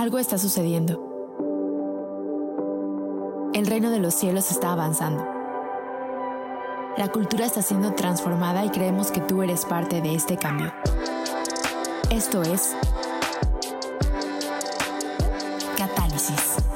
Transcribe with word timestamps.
Algo 0.00 0.18
está 0.18 0.38
sucediendo. 0.38 0.98
El 3.52 3.66
reino 3.66 3.90
de 3.90 3.98
los 3.98 4.14
cielos 4.14 4.50
está 4.50 4.72
avanzando. 4.72 5.28
La 6.96 7.08
cultura 7.12 7.44
está 7.44 7.60
siendo 7.60 7.92
transformada 7.92 8.64
y 8.64 8.70
creemos 8.70 9.10
que 9.10 9.20
tú 9.20 9.42
eres 9.42 9.66
parte 9.66 10.00
de 10.00 10.14
este 10.14 10.38
cambio. 10.38 10.72
Esto 12.08 12.40
es 12.40 12.74
Catálisis. 15.76 16.69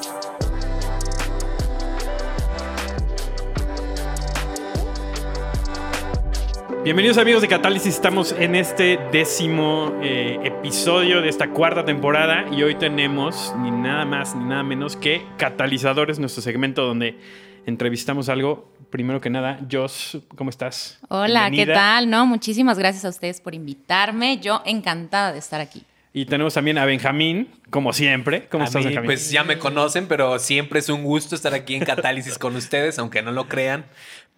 Bienvenidos 6.84 7.16
amigos 7.16 7.40
de 7.40 7.48
Catálisis, 7.48 7.94
estamos 7.94 8.32
en 8.32 8.54
este 8.54 8.98
décimo 9.10 9.98
eh, 10.02 10.38
episodio 10.44 11.22
de 11.22 11.30
esta 11.30 11.48
cuarta 11.48 11.84
temporada 11.86 12.44
y 12.52 12.62
hoy 12.62 12.74
tenemos 12.74 13.54
ni 13.60 13.70
nada 13.70 14.04
más 14.04 14.34
ni 14.34 14.44
nada 14.44 14.62
menos 14.62 14.94
que 14.94 15.22
Catalizadores, 15.38 16.18
nuestro 16.18 16.42
segmento 16.42 16.84
donde 16.84 17.18
entrevistamos 17.64 18.28
algo. 18.28 18.70
Primero 18.90 19.18
que 19.22 19.30
nada, 19.30 19.60
Jos, 19.70 20.18
¿cómo 20.36 20.50
estás? 20.50 21.00
Hola, 21.08 21.50
¿qué 21.50 21.64
tal? 21.64 22.10
No, 22.10 22.26
muchísimas 22.26 22.78
gracias 22.78 23.06
a 23.06 23.08
ustedes 23.08 23.40
por 23.40 23.54
invitarme. 23.54 24.38
Yo 24.38 24.60
encantada 24.66 25.32
de 25.32 25.38
estar 25.38 25.62
aquí. 25.62 25.82
Y 26.12 26.26
tenemos 26.26 26.54
también 26.54 26.78
a 26.78 26.84
Benjamín, 26.84 27.48
como 27.70 27.92
siempre. 27.92 28.46
¿Cómo 28.46 28.62
A 28.62 28.66
estás, 28.68 28.82
mí, 28.82 28.86
Benjamín? 28.86 29.08
pues 29.08 29.32
ya 29.32 29.42
me 29.42 29.58
conocen, 29.58 30.06
pero 30.06 30.38
siempre 30.38 30.78
es 30.78 30.88
un 30.88 31.02
gusto 31.02 31.34
estar 31.34 31.54
aquí 31.54 31.74
en 31.74 31.84
Catálisis 31.84 32.38
con 32.38 32.54
ustedes, 32.54 33.00
aunque 33.00 33.20
no 33.20 33.32
lo 33.32 33.48
crean. 33.48 33.86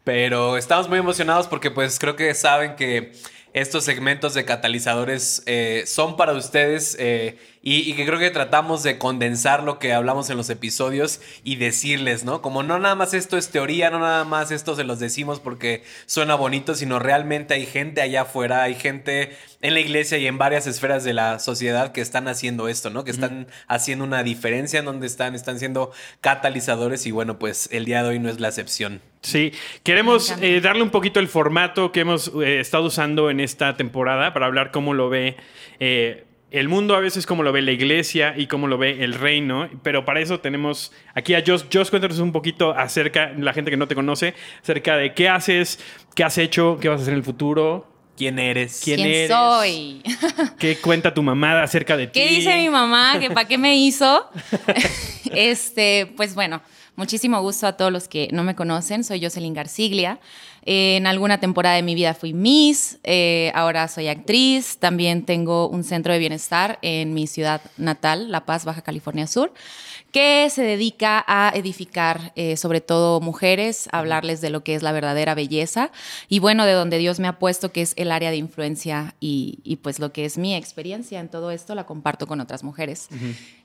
Pero 0.06 0.56
estamos 0.56 0.88
muy 0.88 1.00
emocionados 1.00 1.48
porque 1.48 1.72
pues 1.72 1.98
creo 1.98 2.14
que 2.14 2.32
saben 2.32 2.76
que 2.76 3.10
estos 3.52 3.82
segmentos 3.82 4.34
de 4.34 4.44
catalizadores 4.44 5.42
eh, 5.46 5.82
son 5.84 6.16
para 6.16 6.32
ustedes 6.34 6.96
eh, 7.00 7.36
y, 7.66 7.78
y 7.90 7.94
que 7.94 8.06
creo 8.06 8.20
que 8.20 8.30
tratamos 8.30 8.84
de 8.84 8.96
condensar 8.96 9.64
lo 9.64 9.80
que 9.80 9.92
hablamos 9.92 10.30
en 10.30 10.36
los 10.36 10.50
episodios 10.50 11.20
y 11.42 11.56
decirles, 11.56 12.24
¿no? 12.24 12.40
Como 12.40 12.62
no 12.62 12.78
nada 12.78 12.94
más 12.94 13.12
esto 13.12 13.36
es 13.36 13.50
teoría, 13.50 13.90
no 13.90 13.98
nada 13.98 14.22
más 14.22 14.52
esto 14.52 14.76
se 14.76 14.84
los 14.84 15.00
decimos 15.00 15.40
porque 15.40 15.82
suena 16.06 16.36
bonito, 16.36 16.76
sino 16.76 17.00
realmente 17.00 17.54
hay 17.54 17.66
gente 17.66 18.02
allá 18.02 18.22
afuera, 18.22 18.62
hay 18.62 18.76
gente 18.76 19.36
en 19.62 19.74
la 19.74 19.80
iglesia 19.80 20.16
y 20.16 20.28
en 20.28 20.38
varias 20.38 20.68
esferas 20.68 21.02
de 21.02 21.12
la 21.12 21.40
sociedad 21.40 21.90
que 21.90 22.02
están 22.02 22.28
haciendo 22.28 22.68
esto, 22.68 22.90
¿no? 22.90 23.02
Que 23.02 23.10
están 23.10 23.48
haciendo 23.66 24.04
una 24.04 24.22
diferencia 24.22 24.78
en 24.78 24.84
donde 24.84 25.08
están, 25.08 25.34
están 25.34 25.58
siendo 25.58 25.90
catalizadores 26.20 27.04
y 27.04 27.10
bueno, 27.10 27.40
pues 27.40 27.68
el 27.72 27.84
día 27.84 28.04
de 28.04 28.10
hoy 28.10 28.20
no 28.20 28.28
es 28.28 28.38
la 28.38 28.46
excepción. 28.46 29.00
Sí, 29.22 29.52
queremos 29.82 30.36
eh, 30.40 30.60
darle 30.60 30.84
un 30.84 30.90
poquito 30.90 31.18
el 31.18 31.26
formato 31.26 31.90
que 31.90 31.98
hemos 31.98 32.30
eh, 32.44 32.60
estado 32.60 32.84
usando 32.84 33.28
en 33.28 33.40
esta 33.40 33.76
temporada 33.76 34.32
para 34.32 34.46
hablar 34.46 34.70
cómo 34.70 34.94
lo 34.94 35.08
ve 35.08 35.36
eh, 35.80 36.25
el 36.50 36.68
mundo, 36.68 36.94
a 36.94 37.00
veces 37.00 37.26
cómo 37.26 37.42
lo 37.42 37.52
ve 37.52 37.62
la 37.62 37.72
iglesia 37.72 38.34
y 38.36 38.46
cómo 38.46 38.66
lo 38.66 38.78
ve 38.78 39.02
el 39.04 39.14
reino. 39.14 39.68
Pero 39.82 40.04
para 40.04 40.20
eso 40.20 40.40
tenemos 40.40 40.92
aquí 41.14 41.34
a 41.34 41.42
Josh. 41.46 41.64
Josh, 41.72 41.90
cuéntanos 41.90 42.18
un 42.18 42.32
poquito 42.32 42.70
acerca, 42.72 43.32
la 43.36 43.52
gente 43.52 43.70
que 43.70 43.76
no 43.76 43.88
te 43.88 43.94
conoce, 43.94 44.34
acerca 44.62 44.96
de 44.96 45.14
qué 45.14 45.28
haces, 45.28 45.80
qué 46.14 46.24
has 46.24 46.38
hecho, 46.38 46.78
qué 46.80 46.88
vas 46.88 47.00
a 47.00 47.02
hacer 47.02 47.12
en 47.12 47.18
el 47.18 47.24
futuro, 47.24 47.96
¿Quién 48.16 48.38
eres? 48.38 48.80
¿Quién 48.82 48.96
¿Quién, 48.96 49.08
eres? 49.08 49.30
soy? 49.30 50.02
qué 50.58 50.78
cuenta 50.78 51.12
tu 51.12 51.22
mamá 51.22 51.62
acerca 51.62 51.96
de 51.96 52.06
ti. 52.06 52.18
¿Qué 52.18 52.28
dice 52.28 52.56
mi 52.56 52.70
mamá? 52.70 53.18
¿Que 53.20 53.30
para 53.30 53.46
qué 53.46 53.58
me 53.58 53.76
hizo? 53.76 54.30
este, 55.34 56.12
pues 56.16 56.34
bueno, 56.34 56.62
muchísimo 56.96 57.40
gusto 57.40 57.66
a 57.66 57.76
todos 57.76 57.92
los 57.92 58.08
que 58.08 58.28
no 58.32 58.42
me 58.42 58.54
conocen. 58.54 59.04
Soy 59.04 59.22
Jocelyn 59.22 59.54
Garciglia. 59.54 60.18
Eh, 60.64 60.96
en 60.96 61.06
alguna 61.06 61.38
temporada 61.38 61.76
de 61.76 61.82
mi 61.82 61.94
vida 61.94 62.12
fui 62.12 62.32
Miss, 62.32 62.98
eh, 63.04 63.52
ahora 63.54 63.86
soy 63.86 64.08
actriz. 64.08 64.78
También 64.78 65.24
tengo 65.24 65.68
un 65.68 65.84
centro 65.84 66.12
de 66.12 66.18
bienestar 66.18 66.78
en 66.82 67.14
mi 67.14 67.28
ciudad 67.28 67.60
natal, 67.76 68.32
La 68.32 68.44
Paz, 68.44 68.64
Baja 68.64 68.82
California 68.82 69.28
Sur, 69.28 69.52
que 70.16 70.48
se 70.48 70.62
dedica 70.62 71.22
a 71.28 71.52
edificar 71.54 72.32
eh, 72.36 72.56
sobre 72.56 72.80
todo 72.80 73.20
mujeres, 73.20 73.86
a 73.92 73.98
hablarles 73.98 74.40
de 74.40 74.48
lo 74.48 74.64
que 74.64 74.74
es 74.74 74.82
la 74.82 74.92
verdadera 74.92 75.34
belleza 75.34 75.90
y 76.26 76.38
bueno, 76.38 76.64
de 76.64 76.72
donde 76.72 76.96
Dios 76.96 77.20
me 77.20 77.28
ha 77.28 77.38
puesto, 77.38 77.70
que 77.70 77.82
es 77.82 77.92
el 77.98 78.10
área 78.10 78.30
de 78.30 78.38
influencia 78.38 79.14
y, 79.20 79.58
y, 79.62 79.76
pues 79.76 79.98
lo 79.98 80.14
que 80.14 80.24
es 80.24 80.38
mi 80.38 80.54
experiencia 80.54 81.20
en 81.20 81.28
todo 81.28 81.50
esto, 81.50 81.74
la 81.74 81.84
comparto 81.84 82.26
con 82.26 82.40
otras 82.40 82.64
mujeres. 82.64 83.10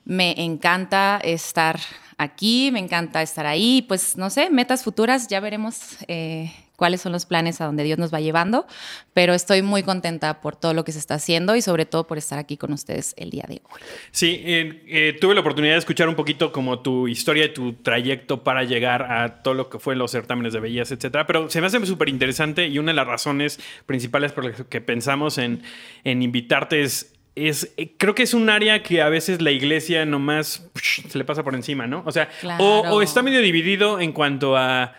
Me 0.04 0.44
encanta 0.44 1.18
estar 1.24 1.80
aquí, 2.18 2.68
me 2.70 2.80
encanta 2.80 3.22
estar 3.22 3.46
ahí, 3.46 3.80
pues 3.88 4.18
no 4.18 4.28
sé, 4.28 4.50
metas 4.50 4.84
futuras, 4.84 5.28
ya 5.28 5.40
veremos. 5.40 5.78
Eh, 6.06 6.52
cuáles 6.82 7.00
son 7.00 7.12
los 7.12 7.26
planes 7.26 7.60
a 7.60 7.66
donde 7.66 7.84
Dios 7.84 7.96
nos 7.96 8.12
va 8.12 8.18
llevando, 8.18 8.66
pero 9.14 9.34
estoy 9.34 9.62
muy 9.62 9.84
contenta 9.84 10.40
por 10.40 10.56
todo 10.56 10.74
lo 10.74 10.82
que 10.82 10.90
se 10.90 10.98
está 10.98 11.14
haciendo 11.14 11.54
y 11.54 11.62
sobre 11.62 11.86
todo 11.86 12.08
por 12.08 12.18
estar 12.18 12.40
aquí 12.40 12.56
con 12.56 12.72
ustedes 12.72 13.14
el 13.16 13.30
día 13.30 13.44
de 13.46 13.62
hoy. 13.62 13.80
Sí, 14.10 14.42
eh, 14.44 14.82
eh, 14.88 15.16
tuve 15.20 15.34
la 15.34 15.42
oportunidad 15.42 15.74
de 15.74 15.78
escuchar 15.78 16.08
un 16.08 16.16
poquito 16.16 16.50
como 16.50 16.80
tu 16.80 17.06
historia 17.06 17.44
y 17.44 17.54
tu 17.54 17.74
trayecto 17.74 18.42
para 18.42 18.64
llegar 18.64 19.12
a 19.12 19.44
todo 19.44 19.54
lo 19.54 19.70
que 19.70 19.78
fue 19.78 19.94
los 19.94 20.10
certámenes 20.10 20.54
de 20.54 20.58
belleza, 20.58 20.94
etcétera. 20.94 21.24
Pero 21.24 21.48
se 21.48 21.60
me 21.60 21.68
hace 21.68 21.86
súper 21.86 22.08
interesante 22.08 22.66
y 22.66 22.80
una 22.80 22.90
de 22.90 22.96
las 22.96 23.06
razones 23.06 23.60
principales 23.86 24.32
por 24.32 24.44
las 24.46 24.62
que 24.66 24.80
pensamos 24.80 25.38
en, 25.38 25.62
en 26.02 26.20
invitarte 26.20 26.82
es 26.82 27.12
es, 27.34 27.72
eh, 27.78 27.94
creo 27.96 28.14
que 28.14 28.24
es 28.24 28.34
un 28.34 28.50
área 28.50 28.82
que 28.82 29.00
a 29.00 29.08
veces 29.08 29.40
la 29.40 29.52
iglesia 29.52 30.04
nomás 30.04 30.68
psh, 30.74 31.08
se 31.08 31.16
le 31.16 31.24
pasa 31.24 31.42
por 31.42 31.54
encima, 31.54 31.86
¿no? 31.86 32.02
O 32.04 32.12
sea, 32.12 32.28
Claro. 32.40 32.62
o, 32.62 32.80
o 32.96 33.02
está 33.02 33.22
medio 33.22 33.40
dividido 33.40 34.00
en 34.00 34.12
cuanto 34.12 34.54
a... 34.56 34.94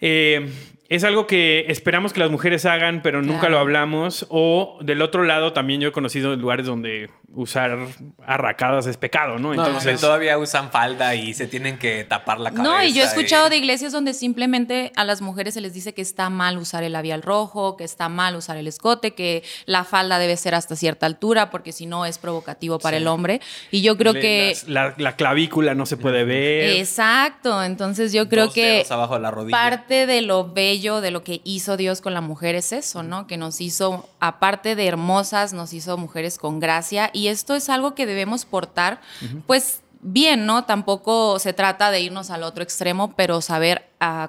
eh, 0.00 0.48
es 0.88 1.04
algo 1.04 1.26
que 1.26 1.66
esperamos 1.68 2.12
que 2.12 2.20
las 2.20 2.30
mujeres 2.30 2.64
hagan, 2.66 3.02
pero 3.02 3.20
nunca 3.22 3.40
Claro. 3.40 3.54
lo 3.56 3.58
hablamos. 3.60 4.26
O 4.30 4.78
del 4.82 5.02
otro 5.02 5.24
lado, 5.24 5.52
también 5.52 5.80
yo 5.80 5.88
he 5.88 5.92
conocido 5.92 6.34
lugares 6.36 6.64
donde 6.66 7.10
usar 7.40 7.78
arracadas 8.26 8.86
es 8.86 8.96
pecado, 8.96 9.38
¿no? 9.38 9.54
No, 9.54 9.64
Entonces, 9.66 10.00
todavía 10.00 10.36
usan 10.38 10.70
falda 10.70 11.14
y 11.14 11.34
se 11.34 11.46
tienen 11.46 11.78
que 11.78 12.04
tapar 12.04 12.40
la 12.40 12.50
cabeza. 12.50 12.62
No, 12.70 12.82
y 12.82 12.92
yo 12.92 13.02
he 13.02 13.06
escuchado 13.06 13.46
y- 13.46 13.50
de 13.50 13.56
iglesias 13.58 13.92
donde 13.92 14.12
simplemente 14.12 14.92
a 14.96 15.04
las 15.04 15.20
mujeres 15.22 15.54
se 15.54 15.60
les 15.60 15.72
dice 15.72 15.94
que 15.94 16.02
está 16.02 16.30
mal 16.30 16.58
usar 16.58 16.82
el 16.82 16.92
labial 16.92 17.22
rojo, 17.22 17.76
que 17.76 17.84
está 17.84 18.08
mal 18.08 18.34
usar 18.36 18.56
el 18.56 18.66
escote, 18.66 19.14
que 19.14 19.44
la 19.66 19.84
falda 19.84 20.18
debe 20.18 20.36
ser 20.36 20.54
hasta 20.56 20.74
cierta 20.76 21.06
altura 21.06 21.50
porque 21.50 21.72
si 21.72 21.86
no 21.86 22.04
es 22.06 22.18
provocativo 22.18 22.78
para 22.80 22.96
el 22.96 23.06
hombre. 23.06 23.40
Y 23.70 23.82
yo 23.82 23.96
creo 23.96 24.12
le- 24.14 24.20
que... 24.20 24.56
la, 24.66 24.94
la 24.98 25.14
clavícula 25.16 25.74
no 25.74 25.86
se 25.86 25.96
puede 25.96 26.24
ver. 26.24 26.76
Exacto, 26.78 27.62
entonces 27.62 28.12
yo 28.12 28.28
creo 28.28 28.46
Dos 28.46 28.54
que 28.54 28.66
dedos 28.66 28.90
abajo 28.90 29.14
de 29.14 29.20
la 29.20 29.30
rodilla. 29.30 29.56
parte 29.56 30.06
de 30.06 30.22
lo 30.22 30.52
bello 30.52 31.00
de 31.00 31.12
lo 31.12 31.22
que 31.22 31.40
hizo 31.44 31.76
Dios 31.76 32.00
con 32.00 32.14
la 32.14 32.20
mujer 32.20 32.56
es 32.56 32.72
eso, 32.72 33.02
¿no? 33.04 33.26
Que 33.26 33.36
nos 33.36 33.60
hizo, 33.60 34.08
aparte 34.20 34.74
de 34.74 34.86
hermosas, 34.86 35.52
nos 35.52 35.72
hizo 35.72 35.96
mujeres 35.96 36.38
con 36.38 36.60
gracia 36.60 37.10
y 37.12 37.28
esto 37.28 37.54
es 37.54 37.68
algo 37.68 37.94
que 37.94 38.06
debemos 38.06 38.44
portar, 38.44 39.00
pues 39.46 39.80
bien, 40.00 40.46
¿no? 40.46 40.64
Tampoco 40.64 41.38
se 41.38 41.52
trata 41.52 41.90
de 41.90 42.00
irnos 42.00 42.30
al 42.30 42.42
otro 42.42 42.62
extremo, 42.62 43.14
pero 43.16 43.40
saber 43.40 43.88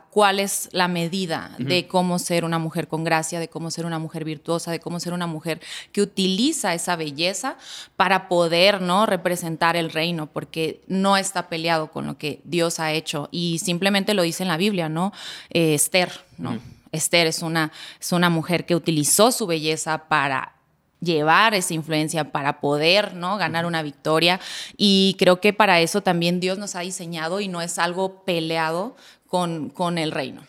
cuál 0.10 0.40
es 0.40 0.70
la 0.72 0.88
medida 0.88 1.52
de 1.60 1.88
cómo 1.88 2.18
ser 2.18 2.44
una 2.44 2.58
mujer 2.58 2.88
con 2.88 3.04
gracia, 3.04 3.40
de 3.40 3.50
cómo 3.50 3.70
ser 3.70 3.86
una 3.86 4.00
mujer 4.00 4.26
virtuosa, 4.26 4.72
de 4.72 4.80
cómo 4.80 5.00
ser 5.00 5.14
una 5.14 5.28
mujer 5.28 5.62
que 5.92 6.02
utiliza 6.02 6.74
esa 6.74 6.96
belleza 6.96 7.58
para 7.96 8.28
poder, 8.28 8.82
¿no? 8.82 9.06
Representar 9.06 9.76
el 9.76 9.92
reino, 9.92 10.28
porque 10.28 10.82
no 10.88 11.18
está 11.18 11.50
peleado 11.50 11.92
con 11.92 12.08
lo 12.08 12.18
que 12.18 12.42
Dios 12.46 12.80
ha 12.80 12.92
hecho 12.92 13.30
y 13.32 13.60
simplemente 13.60 14.16
lo 14.16 14.24
dice 14.24 14.44
en 14.44 14.50
la 14.50 14.58
Biblia, 14.58 14.90
¿no? 14.90 15.14
Eh, 15.52 15.76
Esther, 15.76 16.12
¿no? 16.38 16.58
Esther 16.92 17.28
es 17.28 17.42
una, 17.42 17.72
es 18.00 18.12
una 18.12 18.30
mujer 18.30 18.66
que 18.66 18.76
utilizó 18.76 19.32
su 19.32 19.48
belleza 19.48 20.08
para 20.08 20.54
llevar 21.02 21.54
esa 21.54 21.74
influencia 21.74 22.32
para 22.32 22.60
poder 22.60 23.14
¿no? 23.16 23.38
ganar 23.38 23.66
una 23.66 23.82
victoria 23.82 24.40
y 24.76 25.16
creo 25.18 25.40
que 25.40 25.54
para 25.54 25.80
eso 25.80 26.02
también 26.02 26.40
Dios 26.40 26.58
nos 26.58 26.76
ha 26.76 26.82
diseñado 26.82 27.40
y 27.40 27.48
no 27.48 27.62
es 27.62 27.80
algo 27.80 28.24
peleado 28.26 28.96
con, 29.28 29.70
con 29.70 29.98
el 29.98 30.12
reino. 30.12 30.42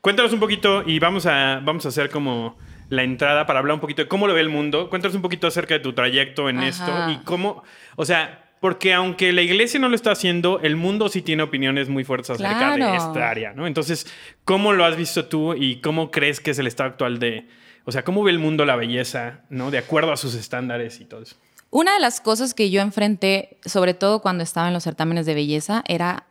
Cuéntanos 0.00 0.32
un 0.32 0.40
poquito 0.40 0.82
y 0.86 0.98
vamos 0.98 1.26
a, 1.26 1.60
vamos 1.62 1.84
a 1.86 1.88
hacer 1.88 2.10
como 2.10 2.56
la 2.88 3.02
entrada 3.02 3.46
para 3.46 3.58
hablar 3.58 3.74
un 3.74 3.80
poquito 3.80 4.02
de 4.02 4.08
cómo 4.08 4.26
lo 4.26 4.34
ve 4.34 4.42
el 4.42 4.50
mundo. 4.50 4.90
Cuéntanos 4.90 5.14
un 5.16 5.22
poquito 5.22 5.46
acerca 5.46 5.74
de 5.74 5.80
tu 5.80 5.94
trayecto 5.94 6.48
en 6.48 6.58
Ajá. 6.58 6.68
esto 6.68 7.10
y 7.10 7.24
cómo, 7.24 7.62
o 7.96 8.04
sea, 8.04 8.41
porque 8.62 8.94
aunque 8.94 9.32
la 9.32 9.42
iglesia 9.42 9.80
no 9.80 9.88
lo 9.88 9.96
está 9.96 10.12
haciendo, 10.12 10.60
el 10.60 10.76
mundo 10.76 11.08
sí 11.08 11.20
tiene 11.20 11.42
opiniones 11.42 11.88
muy 11.88 12.04
fuertes 12.04 12.30
acerca 12.30 12.76
de 12.76 12.96
esta 12.96 13.28
área, 13.28 13.52
¿no? 13.54 13.66
Entonces, 13.66 14.06
¿cómo 14.44 14.72
lo 14.72 14.84
has 14.84 14.96
visto 14.96 15.24
tú 15.24 15.54
y 15.54 15.80
cómo 15.80 16.12
crees 16.12 16.38
que 16.38 16.52
es 16.52 16.60
el 16.60 16.68
estado 16.68 16.90
actual 16.90 17.18
de, 17.18 17.48
o 17.84 17.90
sea, 17.90 18.04
cómo 18.04 18.22
ve 18.22 18.30
el 18.30 18.38
mundo 18.38 18.64
la 18.64 18.76
belleza, 18.76 19.40
¿no? 19.50 19.72
De 19.72 19.78
acuerdo 19.78 20.12
a 20.12 20.16
sus 20.16 20.36
estándares 20.36 21.00
y 21.00 21.06
todo 21.06 21.22
eso. 21.22 21.34
Una 21.70 21.94
de 21.94 21.98
las 21.98 22.20
cosas 22.20 22.54
que 22.54 22.70
yo 22.70 22.80
enfrenté, 22.82 23.58
sobre 23.64 23.94
todo 23.94 24.22
cuando 24.22 24.44
estaba 24.44 24.68
en 24.68 24.74
los 24.74 24.84
certámenes 24.84 25.26
de 25.26 25.34
belleza, 25.34 25.82
era 25.88 26.26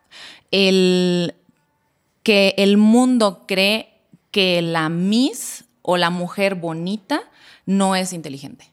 el 0.50 1.34
que 2.22 2.54
el 2.56 2.78
mundo 2.78 3.44
cree 3.46 3.90
que 4.30 4.62
la 4.62 4.88
Miss 4.88 5.66
o 5.82 5.98
la 5.98 6.08
mujer 6.08 6.54
bonita 6.54 7.24
no 7.66 7.94
es 7.94 8.14
inteligente. 8.14 8.71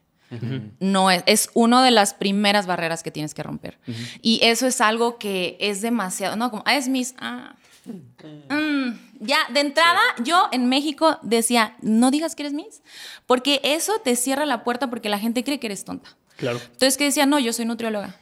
No 0.79 1.11
es, 1.11 1.23
es 1.25 1.49
una 1.53 1.83
de 1.83 1.91
las 1.91 2.13
primeras 2.13 2.65
barreras 2.67 3.03
que 3.03 3.11
tienes 3.11 3.33
que 3.33 3.43
romper. 3.43 3.79
Y 4.21 4.39
eso 4.43 4.67
es 4.67 4.81
algo 4.81 5.17
que 5.17 5.57
es 5.59 5.81
demasiado, 5.81 6.35
no, 6.35 6.51
como, 6.51 6.63
ah, 6.65 6.75
es 6.75 6.87
Miss, 6.87 7.15
ah, 7.19 7.55
mm, 7.85 8.89
ya, 9.19 9.39
de 9.53 9.59
entrada, 9.59 10.01
yo 10.23 10.47
en 10.51 10.69
México 10.69 11.17
decía, 11.21 11.75
no 11.81 12.11
digas 12.11 12.35
que 12.35 12.43
eres 12.43 12.53
Miss, 12.53 12.81
porque 13.25 13.59
eso 13.63 13.99
te 14.03 14.15
cierra 14.15 14.45
la 14.45 14.63
puerta 14.63 14.89
porque 14.89 15.09
la 15.09 15.19
gente 15.19 15.43
cree 15.43 15.59
que 15.59 15.67
eres 15.67 15.83
tonta. 15.83 16.15
Claro. 16.37 16.59
Entonces, 16.63 16.97
que 16.97 17.03
decía, 17.03 17.25
no, 17.25 17.37
yo 17.39 17.51
soy 17.51 17.65
nutrióloga. 17.65 18.15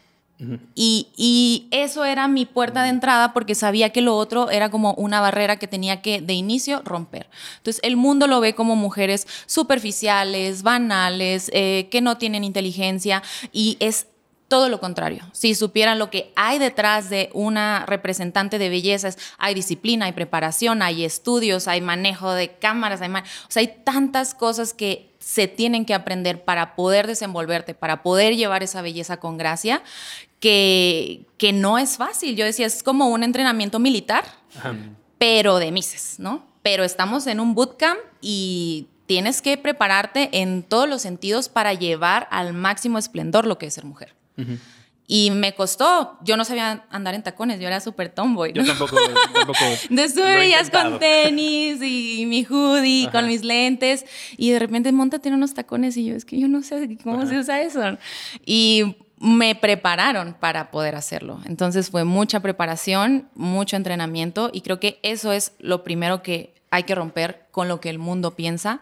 Y, 0.75 1.07
y, 1.17 1.67
eso 1.71 2.05
era 2.05 2.27
mi 2.27 2.45
puerta 2.45 2.83
de 2.83 2.89
entrada 2.89 3.33
porque 3.33 3.55
sabía 3.55 3.89
que 3.89 4.01
lo 4.01 4.15
otro 4.15 4.51
era 4.51 4.69
como 4.69 4.93
una 4.93 5.19
barrera 5.19 5.57
que 5.57 5.67
tenía 5.67 6.01
que 6.01 6.21
de 6.21 6.33
inicio 6.33 6.81
romper. 6.85 7.27
Entonces 7.57 7.81
el 7.83 7.97
mundo 7.97 8.27
lo 8.27 8.39
ve 8.39 8.53
como 8.53 8.75
mujeres 8.75 9.27
superficiales, 9.47 10.61
banales, 10.61 11.49
eh, 11.53 11.87
que 11.89 12.01
no 12.01 12.17
tienen 12.17 12.43
inteligencia 12.43 13.23
y 13.51 13.77
es 13.79 14.07
todo 14.47 14.69
lo 14.69 14.79
contrario. 14.79 15.23
Si 15.33 15.55
supieran 15.55 15.99
lo 15.99 16.09
que 16.09 16.31
hay 16.35 16.57
detrás 16.57 17.09
de 17.09 17.29
una 17.33 17.85
representante 17.85 18.59
de 18.59 18.69
bellezas, 18.69 19.17
hay 19.37 19.53
disciplina, 19.53 20.05
hay 20.05 20.13
preparación, 20.13 20.81
hay 20.81 21.03
estudios, 21.03 21.67
hay 21.67 21.81
manejo 21.81 22.31
de 22.31 22.51
cámaras, 22.55 23.01
hay, 23.01 23.09
o 23.11 23.23
sea, 23.49 23.61
hay 23.61 23.73
tantas 23.83 24.33
cosas 24.33 24.73
que 24.73 25.07
se 25.19 25.47
tienen 25.47 25.83
que 25.83 25.93
aprender 25.93 26.45
para 26.45 26.75
poder 26.75 27.07
desenvolverte, 27.07 27.73
para 27.73 28.03
poder 28.03 28.37
llevar 28.37 28.63
esa 28.63 28.81
belleza 28.81 29.17
con 29.17 29.37
gracia, 29.37 29.83
que, 30.39 31.25
que 31.37 31.53
no 31.53 31.77
es 31.77 31.97
fácil. 31.97 32.35
Yo 32.35 32.45
decía, 32.45 32.65
es 32.65 32.83
como 32.83 33.07
un 33.07 33.23
entrenamiento 33.23 33.79
militar, 33.79 34.25
pero 35.17 35.57
de 35.57 35.71
Mises, 35.71 36.19
¿no? 36.19 36.45
Pero 36.61 36.83
estamos 36.83 37.27
en 37.27 37.39
un 37.39 37.55
bootcamp 37.55 37.99
y 38.21 38.87
tienes 39.05 39.41
que 39.41 39.57
prepararte 39.57 40.29
en 40.41 40.63
todos 40.63 40.87
los 40.87 41.01
sentidos 41.01 41.49
para 41.49 41.73
llevar 41.73 42.27
al 42.29 42.53
máximo 42.53 42.97
esplendor 42.97 43.47
lo 43.47 43.57
que 43.57 43.67
es 43.67 43.73
ser 43.73 43.85
mujer. 43.85 44.13
Y 45.09 45.31
me 45.31 45.55
costó, 45.55 46.17
yo 46.21 46.35
no 46.35 46.43
sabía 46.43 46.85
andar 46.89 47.15
en 47.15 47.23
tacones, 47.23 47.61
yo 47.61 47.67
era 47.67 47.79
súper 47.79 48.09
tomboy. 48.09 48.51
Yo 48.51 48.65
tampoco. 48.65 48.97
tampoco 49.33 49.59
me 49.89 50.35
veías 50.35 50.69
con 50.69 50.99
tenis 50.99 51.81
y 51.81 52.25
mi 52.27 52.43
hoodie, 52.43 53.09
con 53.09 53.25
mis 53.25 53.45
lentes, 53.45 54.05
y 54.35 54.51
de 54.51 54.59
repente 54.59 54.91
monta 54.91 55.19
tiene 55.19 55.37
unos 55.37 55.53
tacones 55.53 55.95
y 55.95 56.05
yo, 56.05 56.15
es 56.15 56.25
que 56.25 56.37
yo 56.37 56.49
no 56.49 56.61
sé 56.61 56.97
cómo 57.01 57.25
se 57.25 57.39
usa 57.39 57.61
eso. 57.61 57.97
Y 58.45 58.97
me 59.19 59.55
prepararon 59.55 60.33
para 60.33 60.71
poder 60.71 60.95
hacerlo. 60.95 61.39
Entonces 61.45 61.89
fue 61.89 62.03
mucha 62.03 62.39
preparación, 62.39 63.29
mucho 63.35 63.75
entrenamiento, 63.75 64.49
y 64.53 64.61
creo 64.61 64.79
que 64.79 64.99
eso 65.03 65.31
es 65.31 65.53
lo 65.59 65.83
primero 65.83 66.21
que 66.21 66.53
hay 66.69 66.83
que 66.83 66.95
romper 66.95 67.47
con 67.51 67.67
lo 67.67 67.79
que 67.79 67.89
el 67.89 67.99
mundo 67.99 68.35
piensa. 68.35 68.81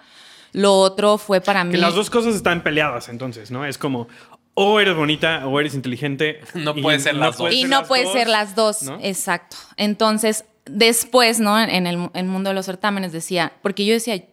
Lo 0.52 0.74
otro 0.74 1.18
fue 1.18 1.42
para 1.42 1.64
mí. 1.64 1.72
Que 1.72 1.78
las 1.78 1.96
dos 1.96 2.10
cosas 2.10 2.36
están 2.36 2.64
peleadas, 2.64 3.10
entonces, 3.10 3.52
¿no? 3.52 3.66
Es 3.66 3.78
como, 3.78 4.08
o 4.54 4.80
eres 4.80 4.96
bonita 4.96 5.46
o 5.48 5.60
eres 5.60 5.74
inteligente. 5.74 6.40
No 6.54 6.74
puede 6.74 7.00
ser 7.00 7.16
las 7.16 7.38
dos. 7.38 7.54
Y 7.54 7.66
no 7.66 7.84
puede 7.84 8.12
ser 8.12 8.28
las 8.28 8.56
dos, 8.56 8.90
exacto. 9.02 9.58
Entonces, 9.78 10.46
después, 10.66 11.40
¿no? 11.40 11.60
En 11.60 11.88
el, 11.88 11.98
mundo 11.98 12.50
de 12.50 12.54
los 12.54 12.66
certámenes 12.66 13.12
decía, 13.12 13.54
porque 13.62 13.86
yo 13.86 13.94
decía, 13.94 14.24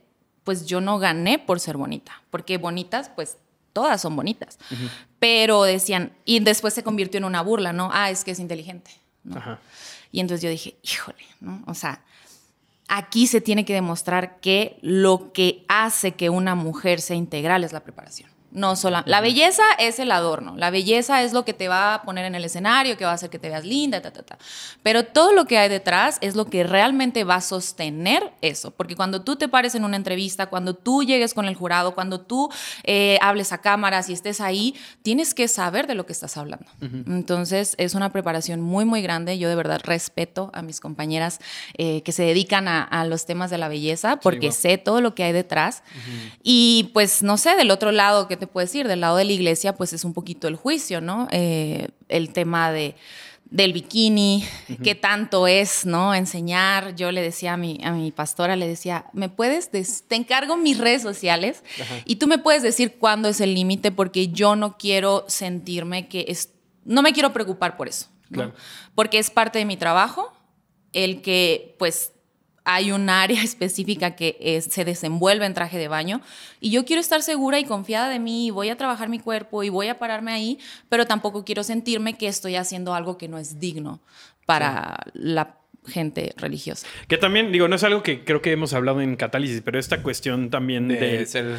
pues 0.44 0.66
yo 0.66 0.80
no 0.80 0.98
gané 0.98 1.38
por 1.38 1.60
ser 1.60 1.76
bonita, 1.76 2.22
porque 2.30 2.58
bonitas, 2.58 3.10
pues 3.14 3.36
todas 3.72 4.00
son 4.00 4.16
bonitas. 4.16 4.58
Pero 5.22 5.62
decían, 5.62 6.12
y 6.24 6.40
después 6.40 6.74
se 6.74 6.82
convirtió 6.82 7.18
en 7.18 7.24
una 7.24 7.42
burla, 7.42 7.72
¿no? 7.72 7.90
Ah, 7.92 8.10
es 8.10 8.24
que 8.24 8.32
es 8.32 8.40
inteligente. 8.40 8.90
Y 10.10 10.18
entonces 10.18 10.42
yo 10.42 10.50
dije, 10.50 10.74
híjole, 10.82 11.24
¿no? 11.38 11.62
O 11.68 11.74
sea, 11.74 12.02
aquí 12.88 13.28
se 13.28 13.40
tiene 13.40 13.64
que 13.64 13.72
demostrar 13.72 14.40
que 14.40 14.80
lo 14.82 15.32
que 15.32 15.64
hace 15.68 16.16
que 16.16 16.28
una 16.28 16.56
mujer 16.56 17.00
sea 17.00 17.14
integral 17.14 17.62
es 17.62 17.72
la 17.72 17.84
preparación. 17.84 18.31
No 18.52 18.76
solo. 18.76 19.02
La 19.06 19.22
belleza 19.22 19.62
es 19.78 19.98
el 19.98 20.12
adorno. 20.12 20.54
La 20.58 20.70
belleza 20.70 21.22
es 21.22 21.32
lo 21.32 21.44
que 21.44 21.54
te 21.54 21.68
va 21.68 21.94
a 21.94 22.02
poner 22.02 22.26
en 22.26 22.34
el 22.34 22.44
escenario, 22.44 22.98
que 22.98 23.06
va 23.06 23.12
a 23.12 23.14
hacer 23.14 23.30
que 23.30 23.38
te 23.38 23.48
veas 23.48 23.64
linda, 23.64 24.02
ta, 24.02 24.12
ta, 24.12 24.22
ta. 24.22 24.38
Pero 24.82 25.06
todo 25.06 25.32
lo 25.32 25.46
que 25.46 25.56
hay 25.56 25.70
detrás 25.70 26.18
es 26.20 26.36
lo 26.36 26.44
que 26.44 26.62
realmente 26.62 27.24
va 27.24 27.36
a 27.36 27.40
sostener 27.40 28.30
eso. 28.42 28.70
Porque 28.70 28.94
cuando 28.94 29.22
tú 29.22 29.36
te 29.36 29.48
pares 29.48 29.74
en 29.74 29.84
una 29.84 29.96
entrevista, 29.96 30.46
cuando 30.46 30.74
tú 30.74 31.02
llegues 31.02 31.32
con 31.32 31.46
el 31.46 31.54
jurado, 31.54 31.94
cuando 31.94 32.20
tú 32.20 32.50
eh, 32.84 33.18
hables 33.22 33.52
a 33.52 33.58
cámaras 33.58 34.10
y 34.10 34.12
estés 34.12 34.42
ahí, 34.42 34.74
tienes 35.02 35.32
que 35.32 35.48
saber 35.48 35.86
de 35.86 35.94
lo 35.94 36.04
que 36.04 36.12
estás 36.12 36.36
hablando. 36.36 36.66
Entonces, 36.80 37.74
es 37.78 37.94
una 37.94 38.12
preparación 38.12 38.60
muy, 38.60 38.84
muy 38.84 39.00
grande. 39.00 39.38
Yo 39.38 39.48
de 39.48 39.54
verdad 39.54 39.80
respeto 39.82 40.50
a 40.52 40.60
mis 40.60 40.80
compañeras 40.80 41.38
eh, 41.78 42.02
que 42.02 42.12
se 42.12 42.22
dedican 42.22 42.68
a, 42.68 43.04
los 43.06 43.24
temas 43.24 43.50
de 43.50 43.58
la 43.58 43.68
belleza, 43.68 44.16
porque 44.16 44.52
sé 44.52 44.78
todo 44.78 45.00
lo 45.00 45.14
que 45.14 45.24
hay 45.24 45.32
detrás. 45.32 45.82
Y 46.42 46.90
pues, 46.92 47.22
no 47.22 47.38
sé, 47.38 47.56
del 47.56 47.70
otro 47.70 47.92
lado 47.92 48.28
que 48.28 48.41
te 48.42 48.48
puedes 48.48 48.70
decir, 48.70 48.88
del 48.88 49.02
lado 49.02 49.16
de 49.18 49.24
la 49.24 49.30
iglesia, 49.30 49.76
pues 49.76 49.92
es 49.92 50.04
un 50.04 50.14
poquito 50.14 50.48
el 50.48 50.56
juicio, 50.56 51.00
¿no? 51.00 51.28
Eh, 51.30 51.90
el 52.08 52.32
tema 52.32 52.72
de 52.72 52.96
del 53.44 53.72
bikini, 53.72 54.44
qué 54.82 54.96
tanto 54.96 55.46
es, 55.46 55.86
¿no? 55.86 56.12
Enseñar. 56.12 56.96
Yo 56.96 57.12
le 57.12 57.22
decía 57.22 57.52
a 57.52 57.56
mi, 57.56 57.78
a 57.84 57.92
mi 57.92 58.10
pastora, 58.10 58.56
le 58.56 58.66
decía, 58.66 59.04
¿me 59.12 59.28
puedes, 59.28 59.70
te 59.70 60.16
encargo 60.16 60.56
mis 60.56 60.78
redes 60.78 61.02
sociales 61.02 61.62
y 62.04 62.16
tú 62.16 62.26
me 62.26 62.38
puedes 62.38 62.64
decir 62.64 62.96
cuándo 62.98 63.28
es 63.28 63.40
el 63.40 63.54
límite 63.54 63.92
porque 63.92 64.28
yo 64.28 64.56
no 64.56 64.76
quiero 64.76 65.24
sentirme 65.28 66.08
que 66.08 66.24
es, 66.26 66.48
no 66.84 67.02
me 67.02 67.12
quiero 67.12 67.32
preocupar 67.32 67.76
por 67.76 67.88
eso, 67.88 68.08
Porque 68.96 69.18
es 69.20 69.30
parte 69.30 69.60
de 69.60 69.66
mi 69.66 69.76
trabajo 69.76 70.32
el 70.92 71.22
que, 71.22 71.76
pues, 71.78 72.11
hay 72.64 72.92
un 72.92 73.08
área 73.10 73.42
específica 73.44 74.16
que 74.16 74.62
se 74.68 74.84
desenvuelve 74.84 75.46
en 75.46 75.54
traje 75.54 75.78
de 75.78 75.88
baño 75.88 76.20
y 76.60 76.70
yo 76.70 76.84
quiero 76.84 77.00
estar 77.00 77.22
segura 77.22 77.58
y 77.58 77.64
confiada 77.64 78.08
de 78.08 78.18
mí 78.18 78.46
y 78.46 78.50
voy 78.50 78.68
a 78.68 78.76
trabajar 78.76 79.08
mi 79.08 79.18
cuerpo 79.18 79.62
y 79.62 79.68
voy 79.68 79.88
a 79.88 79.98
pararme 79.98 80.32
ahí, 80.32 80.58
pero 80.88 81.06
tampoco 81.06 81.44
quiero 81.44 81.62
sentirme 81.62 82.14
que 82.14 82.28
estoy 82.28 82.56
haciendo 82.56 82.94
algo 82.94 83.18
que 83.18 83.28
no 83.28 83.38
es 83.38 83.58
digno 83.58 84.00
para 84.46 84.98
la 85.14 85.56
gente 85.86 86.32
religiosa. 86.36 86.86
Que 87.08 87.18
también, 87.18 87.50
digo, 87.50 87.66
no 87.66 87.74
es 87.74 87.82
algo 87.82 88.04
que 88.04 88.24
creo 88.24 88.40
que 88.40 88.52
hemos 88.52 88.72
hablado 88.72 89.00
en 89.00 89.16
Catálisis, 89.16 89.62
pero 89.64 89.80
esta 89.80 90.02
cuestión 90.02 90.48
también 90.48 90.86
de... 90.86 90.96
de 90.96 91.26
ser 91.26 91.56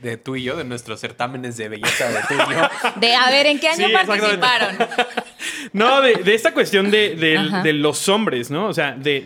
de 0.00 0.16
tú 0.16 0.36
y 0.36 0.42
yo, 0.42 0.56
de 0.56 0.64
nuestros 0.64 1.00
certámenes 1.00 1.58
de 1.58 1.68
belleza 1.68 2.08
de 2.08 2.20
tú 2.28 2.34
y 2.34 2.54
yo. 2.54 2.90
De 3.00 3.14
a 3.14 3.30
ver, 3.30 3.46
¿en 3.46 3.60
qué 3.60 3.68
año 3.68 3.88
participaron? 3.92 4.76
no, 5.72 6.00
de, 6.00 6.34
esta 6.34 6.54
cuestión 6.54 6.90
de, 6.90 7.14
de, 7.14 7.72
los 7.74 8.08
hombres, 8.08 8.50
¿no? 8.50 8.68
O 8.68 8.72
sea, 8.72 8.92
de 8.92 9.20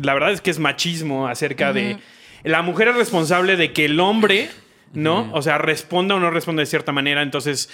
la 0.00 0.14
verdad 0.14 0.32
es 0.32 0.40
que 0.40 0.50
es 0.50 0.58
machismo 0.58 1.28
acerca 1.28 1.72
de 1.72 1.98
la 2.42 2.62
mujer 2.62 2.88
es 2.88 2.96
responsable 2.96 3.56
de 3.56 3.72
que 3.72 3.86
el 3.86 3.98
hombre, 3.98 4.48
¿no? 4.92 5.30
O 5.32 5.42
sea, 5.42 5.58
responda 5.58 6.14
o 6.14 6.20
no 6.20 6.30
responda 6.30 6.60
de 6.60 6.66
cierta 6.66 6.92
manera. 6.92 7.22
Entonces, 7.22 7.70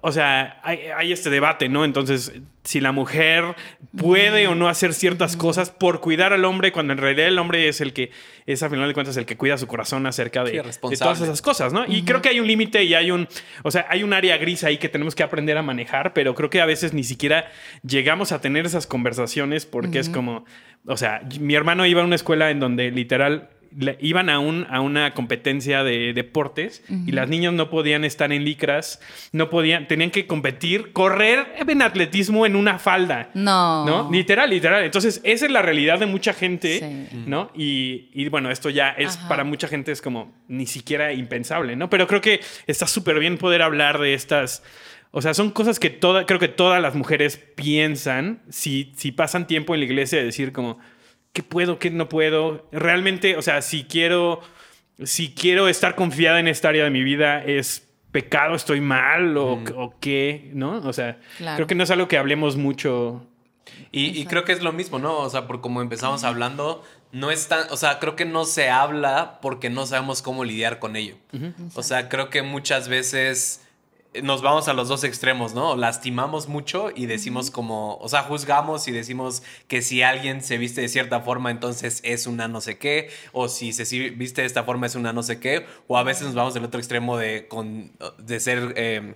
o 0.00 0.12
sea, 0.12 0.60
hay, 0.62 1.10
este 1.10 1.28
debate, 1.28 1.68
¿no? 1.68 1.84
Entonces, 1.84 2.32
si 2.62 2.80
la 2.80 2.92
mujer 2.92 3.56
puede 3.96 4.46
o 4.46 4.54
no 4.54 4.68
hacer 4.68 4.94
ciertas 4.94 5.36
cosas 5.36 5.70
por 5.70 6.00
cuidar 6.00 6.32
al 6.32 6.44
hombre, 6.44 6.70
cuando 6.70 6.92
en 6.92 7.00
realidad 7.00 7.26
el 7.26 7.38
hombre 7.38 7.66
es 7.66 7.80
el 7.80 7.92
que, 7.92 8.12
es 8.46 8.62
a 8.62 8.70
final 8.70 8.86
de 8.86 8.94
cuentas 8.94 9.16
el 9.16 9.26
que 9.26 9.36
cuida 9.36 9.58
su 9.58 9.66
corazón 9.66 10.06
acerca 10.06 10.44
de, 10.44 10.62
todas 10.80 11.20
esas 11.20 11.42
cosas, 11.42 11.72
¿no? 11.72 11.84
Y 11.86 12.04
creo 12.04 12.22
que 12.22 12.28
hay 12.28 12.38
un 12.38 12.46
límite 12.46 12.84
y 12.84 12.94
hay 12.94 13.10
un, 13.10 13.26
o 13.64 13.72
sea, 13.72 13.86
hay 13.88 14.04
un 14.04 14.12
área 14.12 14.36
gris 14.36 14.62
ahí 14.62 14.78
que 14.78 14.88
tenemos 14.88 15.16
que 15.16 15.24
aprender 15.24 15.58
a 15.58 15.62
manejar, 15.62 16.12
pero 16.12 16.36
creo 16.36 16.48
que 16.48 16.60
a 16.60 16.66
veces 16.66 16.94
ni 16.94 17.02
siquiera 17.02 17.50
llegamos 17.84 18.30
a 18.30 18.40
tener 18.40 18.66
esas 18.66 18.86
conversaciones 18.86 19.66
porque 19.66 19.98
es 19.98 20.08
como, 20.08 20.44
o 20.86 20.96
sea, 20.96 21.22
mi 21.40 21.56
hermano 21.56 21.86
iba 21.86 22.02
a 22.02 22.04
una 22.04 22.14
escuela 22.14 22.52
en 22.52 22.60
donde 22.60 22.92
literal 22.92 23.50
iban 24.00 24.28
a, 24.28 24.38
un, 24.38 24.66
a 24.70 24.80
una 24.80 25.14
competencia 25.14 25.82
de 25.84 26.12
deportes 26.12 26.82
y 27.06 27.12
las 27.12 27.28
niñas 27.28 27.52
no 27.52 27.70
podían 27.70 28.04
estar 28.04 28.32
en 28.32 28.44
licras, 28.44 29.00
no 29.32 29.50
podían, 29.50 29.88
tenían 29.88 30.10
que 30.10 30.26
competir, 30.26 30.92
correr 30.92 31.54
en 31.66 31.82
atletismo 31.82 32.46
en 32.46 32.56
una 32.56 32.78
falda. 32.78 33.30
No. 33.34 33.84
¿No? 33.86 34.10
Literal, 34.12 34.50
literal. 34.50 34.84
Entonces, 34.84 35.20
esa 35.24 35.46
es 35.46 35.52
la 35.52 35.62
realidad 35.62 35.98
de 35.98 36.06
mucha 36.06 36.32
gente, 36.32 37.08
¿no? 37.26 37.50
Y, 37.54 38.28
bueno, 38.28 38.50
esto 38.50 38.70
ya 38.70 38.90
es 38.90 39.16
para 39.16 39.44
mucha 39.44 39.68
gente 39.68 39.92
es 39.92 40.02
como 40.02 40.32
ni 40.48 40.66
siquiera 40.66 41.12
impensable, 41.12 41.76
¿no? 41.76 41.90
Pero 41.90 42.06
creo 42.06 42.20
que 42.20 42.40
está 42.66 42.86
súper 42.86 43.18
bien 43.18 43.38
poder 43.38 43.62
hablar 43.62 43.98
de 43.98 44.14
estas... 44.14 44.62
O 45.14 45.20
sea, 45.20 45.34
son 45.34 45.50
cosas 45.50 45.78
que 45.78 45.90
toda, 45.90 46.24
creo 46.24 46.38
que 46.38 46.48
todas 46.48 46.80
las 46.80 46.94
mujeres 46.94 47.36
piensan 47.36 48.40
si, 48.48 48.92
si 48.96 49.12
pasan 49.12 49.46
tiempo 49.46 49.74
en 49.74 49.80
la 49.80 49.86
iglesia 49.86 50.18
de 50.18 50.24
decir 50.24 50.52
como, 50.52 50.78
qué 51.32 51.42
puedo, 51.42 51.78
qué 51.78 51.90
no 51.90 52.08
puedo. 52.08 52.68
Realmente, 52.72 53.36
o 53.36 53.42
sea, 53.42 53.62
si 53.62 53.84
quiero, 53.84 54.40
si 55.02 55.34
quiero 55.34 55.68
estar 55.68 55.94
confiada 55.94 56.40
en 56.40 56.48
esta 56.48 56.68
área 56.68 56.84
de 56.84 56.90
mi 56.90 57.02
vida, 57.02 57.42
es 57.44 57.88
pecado, 58.10 58.54
estoy 58.54 58.80
mal 58.80 59.36
o, 59.36 59.94
qué, 60.00 60.50
¿no? 60.54 60.76
O 60.78 60.92
sea, 60.92 61.18
creo 61.38 61.66
que 61.66 61.74
no 61.74 61.84
es 61.84 61.90
algo 61.90 62.08
que 62.08 62.18
hablemos 62.18 62.56
mucho. 62.56 63.26
Y, 63.90 64.24
creo 64.26 64.44
que 64.44 64.52
es 64.52 64.62
lo 64.62 64.72
mismo, 64.72 64.98
¿no? 64.98 65.18
O 65.18 65.30
sea, 65.30 65.46
por 65.46 65.60
como 65.60 65.82
empezamos 65.82 66.24
hablando, 66.24 66.82
no 67.10 67.30
es 67.30 67.48
tan, 67.48 67.70
o 67.70 67.76
sea, 67.76 67.98
creo 67.98 68.16
que 68.16 68.24
no 68.24 68.44
se 68.44 68.68
habla 68.70 69.38
porque 69.40 69.70
no 69.70 69.86
sabemos 69.86 70.22
cómo 70.22 70.44
lidiar 70.44 70.78
con 70.78 70.96
ello. 70.96 71.16
O 71.74 71.82
sea, 71.82 72.08
creo 72.08 72.28
que 72.28 72.42
muchas 72.42 72.88
veces 72.88 73.61
nos 74.20 74.42
vamos 74.42 74.68
a 74.68 74.74
los 74.74 74.88
dos 74.88 75.04
extremos, 75.04 75.54
¿no? 75.54 75.74
Lastimamos 75.74 76.46
mucho 76.46 76.90
y 76.94 77.06
decimos 77.06 77.50
como, 77.50 77.96
o 77.96 78.08
sea, 78.08 78.22
juzgamos 78.22 78.86
y 78.86 78.92
decimos 78.92 79.42
que 79.68 79.80
si 79.80 80.02
alguien 80.02 80.42
se 80.42 80.58
viste 80.58 80.82
de 80.82 80.88
cierta 80.88 81.20
forma, 81.20 81.50
entonces 81.50 82.00
es 82.04 82.26
una 82.26 82.46
no 82.46 82.60
sé 82.60 82.76
qué, 82.76 83.08
o 83.32 83.48
si 83.48 83.72
se 83.72 83.84
viste 84.10 84.42
de 84.42 84.46
esta 84.46 84.64
forma 84.64 84.86
es 84.86 84.96
una 84.96 85.14
no 85.14 85.22
sé 85.22 85.40
qué, 85.40 85.66
o 85.86 85.96
a 85.96 86.02
veces 86.02 86.24
nos 86.24 86.34
vamos 86.34 86.52
del 86.52 86.64
otro 86.64 86.78
extremo 86.78 87.16
de, 87.16 87.48
de 88.18 88.40
ser, 88.40 88.74
eh, 88.76 89.14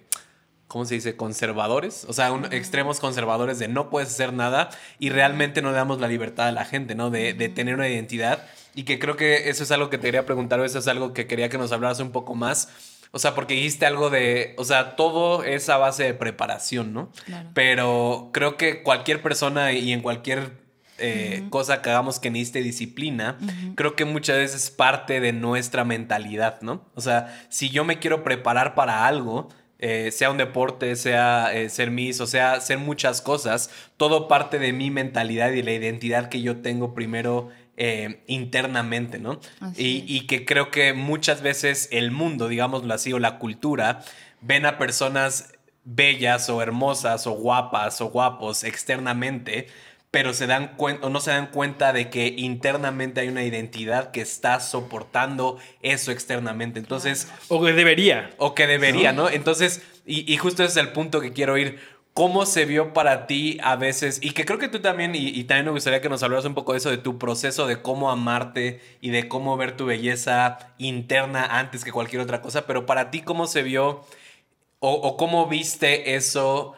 ¿cómo 0.67 0.87
se 0.87 0.95
dice? 0.95 1.15
Conservadores, 1.15 2.07
o 2.09 2.15
sea, 2.15 2.35
extremos 2.51 2.99
conservadores 2.99 3.59
de 3.59 3.69
no 3.69 3.91
puedes 3.91 4.09
hacer 4.09 4.33
nada 4.33 4.71
y 4.99 5.11
realmente 5.11 5.61
no 5.61 5.73
le 5.73 5.77
damos 5.77 6.01
la 6.01 6.09
libertad 6.09 6.49
a 6.49 6.53
la 6.53 6.65
gente, 6.65 6.95
¿no? 6.95 7.11
De, 7.11 7.35
de 7.35 7.51
tener 7.51 7.75
una 7.75 7.89
identidad 7.89 8.47
y 8.75 8.85
que 8.85 8.99
creo 8.99 9.17
que 9.17 9.51
eso 9.51 9.63
es 9.63 9.71
algo 9.71 9.91
que 9.91 9.99
te 9.99 10.07
quería 10.07 10.25
preguntar, 10.25 10.59
o 10.61 10.65
eso 10.65 10.79
es 10.79 10.89
algo 10.89 11.13
que 11.13 11.27
quería 11.27 11.51
que 11.51 11.59
nos 11.59 11.73
hablaras 11.73 12.01
un 12.01 12.13
poco 12.13 12.35
más 12.35 12.96
o 13.11 13.19
sea, 13.19 13.35
porque 13.35 13.55
dijiste 13.55 13.87
algo 13.87 14.11
de, 14.11 14.55
o 14.59 14.65
sea, 14.65 14.97
todo 14.97 15.45
es 15.45 15.69
a 15.69 15.77
base 15.77 16.05
de 16.05 16.15
preparación, 16.15 16.93
¿no? 16.93 17.11
Claro. 17.25 17.51
Pero 17.55 18.31
creo 18.33 18.57
que 18.57 18.83
cualquier 18.83 19.23
persona 19.23 19.73
y 19.73 19.93
en 19.93 20.01
cualquier 20.01 20.67
eh, 20.99 21.45
cosa 21.51 21.83
que 21.83 21.91
hagamos 21.91 22.19
que 22.19 22.31
necesite 22.31 22.63
disciplina, 22.63 23.37
creo 23.75 23.95
que 23.97 24.07
muchas 24.07 24.39
veces 24.39 24.71
parte 24.71 25.21
de 25.21 25.33
nuestra 25.33 25.85
mentalidad, 25.85 26.63
¿no? 26.63 26.87
O 26.95 27.03
sea, 27.03 27.47
si 27.51 27.69
yo 27.69 27.85
me 27.85 27.99
quiero 27.99 28.25
preparar 28.25 28.75
para 28.75 29.07
algo, 29.07 29.49
eh, 29.79 30.11
sea 30.11 30.31
un 30.31 30.39
deporte, 30.39 30.97
sea 30.97 31.53
eh, 31.53 31.69
ser 31.69 31.91
Miss, 31.91 32.23
o 32.23 32.27
sea, 32.27 32.61
ser 32.61 32.79
muchas 32.79 33.21
cosas, 33.21 33.71
todo 33.99 34.27
parte 34.27 34.59
de 34.59 34.73
mi 34.73 34.91
mentalidad 34.91 35.51
y 35.53 35.63
la 35.63 35.73
identidad 35.73 36.31
que 36.31 36.41
yo 36.41 36.63
tengo 36.63 36.95
primero 36.95 37.51
eh, 37.77 38.23
internamente, 38.27 39.19
¿no? 39.19 39.41
Y, 39.77 40.05
y, 40.07 40.27
que 40.27 40.45
creo 40.45 40.71
que 40.71 40.95
muchas 40.95 41.43
veces 41.43 41.89
el 41.93 42.11
mundo, 42.11 42.49
digámoslo 42.49 42.95
así, 42.95 43.13
o 43.13 43.19
la 43.19 43.39
cultura, 43.39 44.03
ven 44.41 44.65
a 44.65 44.79
personas 44.79 45.53
bellas 45.85 46.49
o 46.51 46.63
hermosas 46.63 47.27
o 47.27 47.33
guapas 47.33 48.01
o 48.01 48.07
guapos 48.07 48.65
externamente, 48.65 49.69
pero 50.11 50.33
se 50.33 50.47
dan 50.47 50.77
cuenta 50.77 51.07
o 51.07 51.11
no 51.11 51.21
se 51.21 51.31
dan 51.31 51.49
cuenta 51.49 51.93
de 51.93 52.11
que 52.11 52.35
internamente 52.37 53.21
hay 53.21 53.29
una 53.29 53.45
identidad 53.45 54.11
que 54.11 54.21
está 54.21 54.61
soportando 54.61 55.59
eso 55.83 56.11
externamente. 56.11 56.79
Entonces. 56.79 57.29
O 57.49 57.63
que 57.63 57.73
debería. 57.73 58.31
O 58.39 58.55
que 58.55 58.67
debería, 58.67 59.13
¿no? 59.13 59.29
Entonces, 59.29 59.83
y, 60.07 60.33
y, 60.33 60.37
justo 60.39 60.65
ese 60.65 60.81
es 60.81 60.87
el 60.87 60.93
punto 60.93 61.21
que 61.21 61.33
quiero 61.33 61.59
ir. 61.59 61.79
¿Cómo 62.17 62.47
se 62.47 62.65
vio 62.65 62.95
para 62.95 63.27
ti 63.27 63.59
a 63.63 63.77
veces? 63.77 64.21
Y 64.23 64.31
que 64.31 64.47
creo 64.47 64.59
que 64.59 64.69
tú 64.69 64.81
también, 64.81 65.15
y, 65.15 65.29
y, 65.29 65.45
también 65.45 65.67
me 65.67 65.73
gustaría 65.73 66.01
que 66.01 66.09
nos 66.09 66.23
hablaras 66.23 66.47
un 66.47 66.55
poco 66.55 66.73
de 66.73 66.79
eso, 66.79 66.89
de 66.89 66.97
tu 66.97 67.19
proceso 67.19 67.67
de 67.67 67.83
cómo 67.83 68.11
amarte 68.11 68.81
y 69.03 69.11
de 69.11 69.29
cómo 69.29 69.55
ver 69.59 69.77
tu 69.77 69.85
belleza 69.85 70.57
interna 70.79 71.45
antes 71.45 71.85
que 71.85 71.93
cualquier 71.93 72.23
otra 72.23 72.41
cosa, 72.41 72.67
pero 72.67 72.87
para 72.87 73.11
ti, 73.11 73.21
¿cómo 73.21 73.47
se 73.47 73.63
vio 73.63 74.03
o, 74.79 74.93
o 74.93 75.19
cómo 75.19 75.47
viste 75.47 76.15
eso 76.15 76.75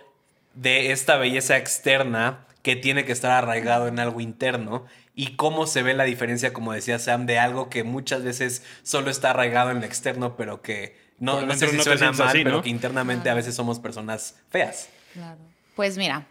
de 0.54 0.90
esta 0.90 1.18
belleza 1.18 1.57
externa 1.57 2.45
que 2.62 2.75
tiene 2.75 3.04
que 3.04 3.12
estar 3.12 3.30
arraigado 3.30 3.87
en 3.87 4.00
algo 4.00 4.21
interno? 4.21 4.87
Y 5.14 5.37
cómo 5.37 5.68
se 5.68 5.85
ve 5.85 5.95
la 5.95 6.02
diferencia, 6.02 6.52
como 6.52 6.73
decía 6.73 6.99
Sam, 6.99 7.26
de 7.26 7.38
algo 7.38 7.71
que 7.71 7.85
muchas 7.85 8.25
veces 8.25 8.64
solo 8.83 9.09
está 9.09 9.30
arraigado 9.30 9.71
en 9.71 9.78
lo 9.78 9.87
externo, 9.87 10.37
pero 10.37 10.62
que 10.62 10.97
no, 11.21 11.42
no 11.42 11.54
sé 11.54 11.68
si 11.68 11.76
no 11.76 11.85
suena 11.85 12.11
mal, 12.11 12.26
así, 12.26 12.42
pero 12.42 12.61
que 12.61 12.71
internamente 12.71 13.30
a 13.30 13.35
veces 13.35 13.54
somos 13.54 13.78
personas 13.78 14.35
feas. 14.50 14.88
Claro. 15.12 15.38
Pues 15.77 15.97
mira, 15.97 16.27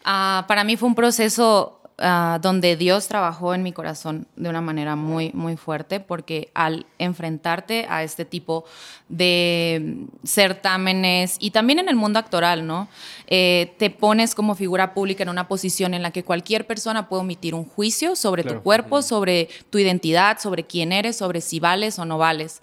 uh, 0.00 0.46
para 0.46 0.64
mí 0.64 0.76
fue 0.76 0.88
un 0.88 0.94
proceso 0.94 1.80
uh, 1.98 2.38
donde 2.40 2.76
Dios 2.76 3.08
trabajó 3.08 3.54
en 3.54 3.62
mi 3.62 3.72
corazón 3.72 4.26
de 4.36 4.48
una 4.48 4.60
manera 4.60 4.94
muy, 4.96 5.32
muy 5.32 5.56
fuerte, 5.56 5.98
porque 6.00 6.50
al 6.54 6.86
enfrentarte 6.98 7.86
a 7.88 8.02
este 8.02 8.24
tipo 8.24 8.64
de 9.08 10.06
certámenes 10.24 11.36
y 11.40 11.50
también 11.50 11.78
en 11.78 11.88
el 11.88 11.96
mundo 11.96 12.18
actoral, 12.18 12.66
¿no? 12.66 12.88
Eh, 13.26 13.74
te 13.78 13.90
pones 13.90 14.34
como 14.34 14.54
figura 14.54 14.94
pública 14.94 15.22
en 15.22 15.28
una 15.28 15.48
posición 15.48 15.94
en 15.94 16.02
la 16.02 16.10
que 16.10 16.22
cualquier 16.24 16.66
persona 16.66 17.08
puede 17.08 17.22
omitir 17.22 17.54
un 17.54 17.64
juicio 17.64 18.14
sobre 18.16 18.42
Claro. 18.42 18.58
tu 18.58 18.62
cuerpo, 18.62 19.02
sobre 19.02 19.48
tu 19.70 19.78
identidad, 19.78 20.38
sobre 20.38 20.64
quién 20.64 20.92
eres, 20.92 21.16
sobre 21.16 21.40
si 21.40 21.58
vales 21.60 21.98
o 21.98 22.04
no 22.04 22.18
vales. 22.18 22.62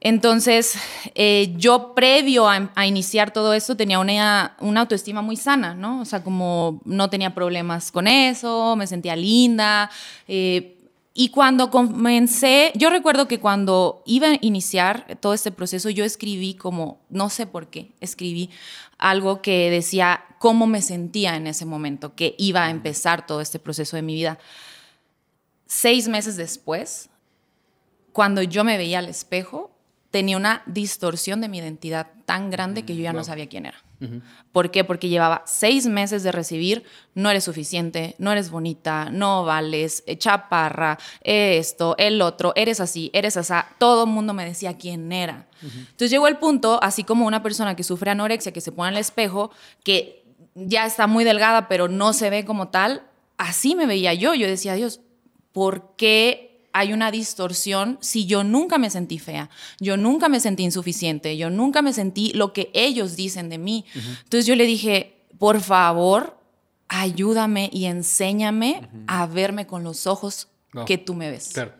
Entonces, 0.00 0.76
eh, 1.16 1.54
yo 1.56 1.92
previo 1.94 2.48
a, 2.48 2.70
a, 2.76 2.86
iniciar 2.86 3.32
todo 3.32 3.52
esto 3.52 3.76
tenía 3.76 3.98
una, 3.98 4.56
una, 4.60 4.82
autoestima 4.82 5.22
muy 5.22 5.34
sana, 5.34 5.74
¿no? 5.74 6.00
O 6.00 6.04
sea, 6.04 6.22
como 6.22 6.80
no 6.84 7.10
tenía 7.10 7.34
problemas 7.34 7.90
con 7.90 8.06
eso, 8.06 8.76
me 8.76 8.86
sentía 8.86 9.16
linda. 9.16 9.90
Eh, 10.28 10.78
y 11.14 11.30
cuando 11.30 11.72
comencé, 11.72 12.70
yo 12.76 12.90
recuerdo 12.90 13.26
que 13.26 13.40
cuando 13.40 14.04
iba 14.06 14.28
a 14.28 14.38
iniciar 14.40 15.18
todo 15.18 15.34
este 15.34 15.50
proceso, 15.50 15.90
yo 15.90 16.04
escribí 16.04 16.54
como, 16.54 17.00
no 17.10 17.28
sé 17.28 17.48
por 17.48 17.66
qué, 17.66 17.90
escribí 18.00 18.50
algo 18.98 19.42
que 19.42 19.68
decía 19.68 20.24
cómo 20.38 20.68
me 20.68 20.80
sentía 20.80 21.34
en 21.34 21.48
ese 21.48 21.64
momento, 21.64 22.14
que 22.14 22.36
iba 22.38 22.64
a 22.64 22.70
empezar 22.70 23.26
todo 23.26 23.40
este 23.40 23.58
proceso 23.58 23.96
de 23.96 24.02
mi 24.02 24.14
vida. 24.14 24.38
Seis 25.66 26.06
meses 26.06 26.36
después, 26.36 27.10
cuando 28.12 28.42
yo 28.42 28.62
me 28.62 28.76
veía 28.76 29.00
al 29.00 29.08
espejo, 29.08 29.72
tenía 30.10 30.36
una 30.36 30.62
distorsión 30.66 31.40
de 31.40 31.48
mi 31.48 31.58
identidad 31.58 32.08
tan 32.24 32.50
grande 32.50 32.84
que 32.84 32.96
yo 32.96 33.02
ya 33.02 33.12
no 33.12 33.24
sabía 33.24 33.48
quién 33.48 33.66
era. 33.66 33.82
Uh 34.00 34.04
-huh. 34.04 34.22
¿Por 34.52 34.70
qué? 34.70 34.84
Porque 34.84 35.08
llevaba 35.08 35.42
seis 35.46 35.86
meses 35.86 36.22
de 36.22 36.32
recibir, 36.32 36.84
no 37.14 37.30
eres 37.30 37.44
suficiente, 37.44 38.14
no 38.18 38.32
eres 38.32 38.50
bonita, 38.50 39.10
no 39.10 39.44
vales, 39.44 40.04
eh, 40.06 40.16
chaparra, 40.16 40.98
esto, 41.22 41.94
el 41.98 42.22
otro, 42.22 42.52
eres 42.54 42.80
así, 42.80 43.10
eres 43.12 43.36
así. 43.36 43.52
Todo 43.78 44.04
el 44.04 44.10
mundo 44.10 44.34
me 44.34 44.44
decía 44.44 44.78
quién 44.78 45.10
era. 45.12 45.46
Uh 45.62 45.66
-huh. 45.66 45.78
Entonces 45.90 46.10
llegó 46.10 46.28
el 46.28 46.38
punto, 46.38 46.78
así 46.82 47.04
como 47.04 47.26
una 47.26 47.42
persona 47.42 47.76
que 47.76 47.82
sufre 47.82 48.10
anorexia, 48.10 48.52
que 48.52 48.60
se 48.60 48.72
pone 48.72 48.88
al 48.88 48.96
espejo, 48.96 49.50
que 49.84 50.24
ya 50.54 50.86
está 50.86 51.06
muy 51.06 51.24
delgada, 51.24 51.68
pero 51.68 51.88
no 51.88 52.12
se 52.12 52.30
ve 52.30 52.44
como 52.44 52.68
tal, 52.68 53.02
así 53.36 53.74
me 53.74 53.86
veía 53.86 54.14
yo. 54.14 54.34
Yo 54.34 54.46
decía, 54.46 54.74
Dios, 54.74 55.00
¿por 55.52 55.96
qué 55.96 56.47
hay 56.78 56.92
una 56.92 57.10
distorsión 57.10 57.98
si 58.00 58.26
yo 58.26 58.44
nunca 58.44 58.78
me 58.78 58.88
sentí 58.88 59.18
fea, 59.18 59.50
yo 59.80 59.96
nunca 59.96 60.28
me 60.28 60.38
sentí 60.38 60.62
insuficiente, 60.62 61.36
yo 61.36 61.50
nunca 61.50 61.82
me 61.82 61.92
sentí 61.92 62.32
lo 62.34 62.52
que 62.52 62.70
ellos 62.72 63.16
dicen 63.16 63.48
de 63.48 63.58
mí. 63.58 63.84
Uh 63.94 63.98
-huh. 63.98 64.18
Entonces 64.22 64.46
yo 64.46 64.54
le 64.54 64.64
dije, 64.64 65.24
por 65.38 65.60
favor, 65.60 66.38
ayúdame 66.86 67.68
y 67.72 67.86
enséñame 67.86 68.80
uh 68.80 68.96
-huh. 68.96 69.04
a 69.08 69.26
verme 69.26 69.66
con 69.66 69.82
los 69.82 70.06
ojos 70.06 70.48
no. 70.72 70.84
que 70.84 70.98
tú 70.98 71.14
me 71.14 71.32
ves. 71.32 71.50
Claro. 71.52 71.72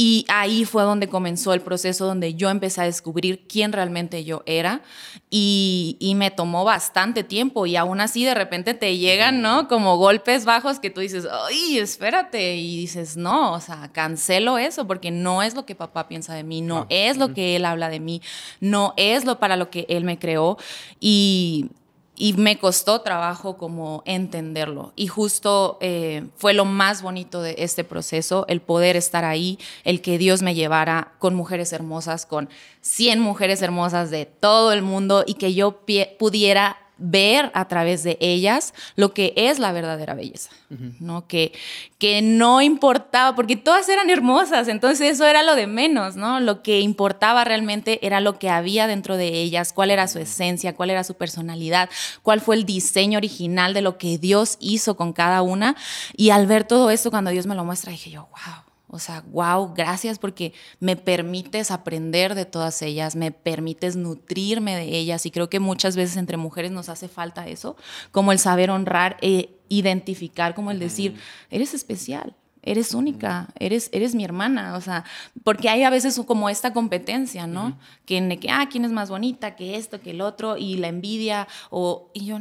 Y 0.00 0.24
ahí 0.28 0.64
fue 0.64 0.84
donde 0.84 1.08
comenzó 1.08 1.52
el 1.52 1.60
proceso, 1.60 2.06
donde 2.06 2.34
yo 2.34 2.50
empecé 2.50 2.82
a 2.82 2.84
descubrir 2.84 3.48
quién 3.48 3.72
realmente 3.72 4.22
yo 4.22 4.44
era. 4.46 4.82
Y, 5.28 5.96
y, 5.98 6.14
me 6.14 6.30
tomó 6.30 6.62
bastante 6.62 7.24
tiempo. 7.24 7.66
Y 7.66 7.74
aún 7.74 8.00
así, 8.00 8.24
de 8.24 8.34
repente 8.34 8.74
te 8.74 8.96
llegan, 8.96 9.42
¿no? 9.42 9.66
Como 9.66 9.96
golpes 9.96 10.44
bajos 10.44 10.78
que 10.78 10.90
tú 10.90 11.00
dices, 11.00 11.26
¡ay, 11.48 11.78
espérate! 11.78 12.54
Y 12.54 12.76
dices, 12.76 13.16
no, 13.16 13.54
o 13.54 13.60
sea, 13.60 13.90
cancelo 13.92 14.56
eso, 14.56 14.86
porque 14.86 15.10
no 15.10 15.42
es 15.42 15.56
lo 15.56 15.66
que 15.66 15.74
papá 15.74 16.06
piensa 16.06 16.32
de 16.32 16.44
mí, 16.44 16.60
no 16.60 16.82
ah. 16.82 16.86
es 16.90 17.16
lo 17.16 17.34
que 17.34 17.56
él 17.56 17.64
habla 17.64 17.88
de 17.88 17.98
mí, 17.98 18.22
no 18.60 18.94
es 18.96 19.24
lo 19.24 19.40
para 19.40 19.56
lo 19.56 19.68
que 19.68 19.84
él 19.88 20.04
me 20.04 20.16
creó. 20.16 20.58
Y 21.00 21.70
y 22.18 22.32
me 22.32 22.58
costó 22.58 23.00
trabajo 23.00 23.56
como 23.56 24.02
entenderlo. 24.04 24.92
Y 24.96 25.06
justo 25.06 25.78
eh, 25.80 26.26
fue 26.36 26.52
lo 26.52 26.64
más 26.64 27.00
bonito 27.00 27.40
de 27.40 27.54
este 27.58 27.84
proceso, 27.84 28.44
el 28.48 28.60
poder 28.60 28.96
estar 28.96 29.24
ahí, 29.24 29.58
el 29.84 30.02
que 30.02 30.18
Dios 30.18 30.42
me 30.42 30.56
llevara 30.56 31.12
con 31.20 31.36
mujeres 31.36 31.72
hermosas, 31.72 32.26
con 32.26 32.48
100 32.80 33.20
mujeres 33.20 33.62
hermosas 33.62 34.10
de 34.10 34.26
todo 34.26 34.72
el 34.72 34.82
mundo 34.82 35.22
y 35.26 35.34
que 35.34 35.54
yo 35.54 35.80
pudiera 36.18 36.76
ver 36.98 37.50
a 37.54 37.66
través 37.68 38.02
de 38.02 38.18
ellas 38.20 38.74
lo 38.96 39.14
que 39.14 39.32
es 39.36 39.58
la 39.58 39.72
verdadera 39.72 40.14
belleza, 40.14 40.50
uh 40.70 40.74
-huh. 40.74 40.94
¿no? 41.00 41.26
Que, 41.26 41.52
que 41.98 42.22
no 42.22 42.60
importaba, 42.60 43.34
porque 43.34 43.56
todas 43.56 43.88
eran 43.88 44.10
hermosas, 44.10 44.68
entonces 44.68 45.12
eso 45.12 45.24
era 45.24 45.42
lo 45.42 45.54
de 45.54 45.66
menos, 45.66 46.16
¿no? 46.16 46.40
Lo 46.40 46.62
que 46.62 46.80
importaba 46.80 47.44
realmente 47.44 48.04
era 48.06 48.20
lo 48.20 48.38
que 48.38 48.50
había 48.50 48.86
dentro 48.86 49.16
de 49.16 49.28
ellas, 49.28 49.72
cuál 49.72 49.90
era 49.90 50.08
su 50.08 50.18
esencia, 50.18 50.74
cuál 50.74 50.90
era 50.90 51.04
su 51.04 51.14
personalidad, 51.14 51.88
cuál 52.22 52.40
fue 52.40 52.56
el 52.56 52.64
diseño 52.64 53.18
original 53.18 53.74
de 53.74 53.82
lo 53.82 53.98
que 53.98 54.18
Dios 54.18 54.56
hizo 54.60 54.96
con 54.96 55.12
cada 55.12 55.42
una. 55.42 55.76
Y 56.16 56.30
al 56.30 56.46
ver 56.46 56.64
todo 56.64 56.90
esto, 56.90 57.10
cuando 57.10 57.30
Dios 57.30 57.46
me 57.46 57.54
lo 57.54 57.64
muestra, 57.64 57.92
dije 57.92 58.10
yo, 58.10 58.28
wow, 58.30 58.67
o 58.90 58.98
sea, 58.98 59.22
wow, 59.32 59.74
gracias 59.74 60.18
porque 60.18 60.54
me 60.80 60.96
permites 60.96 61.70
aprender 61.70 62.34
de 62.34 62.46
todas 62.46 62.80
ellas, 62.82 63.16
me 63.16 63.30
permites 63.30 63.96
nutrirme 63.96 64.74
de 64.76 64.96
ellas 64.96 65.26
y 65.26 65.30
creo 65.30 65.50
que 65.50 65.60
muchas 65.60 65.94
veces 65.94 66.16
entre 66.16 66.38
mujeres 66.38 66.70
nos 66.70 66.88
hace 66.88 67.08
falta 67.08 67.46
eso, 67.48 67.76
como 68.12 68.32
el 68.32 68.38
saber 68.38 68.70
honrar 68.70 69.18
e 69.20 69.50
identificar, 69.68 70.54
como 70.54 70.70
el 70.70 70.78
decir, 70.78 71.16
eres 71.50 71.74
especial. 71.74 72.34
Eres 72.60 72.92
única, 72.92 73.48
eres, 73.58 73.88
eres 73.92 74.14
mi 74.14 74.24
hermana, 74.24 74.76
o 74.76 74.80
sea, 74.80 75.04
porque 75.44 75.68
hay 75.68 75.84
a 75.84 75.90
veces 75.90 76.20
como 76.26 76.50
esta 76.50 76.72
competencia, 76.72 77.46
¿no? 77.46 77.66
Uh 77.66 77.68
-huh. 77.68 77.76
Que, 78.04 78.38
que, 78.40 78.50
ah, 78.50 78.68
quién 78.70 78.84
es 78.84 78.90
más 78.90 79.08
bonita, 79.08 79.54
que 79.54 79.76
esto, 79.76 80.00
que 80.00 80.10
el 80.10 80.20
otro, 80.20 80.56
y 80.56 80.76
la 80.76 80.88
envidia, 80.88 81.46
o, 81.70 82.10
y 82.12 82.26
yo, 82.26 82.38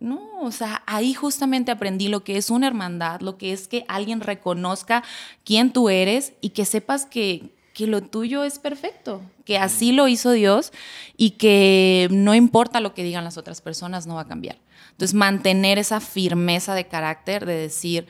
no, 0.00 0.40
o 0.40 0.50
sea, 0.50 0.82
ahí 0.86 1.12
justamente 1.12 1.70
aprendí 1.70 2.08
lo 2.08 2.24
que 2.24 2.38
es 2.38 2.48
una 2.48 2.66
hermandad, 2.66 3.20
lo 3.20 3.36
que 3.36 3.52
es 3.52 3.68
que 3.68 3.84
alguien 3.86 4.22
reconozca 4.22 5.04
quién 5.44 5.72
tú 5.72 5.90
eres 5.90 6.32
y 6.40 6.50
que 6.50 6.64
sepas 6.64 7.04
que, 7.04 7.50
que 7.74 7.86
lo 7.86 8.00
tuyo 8.00 8.42
es 8.42 8.58
perfecto, 8.58 9.20
que 9.44 9.58
así 9.58 9.92
lo 9.92 10.08
hizo 10.08 10.32
Dios 10.32 10.72
y 11.18 11.32
que 11.32 12.08
no 12.10 12.34
importa 12.34 12.80
lo 12.80 12.94
que 12.94 13.04
digan 13.04 13.24
las 13.24 13.36
otras 13.36 13.60
personas, 13.60 14.06
no 14.06 14.14
va 14.14 14.22
a 14.22 14.26
cambiar. 14.26 14.56
Entonces, 14.92 15.14
mantener 15.14 15.78
esa 15.78 16.00
firmeza 16.00 16.74
de 16.74 16.86
carácter 16.86 17.44
de 17.44 17.54
decir, 17.54 18.06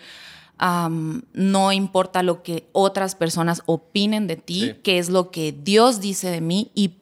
um, 0.63 1.23
no 1.33 1.73
importa 1.73 2.23
lo 2.23 2.45
que 2.45 2.69
otras 2.71 3.17
personas 3.17 3.63
opinen 3.67 4.29
de 4.29 4.37
ti, 4.37 4.61
sí. 4.61 4.77
qué 4.85 4.99
es 4.99 5.09
lo 5.09 5.33
que 5.33 5.51
Dios 5.51 6.01
dice 6.01 6.31
de 6.31 6.41
mí 6.41 6.71
y 6.77 6.95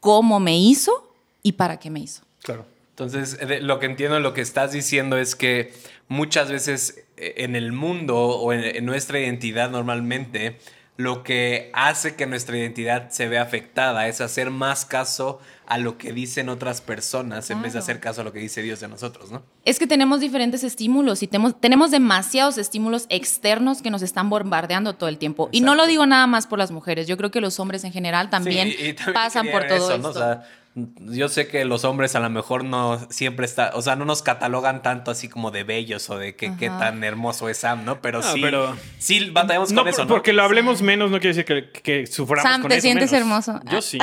cómo 0.00 0.38
me 0.38 0.58
hizo 0.58 1.14
y 1.42 1.52
para 1.52 1.78
qué 1.78 1.88
me 1.88 2.00
hizo. 2.00 2.22
Claro. 2.42 2.73
Entonces, 2.96 3.38
lo 3.62 3.80
que 3.80 3.86
entiendo, 3.86 4.20
lo 4.20 4.34
que 4.34 4.40
estás 4.40 4.70
diciendo 4.70 5.16
es 5.18 5.34
que 5.34 5.72
muchas 6.06 6.48
veces 6.48 7.04
eh, 7.16 7.34
en 7.38 7.56
el 7.56 7.72
mundo 7.72 8.16
o 8.16 8.52
en, 8.52 8.84
nuestra 8.86 9.18
identidad 9.18 9.68
normalmente 9.68 10.58
lo 10.96 11.24
que 11.24 11.70
hace 11.72 12.14
que 12.14 12.24
nuestra 12.26 12.56
identidad 12.56 13.10
se 13.10 13.26
vea 13.26 13.42
afectada, 13.42 14.06
es 14.06 14.20
hacer 14.20 14.50
más 14.50 14.84
caso 14.84 15.40
a 15.66 15.76
lo 15.78 15.98
que 15.98 16.12
dicen 16.12 16.48
otras 16.48 16.80
personas 16.82 17.50
en 17.50 17.62
vez 17.62 17.72
de 17.72 17.80
hacer 17.80 17.98
caso 17.98 18.20
a 18.20 18.24
lo 18.24 18.32
que 18.32 18.38
dice 18.38 18.62
Dios 18.62 18.78
de 18.78 18.86
nosotros, 18.86 19.32
¿no? 19.32 19.42
Es 19.64 19.80
que 19.80 19.88
tenemos 19.88 20.20
diferentes 20.20 20.62
estímulos 20.62 21.24
y 21.24 21.26
tenemos, 21.26 21.60
tenemos 21.60 21.90
demasiados 21.90 22.58
estímulos 22.58 23.06
externos 23.08 23.82
que 23.82 23.90
nos 23.90 24.02
están 24.02 24.30
bombardeando 24.30 24.94
todo 24.94 25.08
el 25.08 25.18
tiempo. 25.18 25.48
Y 25.50 25.62
no 25.62 25.74
lo 25.74 25.88
digo 25.88 26.06
nada 26.06 26.28
más 26.28 26.46
por 26.46 26.60
las 26.60 26.70
mujeres, 26.70 27.08
yo 27.08 27.16
creo 27.16 27.32
que 27.32 27.40
los 27.40 27.58
hombres 27.58 27.82
en 27.82 27.90
general 27.90 28.30
también, 28.30 28.68
Sí, 28.68 28.76
y- 28.78 28.86
y 28.90 28.92
también 28.92 29.14
pasan 29.14 29.48
por 29.50 29.66
todo 29.66 29.78
eso, 29.78 29.98
¿no? 29.98 30.08
esto. 30.10 30.20
O 30.20 30.22
sea, 30.22 30.48
yo 30.74 31.28
sé 31.28 31.46
que 31.46 31.64
los 31.64 31.84
hombres 31.84 32.16
a 32.16 32.20
lo 32.20 32.28
mejor 32.30 32.64
no 32.64 32.98
siempre 33.10 33.46
está, 33.46 33.70
o 33.74 33.82
sea, 33.82 33.94
no 33.94 34.04
nos 34.04 34.22
catalogan 34.22 34.82
tanto 34.82 35.10
así 35.12 35.28
como 35.28 35.50
de 35.52 35.62
bellos 35.62 36.10
o 36.10 36.18
de 36.18 36.34
que 36.34 36.56
qué 36.56 36.68
tan 36.68 37.04
hermoso 37.04 37.48
es 37.48 37.58
Sam, 37.58 37.84
¿no? 37.84 38.00
Pero 38.00 38.22
sí, 38.22 38.40
pero- 38.40 38.76
sí 38.98 39.30
batallamos 39.30 39.70
No, 39.70 39.82
con 39.82 39.88
eso, 39.88 39.98
por- 39.98 40.06
¿no? 40.06 40.14
porque 40.14 40.32
lo 40.32 40.42
hablemos 40.42 40.82
menos 40.82 41.10
no 41.12 41.20
quiere 41.20 41.36
decir 41.36 41.44
que, 41.44 41.70
que 41.80 42.06
suframos 42.08 42.50
Sam, 42.50 42.62
con 42.62 42.70
¿te 42.70 42.76
eso 42.78 42.82
sientes 42.82 43.12
menos. 43.12 43.46
hermoso? 43.46 43.60
Yo 43.70 43.80
sí. 43.80 43.98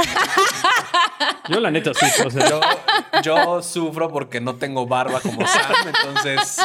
Yo 1.50 1.60
la 1.60 1.72
neta 1.72 1.92
sí. 1.94 2.06
o 2.26 2.30
sea, 2.30 2.50
Yo, 2.50 2.62
yo 3.24 3.62
sufro 3.64 4.10
porque 4.10 4.40
no 4.40 4.56
tengo 4.56 4.88
barba 4.88 5.20
como 5.20 5.46
Sam, 5.48 5.76
entonces 5.88 6.58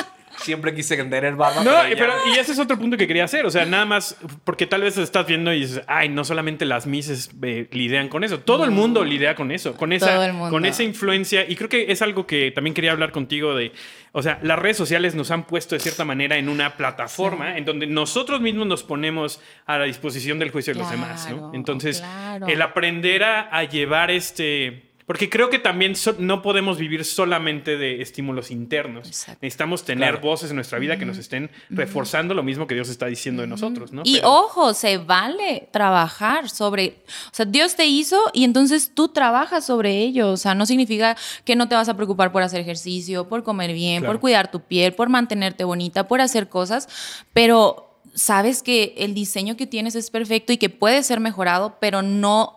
siempre 0.47 0.75
quise 0.75 0.97
tener 0.97 1.35
barba. 1.35 1.62
No, 1.62 1.73
pero 1.99 2.15
y 2.35 2.38
ese 2.38 2.53
es 2.53 2.59
otro 2.59 2.79
punto 2.79 2.97
que 2.97 3.07
quería 3.07 3.25
hacer. 3.25 3.45
O 3.45 3.50
sea, 3.50 3.67
nada 3.67 3.85
más 3.85 4.17
porque 4.45 4.67
tal 4.67 4.83
vez 4.83 4.97
estás 4.97 5.26
viendo 5.26 5.53
y 5.53 5.61
dices, 5.61 5.83
ay, 5.88 6.09
no 6.09 6.25
solamente 6.25 6.65
las 6.65 6.87
mises 6.87 7.31
eh, 7.43 7.69
lidian 7.73 8.09
con 8.09 8.25
eso. 8.25 8.38
Todo 8.41 8.65
el 8.65 8.71
mundo 8.71 9.05
lidia 9.05 9.35
con 9.35 9.50
eso, 9.50 9.75
con 9.76 9.91
Todo 9.91 9.97
esa, 9.97 10.26
el 10.26 10.33
mundo. 10.33 10.50
con 10.50 10.65
esa 10.65 10.83
influencia. 10.85 11.45
Y 11.49 11.57
creo 11.57 11.69
que 11.69 11.91
es 11.93 12.00
algo 12.00 12.26
que 12.26 12.50
también 12.53 12.73
quería 12.75 12.93
hablar 12.93 13.11
contigo 13.12 13.55
de. 13.55 13.73
O 14.12 14.23
sea, 14.23 14.38
las 14.43 14.59
redes 14.59 14.79
sociales 14.79 15.15
nos 15.15 15.31
han 15.31 15.45
puesto 15.47 15.75
de 15.75 15.81
cierta 15.81 16.05
manera 16.05 16.38
en 16.38 16.49
una 16.49 16.76
plataforma 16.76 17.59
en 17.59 17.65
donde 17.67 17.87
nosotros 17.87 18.41
mismos 18.41 18.67
nos 18.67 18.83
ponemos 18.83 19.41
a 19.67 19.76
la 19.76 19.85
disposición 19.85 20.38
del 20.38 20.50
juicio 20.50 20.73
de 20.73 20.79
los 20.81 20.91
demás, 20.91 21.29
Entonces, 21.53 21.99
claro. 22.00 22.47
el 22.47 22.62
aprender 22.62 23.25
a, 23.25 23.41
a 23.43 23.65
llevar 23.65 24.11
este. 24.11 24.86
Porque 25.07 25.31
creo 25.31 25.51
que 25.51 25.61
también 25.61 25.95
so- 25.95 26.17
no 26.19 26.43
podemos 26.43 26.79
vivir 26.79 27.05
solamente 27.05 27.77
de 27.77 28.03
estímulos 28.03 28.51
internos. 28.51 29.07
Exacto. 29.07 29.39
Necesitamos 29.41 29.85
tener 29.85 30.11
Claro. 30.15 30.21
voces 30.27 30.51
en 30.51 30.57
nuestra 30.57 30.81
vida 30.81 30.99
que 30.99 31.05
nos 31.05 31.17
estén 31.19 31.49
reforzando 31.71 32.35
lo 32.35 32.43
mismo 32.43 32.67
que 32.67 32.75
Dios 32.75 32.89
está 32.89 33.07
diciendo 33.07 33.43
de 33.43 33.47
nosotros, 33.49 33.93
¿no? 33.93 34.03
Y 34.05 34.17
Pero- 34.17 34.33
ojo, 34.33 34.75
se 34.75 34.99
vale 34.99 35.69
trabajar 35.71 36.51
sobre, 36.51 36.97
o 37.31 37.35
sea, 37.35 37.47
Dios 37.47 37.77
te 37.77 37.87
hizo 37.87 38.19
y 38.33 38.43
entonces 38.43 38.91
tú 38.95 39.09
trabajas 39.09 39.65
sobre 39.65 39.97
ello, 39.99 40.33
o 40.33 40.37
sea, 40.37 40.55
no 40.57 40.67
significa 40.67 41.17
que 41.45 41.55
no 41.55 41.69
te 41.69 41.77
vas 41.77 41.89
a 41.89 41.95
preocupar 41.95 42.33
por 42.33 42.43
hacer 42.43 42.61
ejercicio, 42.61 43.29
por 43.29 43.45
comer 43.45 43.73
bien, 43.75 44.01
Claro. 44.01 44.15
por 44.15 44.21
cuidar 44.21 44.51
tu 44.51 44.61
piel, 44.61 44.93
por 44.93 45.09
mantenerte 45.09 45.63
bonita, 45.63 46.09
por 46.09 46.21
hacer 46.21 46.49
cosas, 46.49 46.89
pero 47.33 48.01
sabes 48.15 48.63
que 48.63 48.95
el 48.99 49.15
diseño 49.15 49.57
que 49.57 49.67
tienes 49.69 49.95
es 49.95 50.11
perfecto 50.11 50.53
y 50.53 50.57
que 50.57 50.69
puede 50.71 51.03
ser 51.05 51.21
mejorado, 51.21 51.77
pero 51.81 52.03
no 52.03 52.55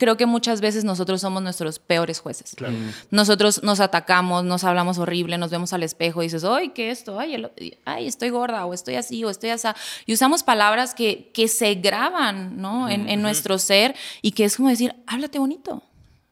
creo 0.00 0.16
que 0.16 0.26
muchas 0.26 0.60
veces 0.60 0.82
nosotros 0.82 1.20
somos 1.20 1.40
nuestros 1.42 1.78
peores 1.78 2.18
jueces. 2.18 2.54
Claro. 2.56 2.74
Nosotros 3.12 3.62
nos 3.62 3.78
atacamos, 3.78 4.42
nos 4.42 4.64
hablamos 4.64 4.98
horrible, 4.98 5.38
nos 5.38 5.52
vemos 5.52 5.72
al 5.72 5.84
espejo 5.84 6.22
y 6.22 6.26
dices, 6.26 6.42
ay, 6.42 6.70
¿qué 6.70 6.90
esto? 6.90 7.20
Ay, 7.20 7.34
el- 7.34 7.50
ay, 7.84 8.08
estoy 8.08 8.30
gorda, 8.30 8.64
o 8.66 8.74
estoy 8.74 8.96
así, 8.96 9.22
o 9.22 9.30
estoy 9.30 9.50
así. 9.50 9.68
Y 10.06 10.14
usamos 10.14 10.42
palabras 10.42 10.94
que, 10.94 11.30
que 11.32 11.46
se 11.46 11.74
graban, 11.74 12.60
¿no? 12.60 12.88
En, 12.88 13.08
en 13.08 13.22
nuestro 13.22 13.58
ser 13.58 13.94
y 14.22 14.32
que 14.32 14.44
es 14.44 14.56
como 14.56 14.68
decir, 14.70 14.92
háblate 15.06 15.38
bonito, 15.38 15.84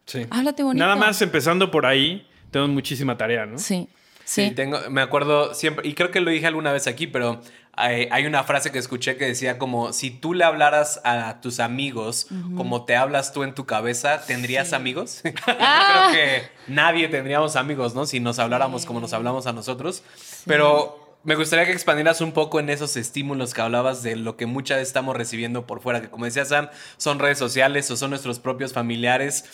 Sí. 0.06 0.26
háblate 0.30 0.62
bonito. 0.64 0.82
Nada 0.84 0.96
más 0.96 1.20
empezando 1.22 1.70
por 1.70 1.84
ahí, 1.86 2.26
tenemos 2.50 2.72
muchísima 2.74 3.16
tarea, 3.18 3.44
¿no? 3.46 3.58
Sí, 3.58 3.86
Sí, 4.24 4.48
sí. 4.48 4.54
tengo, 4.54 4.78
me 4.90 5.00
acuerdo 5.02 5.54
siempre, 5.54 5.86
y 5.88 5.92
creo 5.94 6.10
que 6.10 6.20
lo 6.20 6.30
dije 6.30 6.46
alguna 6.46 6.72
vez 6.72 6.86
aquí, 6.86 7.06
pero 7.06 7.40
hay, 7.78 8.26
una 8.26 8.42
frase 8.42 8.72
que 8.72 8.78
escuché 8.78 9.16
que 9.16 9.26
decía 9.26 9.56
como, 9.56 9.92
si 9.92 10.10
tú 10.10 10.34
le 10.34 10.44
hablaras 10.44 11.00
a 11.04 11.40
tus 11.40 11.60
amigos 11.60 12.26
como 12.56 12.84
te 12.84 12.96
hablas 12.96 13.32
tú 13.32 13.44
en 13.44 13.54
tu 13.54 13.66
cabeza, 13.66 14.20
¿tendrías 14.26 14.72
amigos? 14.72 15.22
Ah. 15.60 16.10
creo 16.10 16.12
que 16.12 16.48
nadie 16.66 17.08
tendríamos 17.08 17.56
amigos, 17.56 17.94
¿no? 17.94 18.06
Si 18.06 18.20
nos 18.20 18.38
habláramos 18.38 18.86
como 18.86 19.00
nos 19.00 19.12
hablamos 19.12 19.46
a 19.46 19.52
nosotros. 19.52 20.02
Pero 20.46 21.16
me 21.24 21.34
gustaría 21.34 21.66
que 21.66 21.72
expandieras 21.72 22.20
un 22.20 22.32
poco 22.32 22.60
en 22.60 22.70
esos 22.70 22.96
estímulos 22.96 23.54
que 23.54 23.60
hablabas 23.60 24.02
de 24.02 24.16
lo 24.16 24.36
que 24.36 24.46
muchas 24.46 24.78
veces 24.78 24.88
estamos 24.88 25.16
recibiendo 25.16 25.66
por 25.66 25.80
fuera, 25.80 26.00
que 26.00 26.08
como 26.08 26.24
decía 26.24 26.44
Sam, 26.44 26.68
son 26.96 27.18
redes 27.18 27.38
sociales 27.38 27.90
o 27.90 27.96
son 27.96 28.10
nuestros 28.10 28.38
propios 28.40 28.72
familiares. 28.72 29.44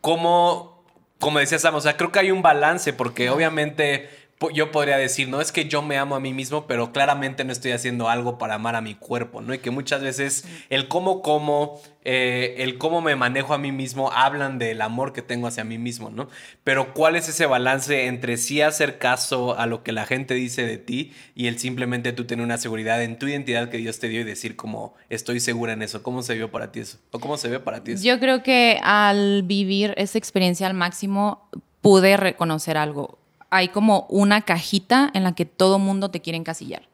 ¿Cómo, 0.00 0.84
como 1.18 1.38
decía 1.38 1.58
Sam, 1.58 1.74
o 1.74 1.80
sea, 1.80 1.96
creo 1.96 2.12
que 2.12 2.20
hay 2.20 2.30
un 2.30 2.42
balance 2.42 2.92
porque 2.92 3.30
obviamente 3.30 4.08
yo 4.48 4.70
podría 4.72 4.96
decir, 4.96 5.28
no 5.28 5.42
es 5.42 5.52
que 5.52 5.66
yo 5.66 5.82
me 5.82 5.98
amo 5.98 6.14
a 6.16 6.20
mí 6.20 6.32
mismo, 6.32 6.66
pero 6.66 6.92
claramente 6.92 7.44
no 7.44 7.52
estoy 7.52 7.72
haciendo 7.72 8.08
algo 8.08 8.38
para 8.38 8.54
amar 8.54 8.74
a 8.74 8.80
mi 8.80 8.94
cuerpo, 8.94 9.42
¿no? 9.42 9.52
Y 9.52 9.58
que 9.58 9.70
muchas 9.70 10.00
veces 10.00 10.46
el 10.70 10.88
cómo 10.88 11.20
como, 11.20 11.78
eh, 12.04 12.54
el 12.58 12.78
cómo 12.78 13.02
me 13.02 13.16
manejo 13.16 13.52
a 13.52 13.58
mí 13.58 13.70
mismo, 13.70 14.10
hablan 14.12 14.58
del 14.58 14.80
amor 14.80 15.12
que 15.12 15.20
tengo 15.20 15.46
hacia 15.46 15.64
mí 15.64 15.76
mismo, 15.76 16.08
¿no? 16.08 16.28
Pero 16.64 16.94
¿cuál 16.94 17.16
es 17.16 17.28
ese 17.28 17.44
balance 17.44 18.06
entre 18.06 18.38
sí 18.38 18.62
hacer 18.62 18.96
caso 18.96 19.58
a 19.58 19.66
lo 19.66 19.82
que 19.82 19.92
la 19.92 20.06
gente 20.06 20.32
dice 20.32 20.66
de 20.66 20.78
ti 20.78 21.12
y 21.34 21.46
el 21.46 21.58
simplemente 21.58 22.14
tú 22.14 22.24
tener 22.24 22.42
una 22.42 22.56
seguridad 22.56 23.02
en 23.02 23.18
tu 23.18 23.28
identidad 23.28 23.68
que 23.68 23.76
Dios 23.76 23.98
te 23.98 24.08
dio 24.08 24.22
y 24.22 24.24
decir 24.24 24.56
como 24.56 24.94
estoy 25.10 25.40
segura 25.40 25.74
en 25.74 25.82
eso? 25.82 26.02
¿Cómo 26.02 26.22
se 26.22 26.34
vio 26.34 26.50
para 26.50 26.72
ti 26.72 26.80
eso? 26.80 26.96
¿O 27.10 27.20
cómo 27.20 27.36
se 27.36 27.48
ve 27.48 27.60
para 27.60 27.84
ti 27.84 27.92
eso? 27.92 28.04
Yo 28.04 28.18
creo 28.18 28.42
que 28.42 28.80
al 28.82 29.42
vivir 29.42 29.92
esa 29.98 30.16
experiencia 30.16 30.66
al 30.66 30.74
máximo 30.74 31.50
pude 31.82 32.16
reconocer 32.16 32.78
algo. 32.78 33.19
Hay 33.50 33.68
como 33.68 34.06
una 34.08 34.42
cajita 34.42 35.10
en 35.12 35.24
la 35.24 35.34
que 35.34 35.44
todo 35.44 35.78
mundo 35.78 36.10
te 36.10 36.20
quiere 36.20 36.36
encasillar. 36.38 36.88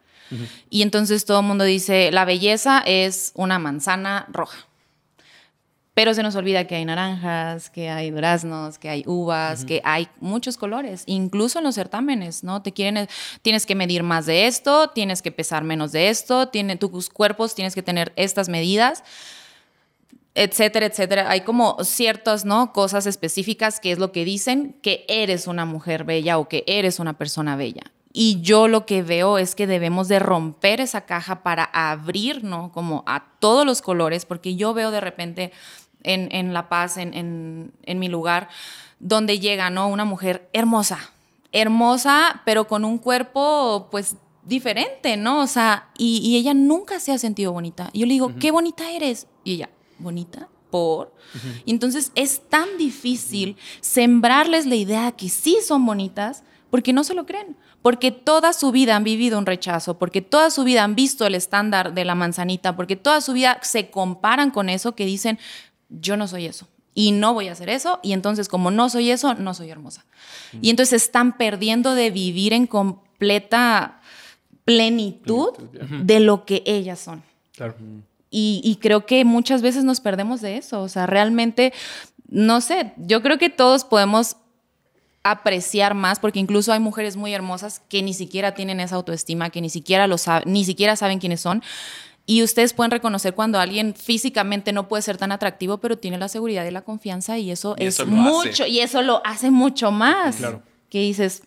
Y 0.71 0.83
entonces 0.83 1.25
todo 1.25 1.41
el 1.41 1.47
mundo 1.47 1.65
dice, 1.65 2.11
la 2.11 2.25
belleza 2.25 2.83
es 2.85 3.33
una 3.35 3.59
manzana 3.59 4.27
roja. 4.33 4.67
Pero 5.95 6.13
se 6.13 6.23
nos 6.23 6.35
olvida 6.37 6.67
que 6.67 6.75
hay 6.75 6.85
naranjas, 6.85 7.71
que 7.71 7.89
hay 7.89 8.11
duraznos, 8.11 8.79
que 8.79 8.91
hay 8.91 9.03
uvas, 9.07 9.65
que 9.65 9.81
hay 9.83 10.09
muchos 10.21 10.59
colores, 10.59 11.05
incluso 11.07 11.59
en 11.59 11.65
los 11.65 11.75
certámenes, 11.75 12.45
¿no? 12.45 12.61
Te 12.61 12.73
quieren, 12.73 13.09
tienes 13.41 13.65
que 13.65 13.75
medir 13.75 14.03
más 14.03 14.27
de 14.27 14.47
esto, 14.47 14.91
tienes 14.91 15.23
que 15.23 15.33
pesar 15.33 15.65
menos 15.65 15.93
de 15.93 16.11
esto, 16.11 16.49
tiene, 16.49 16.77
tus 16.77 17.09
cuerpos 17.09 17.55
tienes 17.55 17.75
que 17.75 17.83
tener 17.83 18.13
estas 18.17 18.51
medidas 18.51 19.05
etcétera, 20.37 20.87
etcétera. 20.87 21.31
Hay 21.31 21.41
como 21.41 21.83
ciertas, 21.83 22.45
¿no? 22.45 22.73
Cosas 22.73 23.07
específicas 23.07 23.81
que 23.81 23.91
es 23.91 23.99
lo 23.99 24.13
que 24.13 24.25
dicen 24.25 24.77
que 24.83 25.05
eres 25.09 25.47
una 25.47 25.65
mujer 25.65 26.05
bella 26.05 26.39
o 26.39 26.47
que 26.49 26.63
eres 26.67 27.01
una 27.01 27.17
persona 27.17 27.57
bella. 27.57 27.83
Y 28.13 28.41
yo 28.43 28.69
lo 28.69 28.87
que 28.87 29.03
veo 29.03 29.39
es 29.39 29.55
que 29.55 29.67
debemos 29.67 30.09
de 30.09 30.19
romper 30.19 30.81
esa 30.81 31.07
caja 31.07 31.43
para 31.43 31.65
abrir, 31.65 32.45
¿no? 32.45 32.71
Como 32.71 33.03
a 33.07 33.33
todos 33.41 33.65
los 33.67 33.81
colores, 33.83 34.27
porque 34.27 34.57
yo 34.57 34.75
veo 34.75 34.91
de 34.91 35.01
repente 35.01 35.53
en, 36.03 36.29
en 36.31 36.53
La 36.53 36.69
Paz, 36.69 36.99
en, 36.99 37.15
en, 37.15 37.73
en 37.83 37.99
mi 37.99 38.09
lugar, 38.09 38.49
donde 39.01 39.39
llega, 39.39 39.71
¿no? 39.71 39.89
Una 39.89 40.05
mujer 40.05 40.49
hermosa, 40.53 41.13
hermosa, 41.53 42.43
pero 42.45 42.69
con 42.69 42.85
un 42.85 42.99
cuerpo, 42.99 43.89
pues, 43.91 44.17
diferente, 44.45 45.17
¿no? 45.17 45.41
O 45.41 45.47
sea, 45.47 45.89
y, 45.99 46.19
y 46.19 46.37
ella 46.37 46.55
nunca 46.55 47.01
se 47.01 47.13
ha 47.13 47.19
sentido 47.19 47.53
bonita. 47.53 47.89
Y 47.93 48.01
yo 48.01 48.07
le 48.07 48.13
digo, 48.13 48.35
qué 48.39 48.51
bonita 48.51 48.91
eres. 48.91 49.27
Y 49.45 49.55
ella, 49.55 49.71
bonita 49.99 50.49
por. 50.71 51.15
Y 51.65 51.71
entonces 51.71 52.13
es 52.15 52.41
tan 52.49 52.79
difícil 52.79 53.57
sembrarles 53.81 54.67
la 54.67 54.75
idea 54.75 55.13
que 55.13 55.29
sí 55.29 55.59
son 55.67 55.87
bonitas 55.87 56.43
porque 56.71 56.93
no 56.93 57.05
se 57.05 57.15
lo 57.15 57.27
creen. 57.27 57.57
Porque 57.83 58.11
toda 58.11 58.53
su 58.53 58.73
vida 58.73 58.97
han 58.97 59.05
vivido 59.05 59.39
un 59.39 59.47
rechazo, 59.47 59.97
porque 59.97 60.21
toda 60.21 60.51
su 60.51 60.65
vida 60.65 60.83
han 60.83 60.97
visto 60.97 61.25
el 61.25 61.37
estándar 61.37 61.95
de 61.95 62.05
la 62.05 62.17
manzanita, 62.17 62.75
porque 62.75 62.97
toda 62.97 63.21
su 63.21 63.33
vida 63.33 63.61
se 63.63 63.91
comparan 63.91 64.51
con 64.51 64.69
eso 64.69 64.97
que 64.97 65.07
dicen, 65.07 65.39
yo 65.89 66.17
no 66.17 66.27
soy 66.27 66.47
eso 66.47 66.67
y 66.97 67.13
no 67.13 67.35
voy 67.35 67.49
a 67.49 67.53
hacer 67.53 67.69
eso, 67.69 68.01
y 68.03 68.15
entonces 68.15 68.49
como 68.49 68.71
no 68.71 68.89
soy 68.89 69.11
eso, 69.11 69.35
no 69.35 69.53
soy 69.53 69.69
hermosa. 69.69 70.07
Y 70.63 70.71
entonces 70.71 71.03
están 71.03 71.37
perdiendo 71.37 71.95
de 71.95 72.11
vivir 72.11 72.55
en 72.55 72.67
completa 72.67 74.01
plenitud 74.65 75.51
de 76.03 76.21
lo 76.21 76.47
que 76.47 76.63
ellas 76.65 76.99
son. 76.99 77.23
Claro. 77.55 77.75
Y, 78.39 78.61
y 78.63 78.77
creo 78.77 79.07
que 79.07 79.25
muchas 79.25 79.63
veces 79.63 79.85
nos 79.85 80.01
perdemos 80.01 80.43
de 80.43 80.59
eso. 80.59 80.83
O 80.83 80.91
sea, 80.91 81.07
realmente, 81.07 81.73
no 82.29 82.61
sé, 82.61 82.93
yo 82.99 83.23
creo 83.23 83.39
que 83.39 83.49
todos 83.49 83.85
podemos 83.85 84.37
apreciar 85.23 85.95
más, 85.95 86.21
porque 86.21 86.39
incluso 86.39 86.71
hay 86.71 86.79
mujeres 86.81 87.17
muy 87.17 87.33
hermosas 87.33 87.81
que 87.89 88.03
ni 88.03 88.13
siquiera 88.13 88.53
tienen 88.53 88.79
esa 88.79 88.97
autoestima, 88.97 89.49
que 89.49 89.63
ni 89.63 89.71
siquiera 89.71 90.07
lo 90.07 90.19
saben, 90.19 90.53
ni 90.53 90.67
siquiera 90.67 90.97
saben 90.97 91.19
quiénes 91.19 91.41
son. 91.41 91.63
Y 92.27 92.43
ustedes 92.43 92.75
pueden 92.75 92.91
reconocer 92.91 93.35
cuando 93.35 93.59
alguien 93.59 93.95
físicamente 93.95 94.71
no 94.75 94.87
puede 94.87 95.03
ser 95.03 95.17
tan 95.17 95.33
atractivo, 95.33 95.79
pero 95.79 95.97
tiene 95.97 96.19
la 96.19 96.29
seguridad 96.29 96.67
y 96.67 96.71
la 96.73 96.83
confianza, 96.83 97.39
y 97.39 97.51
eso 97.51 97.75
Y 97.79 97.85
es 97.87 97.95
eso 97.95 98.07
mucho, 98.07 98.65
hace. 98.65 98.69
y 98.69 98.81
eso 98.81 99.01
lo 99.01 99.23
hace 99.25 99.51
mucho 99.51 99.93
más. 99.93 100.37
Claro. 100.37 100.63
Que 100.91 101.01
dices, 101.01 101.43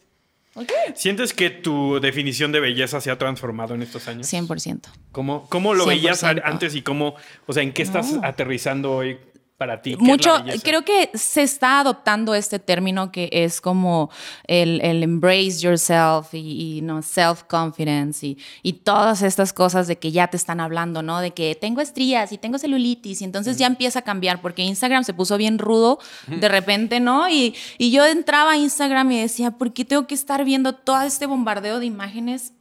¿Sientes 0.95 1.33
que 1.33 1.49
tu 1.49 1.99
definición 1.99 2.51
de 2.51 2.59
belleza 2.59 3.01
se 3.01 3.11
ha 3.11 3.17
transformado 3.17 3.75
en 3.75 3.81
estos 3.81 4.07
años? 4.07 4.27
100%. 4.31 4.81
¿Cómo, 5.11 5.47
cómo 5.49 5.73
lo 5.73 5.85
veías 5.85 6.23
a- 6.23 6.33
100%. 6.33 6.41
antes 6.45 6.75
y 6.75 6.81
cómo, 6.81 7.15
o 7.47 7.53
sea, 7.53 7.63
en 7.63 7.71
qué 7.73 7.81
estás 7.81 8.13
No. 8.13 8.21
aterrizando 8.25 8.91
hoy? 8.91 9.17
Para 9.59 9.81
ti? 9.81 9.91
¿Qué 9.91 9.95
es 9.95 10.01
mucho, 10.01 10.33
creo 10.63 10.85
que 10.85 11.11
se 11.13 11.43
está 11.43 11.81
adoptando 11.81 12.33
este 12.33 12.59
término 12.59 13.11
que 13.11 13.29
es 13.31 13.59
como 13.59 14.09
el, 14.47 14.79
el 14.79 15.03
embrace 15.03 15.59
yourself 15.59 16.33
y, 16.33 16.77
y, 16.77 16.81
no 16.81 17.01
self-confidence 17.01 18.25
y, 18.25 18.37
y 18.63 18.73
todas 18.73 19.21
estas 19.21 19.51
cosas 19.51 19.87
de 19.87 19.97
que 19.97 20.13
ya 20.13 20.29
te 20.29 20.37
están 20.37 20.61
hablando, 20.61 21.03
¿no? 21.03 21.19
De 21.19 21.31
que 21.31 21.55
tengo 21.59 21.81
estrías 21.81 22.31
y 22.31 22.37
tengo 22.37 22.57
celulitis 22.57 23.21
y 23.21 23.25
entonces 23.25 23.57
ya 23.57 23.67
empieza 23.67 23.99
a 23.99 24.01
cambiar 24.03 24.41
porque 24.41 24.63
Instagram 24.63 25.03
se 25.03 25.13
puso 25.13 25.35
bien 25.35 25.59
rudo 25.59 25.99
de 26.27 26.47
repente, 26.47 27.01
¿no? 27.01 27.27
Y, 27.27 27.53
y 27.77 27.91
yo 27.91 28.05
entraba 28.05 28.53
a 28.53 28.57
Instagram 28.57 29.11
y 29.11 29.19
decía, 29.19 29.51
¿por 29.51 29.73
qué 29.73 29.83
tengo 29.83 30.07
que 30.07 30.15
estar 30.15 30.45
viendo 30.45 30.73
todo 30.73 31.01
este 31.01 31.25
bombardeo 31.25 31.81
de 31.81 31.85
imágenes 31.85 32.53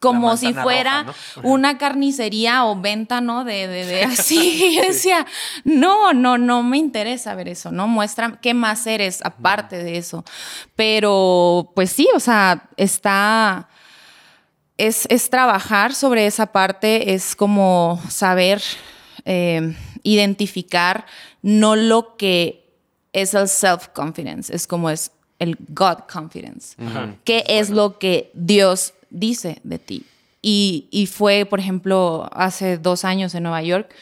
como 0.00 0.36
si 0.38 0.54
fuera 0.54 1.04
roja, 1.04 1.40
una 1.42 1.78
carnicería 1.78 2.64
o 2.64 2.80
venta, 2.80 3.20
¿no? 3.20 3.44
De, 3.44 3.68
de, 3.68 3.84
de 3.84 4.02
así. 4.04 4.64
Y 4.64 4.76
yo 4.76 4.82
decía, 4.82 5.26
no, 5.62 6.12
no, 6.12 6.38
no 6.38 6.62
me 6.62 6.78
interesa 6.78 7.34
ver 7.34 7.48
eso, 7.48 7.70
¿no? 7.70 7.86
Muestra 7.86 8.38
qué 8.40 8.54
más 8.54 8.86
eres 8.86 9.20
aparte 9.22 9.76
de 9.76 9.98
eso. 9.98 10.24
Pero, 10.74 11.70
pues 11.76 11.92
sí, 11.92 12.08
o 12.14 12.20
sea, 12.20 12.68
está... 12.76 13.68
Es, 14.78 15.06
es 15.10 15.28
trabajar 15.28 15.94
sobre 15.94 16.26
esa 16.26 16.46
parte, 16.46 17.12
es 17.12 17.36
como 17.36 18.00
saber 18.08 18.62
eh, 19.26 19.76
identificar 20.02 21.04
no 21.42 21.76
lo 21.76 22.16
que 22.16 22.66
es 23.12 23.34
el 23.34 23.46
self-confidence, 23.46 24.50
es 24.54 24.66
como 24.66 24.88
es 24.88 25.12
el 25.38 25.58
God 25.68 26.04
confidence. 26.10 26.76
¿Qué 27.24 27.44
es 27.46 27.68
lo 27.68 27.98
que 27.98 28.30
Dios 28.32 28.94
dice 29.10 29.60
de 29.64 29.78
ti? 29.78 30.06
Y, 30.42 30.88
y, 30.90 31.06
fue, 31.06 31.44
por 31.44 31.60
ejemplo, 31.60 32.28
hace 32.32 32.78
dos 32.78 33.04
años 33.04 33.34
en 33.34 33.42
Nueva 33.42 33.62
York, 33.62 33.94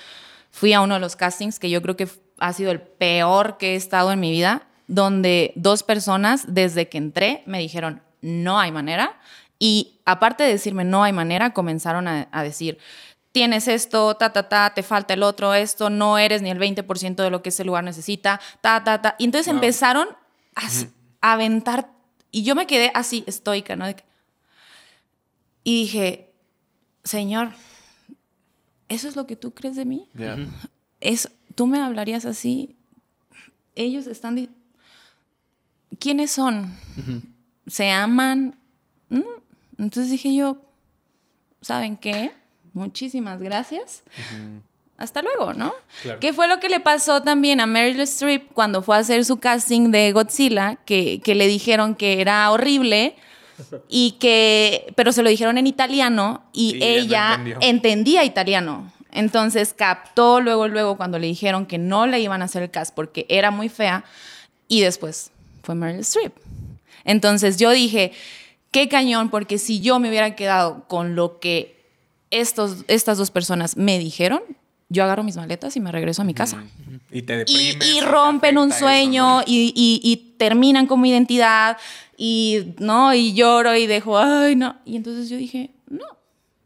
fui 0.52 0.72
a 0.72 0.80
uno 0.80 0.94
de 0.94 1.00
los 1.00 1.16
castings 1.16 1.58
que 1.58 1.68
yo 1.70 1.82
creo 1.82 1.96
que 1.96 2.08
ha 2.38 2.52
sido 2.52 2.70
el 2.70 2.80
peor 2.80 3.58
que 3.58 3.72
he 3.72 3.76
estado 3.76 4.12
en 4.12 4.20
mi 4.20 4.30
vida, 4.30 4.62
donde 4.86 5.52
dos 5.56 5.82
personas 5.82 6.44
desde 6.46 6.88
que 6.88 6.98
entré 6.98 7.42
me 7.46 7.58
dijeron, 7.58 8.02
no 8.20 8.60
hay 8.60 8.70
manera. 8.70 9.18
Y 9.58 9.98
aparte 10.04 10.44
de 10.44 10.50
decirme, 10.50 10.84
no 10.84 11.02
hay 11.02 11.12
manera, 11.12 11.52
comenzaron 11.52 12.06
a, 12.06 12.28
a 12.30 12.42
decir, 12.44 12.78
tienes 13.32 13.66
esto, 13.68 14.14
ta, 14.14 14.32
ta, 14.32 14.48
ta, 14.48 14.72
te 14.74 14.82
falta 14.84 15.14
el 15.14 15.24
otro, 15.24 15.52
esto, 15.54 15.90
no 15.90 16.18
eres 16.18 16.40
ni 16.42 16.50
el 16.50 16.58
20% 16.58 17.16
de 17.16 17.30
lo 17.30 17.42
que 17.42 17.48
ese 17.48 17.64
lugar 17.64 17.82
necesita, 17.82 18.40
ta, 18.60 18.82
ta, 18.84 19.02
ta. 19.02 19.16
Y 19.18 19.24
entonces 19.24 19.48
empezaron 19.48 20.08
a, 20.54 20.68
a 21.20 21.32
aventar, 21.32 21.90
y 22.30 22.44
yo 22.44 22.54
me 22.54 22.66
quedé 22.68 22.92
así, 22.94 23.24
estoica, 23.26 23.74
¿no? 23.74 23.86
De 23.86 23.96
que- 23.96 24.04
y 25.68 25.82
dije, 25.82 26.32
Señor, 27.04 27.50
¿eso 28.88 29.06
es 29.06 29.16
lo 29.16 29.26
que 29.26 29.36
tú 29.36 29.52
crees 29.52 29.76
de 29.76 29.84
mí? 29.84 30.08
Es, 30.98 31.30
¿Tú 31.54 31.66
me 31.66 31.78
hablarías 31.78 32.24
así? 32.24 32.74
Ellos 33.74 34.06
están... 34.06 34.48
¿Quiénes 35.98 36.30
son? 36.30 36.74
¿Se 37.66 37.90
aman? 37.90 38.58
Mm. 39.10 39.20
Entonces 39.76 40.10
dije 40.10 40.34
yo, 40.34 40.56
¿saben 41.60 41.98
qué? 41.98 42.32
Muchísimas 42.72 43.42
gracias. 43.42 44.04
Hasta 44.96 45.20
luego, 45.20 45.52
¿no? 45.52 45.74
Claro. 46.00 46.18
¿Qué 46.18 46.32
fue 46.32 46.48
lo 46.48 46.60
que 46.60 46.70
le 46.70 46.80
pasó 46.80 47.20
también 47.22 47.60
a 47.60 47.66
Meryl 47.66 48.00
Streep 48.00 48.54
cuando 48.54 48.80
fue 48.80 48.96
a 48.96 49.00
hacer 49.00 49.22
su 49.26 49.36
casting 49.36 49.90
de 49.90 50.12
Godzilla? 50.12 50.76
Que, 50.86 51.20
que 51.20 51.34
le 51.34 51.46
dijeron 51.46 51.94
que 51.94 52.22
era 52.22 52.50
horrible 52.50 53.16
y 53.88 54.12
que, 54.12 54.92
pero 54.96 55.12
se 55.12 55.22
lo 55.22 55.30
dijeron 55.30 55.58
en 55.58 55.66
italiano 55.66 56.42
y 56.52 56.76
Y 56.76 56.82
ella 56.84 57.34
entendió. 57.34 57.58
entendía 57.60 58.24
italiano. 58.24 58.92
Entonces 59.10 59.74
captó 59.76 60.40
luego, 60.40 60.68
luego 60.68 60.96
cuando 60.96 61.18
le 61.18 61.26
dijeron 61.26 61.66
que 61.66 61.78
no 61.78 62.06
le 62.06 62.20
iban 62.20 62.42
a 62.42 62.44
hacer 62.44 62.62
el 62.62 62.70
cast 62.70 62.94
porque 62.94 63.24
era 63.28 63.50
muy 63.50 63.68
fea 63.68 64.04
y 64.68 64.82
después 64.82 65.30
fue 65.62 65.74
Meryl 65.74 66.00
Streep. 66.00 66.32
Entonces 67.04 67.56
yo 67.56 67.70
dije, 67.70 68.12
qué 68.70 68.88
cañón, 68.88 69.30
porque 69.30 69.58
si 69.58 69.80
yo 69.80 69.98
me 69.98 70.08
hubiera 70.08 70.36
quedado 70.36 70.84
con 70.88 71.14
lo 71.16 71.40
que 71.40 71.74
estos, 72.30 72.84
estas 72.88 73.16
dos 73.16 73.30
personas 73.30 73.76
me 73.78 73.98
dijeron, 73.98 74.42
yo 74.90 75.04
agarro 75.04 75.22
mis 75.22 75.36
maletas 75.36 75.74
y 75.76 75.80
me 75.80 75.90
regreso 75.90 76.22
a 76.22 76.24
mi 76.26 76.34
casa. 76.34 76.62
Y 77.10 77.22
te 77.22 77.32
Y, 77.34 77.36
deprimes. 77.38 77.88
y 77.88 78.00
te 78.00 78.06
rompen 78.06 78.58
un 78.58 78.70
afecta 78.72 78.76
eso, 78.76 78.84
sueño 78.86 79.36
¿no? 79.38 79.42
y, 79.46 79.72
y- 79.74 80.00
y 80.02 80.16
terminan 80.38 80.86
como 80.86 81.06
identidad 81.06 81.78
y 82.18 82.74
no 82.78 83.14
y 83.14 83.32
lloro 83.32 83.74
y 83.74 83.86
dejo 83.86 84.18
ay 84.18 84.56
no 84.56 84.76
y 84.84 84.96
entonces 84.96 85.30
yo 85.30 85.38
dije 85.38 85.70
no 85.88 86.04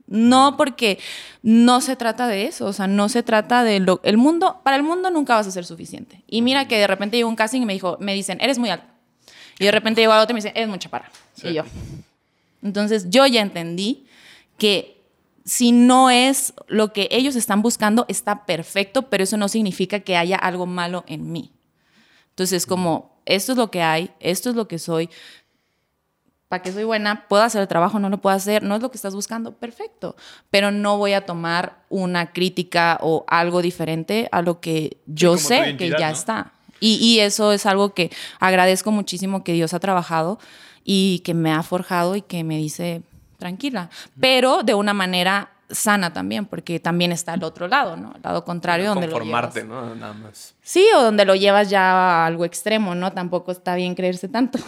no 0.06 0.56
porque 0.56 0.98
no 1.42 1.80
se 1.80 1.94
trata 1.94 2.26
de 2.26 2.46
eso 2.46 2.66
o 2.66 2.72
sea 2.72 2.88
no 2.88 3.08
se 3.08 3.22
trata 3.22 3.62
de 3.62 3.78
lo 3.78 4.00
el 4.02 4.16
mundo 4.16 4.60
para 4.64 4.76
el 4.76 4.82
mundo 4.82 5.10
nunca 5.10 5.36
vas 5.36 5.46
a 5.46 5.52
ser 5.52 5.64
suficiente 5.64 6.24
y 6.26 6.42
mira 6.42 6.66
que 6.66 6.78
de 6.78 6.86
repente 6.88 7.16
llegó 7.16 7.28
un 7.28 7.36
casting 7.36 7.60
y 7.62 7.66
me 7.66 7.74
dijo 7.74 7.98
me 8.00 8.14
dicen 8.14 8.38
eres 8.40 8.58
muy 8.58 8.70
alta 8.70 8.88
y 9.58 9.64
de 9.66 9.70
repente 9.70 10.00
llegó 10.00 10.12
al 10.14 10.22
otro 10.22 10.32
y 10.32 10.34
me 10.34 10.38
dice 10.38 10.52
eres 10.56 10.68
muy 10.68 10.78
chaparra 10.78 11.10
y 11.42 11.52
yo. 11.52 11.64
Entonces 12.62 13.10
yo 13.10 13.26
ya 13.26 13.42
entendí 13.42 14.06
que 14.58 15.02
si 15.44 15.72
no 15.72 16.10
es 16.10 16.54
lo 16.68 16.92
que 16.92 17.08
ellos 17.10 17.36
están 17.36 17.62
buscando, 17.62 18.06
está 18.08 18.46
perfecto, 18.46 19.08
pero 19.10 19.24
eso 19.24 19.36
no 19.36 19.48
significa 19.48 20.00
que 20.00 20.16
haya 20.16 20.36
algo 20.36 20.66
malo 20.66 21.04
en 21.08 21.32
mí. 21.32 21.52
Entonces, 22.30 22.64
como, 22.64 23.20
esto 23.24 23.52
es 23.52 23.58
lo 23.58 23.70
que 23.70 23.82
hay, 23.82 24.10
esto 24.20 24.50
es 24.50 24.56
lo 24.56 24.68
que 24.68 24.78
soy, 24.78 25.10
para 26.52 26.62
que 26.62 26.70
soy 26.70 26.84
buena, 26.84 27.26
puedo 27.28 27.42
hacer 27.42 27.62
el 27.62 27.66
trabajo, 27.66 27.98
no 27.98 28.10
lo 28.10 28.18
puedo 28.18 28.36
hacer, 28.36 28.62
no 28.62 28.76
es 28.76 28.82
lo 28.82 28.90
que 28.90 28.98
estás 28.98 29.14
buscando, 29.14 29.52
perfecto, 29.52 30.16
pero 30.50 30.70
no 30.70 30.98
voy 30.98 31.14
a 31.14 31.24
tomar 31.24 31.78
una 31.88 32.30
crítica 32.30 32.98
o 33.00 33.24
algo 33.26 33.62
diferente 33.62 34.28
a 34.32 34.42
lo 34.42 34.60
que 34.60 34.98
yo 35.06 35.38
sé 35.38 35.78
que 35.78 35.88
ya 35.88 36.08
¿no? 36.08 36.12
está. 36.12 36.52
Y, 36.78 36.96
y 36.96 37.20
eso 37.20 37.52
es 37.52 37.64
algo 37.64 37.94
que 37.94 38.10
agradezco 38.38 38.92
muchísimo 38.92 39.44
que 39.44 39.54
Dios 39.54 39.72
ha 39.72 39.80
trabajado 39.80 40.38
y 40.84 41.20
que 41.20 41.32
me 41.32 41.50
ha 41.50 41.62
forjado 41.62 42.16
y 42.16 42.20
que 42.20 42.44
me 42.44 42.58
dice, 42.58 43.00
tranquila, 43.38 43.88
pero 44.20 44.62
de 44.62 44.74
una 44.74 44.92
manera 44.92 45.51
sana 45.72 46.12
también, 46.12 46.46
porque 46.46 46.78
también 46.80 47.12
está 47.12 47.34
el 47.34 47.42
otro 47.44 47.66
lado, 47.68 47.96
¿no? 47.96 48.12
El 48.14 48.22
lado 48.22 48.44
contrario 48.44 48.88
donde 48.88 49.08
lo 49.08 49.18
llevas. 49.20 49.64
¿no? 49.64 49.94
Nada 49.94 50.12
más. 50.14 50.54
Sí, 50.62 50.86
o 50.96 51.02
donde 51.02 51.24
lo 51.24 51.34
llevas 51.34 51.70
ya 51.70 51.82
a 52.22 52.26
algo 52.26 52.44
extremo, 52.44 52.94
¿no? 52.94 53.12
Tampoco 53.12 53.50
está 53.52 53.74
bien 53.74 53.94
creerse 53.94 54.28
tanto. 54.28 54.58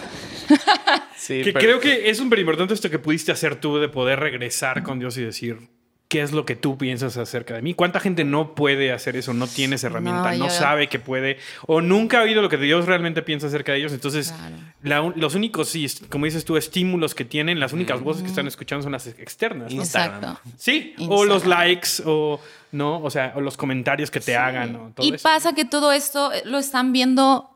Sí, 1.16 1.42
Que 1.42 1.52
pero- 1.52 1.60
creo 1.60 1.80
que 1.80 2.10
es 2.10 2.18
súper 2.18 2.38
importante 2.38 2.74
esto 2.74 2.90
que 2.90 2.98
pudiste 2.98 3.32
hacer 3.32 3.56
tú 3.56 3.78
de 3.78 3.88
poder 3.88 4.20
regresar 4.20 4.82
con 4.82 4.98
Dios 4.98 5.16
y 5.16 5.22
decir 5.22 5.68
qué 6.08 6.20
es 6.22 6.32
lo 6.32 6.44
que 6.44 6.54
tú 6.54 6.78
piensas 6.78 7.16
acerca 7.16 7.54
de 7.54 7.62
mí. 7.62 7.74
¿Cuánta 7.74 7.98
gente 7.98 8.24
no 8.24 8.54
puede 8.54 8.92
hacer 8.92 9.16
eso? 9.16 9.32
No 9.34 9.46
tiene 9.48 9.76
esa 9.76 9.88
herramienta, 9.88 10.32
no, 10.36 10.44
yo- 10.44 10.50
sabe 10.50 10.88
que 10.88 10.98
puede 11.00 11.38
o 11.66 11.80
nunca 11.80 12.20
ha 12.20 12.22
oído 12.22 12.40
lo 12.42 12.48
que 12.48 12.56
Dios 12.58 12.86
realmente 12.86 13.22
piensa 13.22 13.48
acerca 13.48 13.72
de 13.72 13.78
ellos. 13.78 13.92
Entonces, 13.92 14.30
Claro. 14.30 14.56
la 14.82 15.00
un- 15.02 15.14
los 15.16 15.34
únicos, 15.34 15.72
como 16.10 16.26
dices 16.26 16.44
tú, 16.44 16.56
estímulos 16.56 17.14
que 17.16 17.24
tienen, 17.24 17.58
las 17.58 17.72
únicas 17.72 18.00
voces 18.00 18.22
que 18.22 18.28
están 18.28 18.46
escuchando 18.46 18.82
son 18.84 18.92
las 18.92 19.06
externas. 19.08 19.72
¿no? 19.74 19.82
Exacto. 19.82 20.38
Sí, 20.56 20.94
o 21.08 21.24
los 21.24 21.46
likes 21.46 21.88
o 22.04 22.38
no, 22.70 23.00
o 23.02 23.10
sea, 23.10 23.32
o 23.34 23.40
los 23.40 23.56
comentarios 23.56 24.10
que 24.10 24.20
te 24.20 24.36
hagan 24.36 24.76
o 24.76 24.90
todo 24.94 25.06
Y 25.06 25.14
eso. 25.14 25.22
pasa 25.22 25.52
que 25.54 25.64
todo 25.64 25.90
esto 25.90 26.32
eh, 26.32 26.42
lo 26.44 26.58
están 26.58 26.92
viendo 26.92 27.50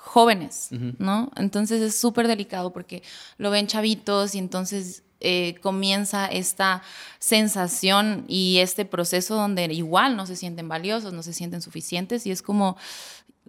jóvenes, 0.00 0.68
¿no? 0.98 1.30
Entonces 1.36 1.80
es 1.82 1.94
súper 1.98 2.28
delicado 2.28 2.72
porque 2.72 3.02
lo 3.36 3.50
ven 3.50 3.66
chavitos 3.66 4.34
y 4.34 4.38
entonces 4.38 5.02
eh, 5.20 5.56
comienza 5.62 6.26
esta 6.26 6.82
sensación 7.18 8.24
y 8.28 8.58
este 8.58 8.84
proceso 8.84 9.34
donde 9.34 9.64
igual 9.66 10.16
no 10.16 10.26
se 10.26 10.36
sienten 10.36 10.68
valiosos, 10.68 11.12
no 11.12 11.22
se 11.22 11.32
sienten 11.32 11.60
suficientes 11.60 12.26
y 12.26 12.30
es 12.30 12.42
como, 12.42 12.76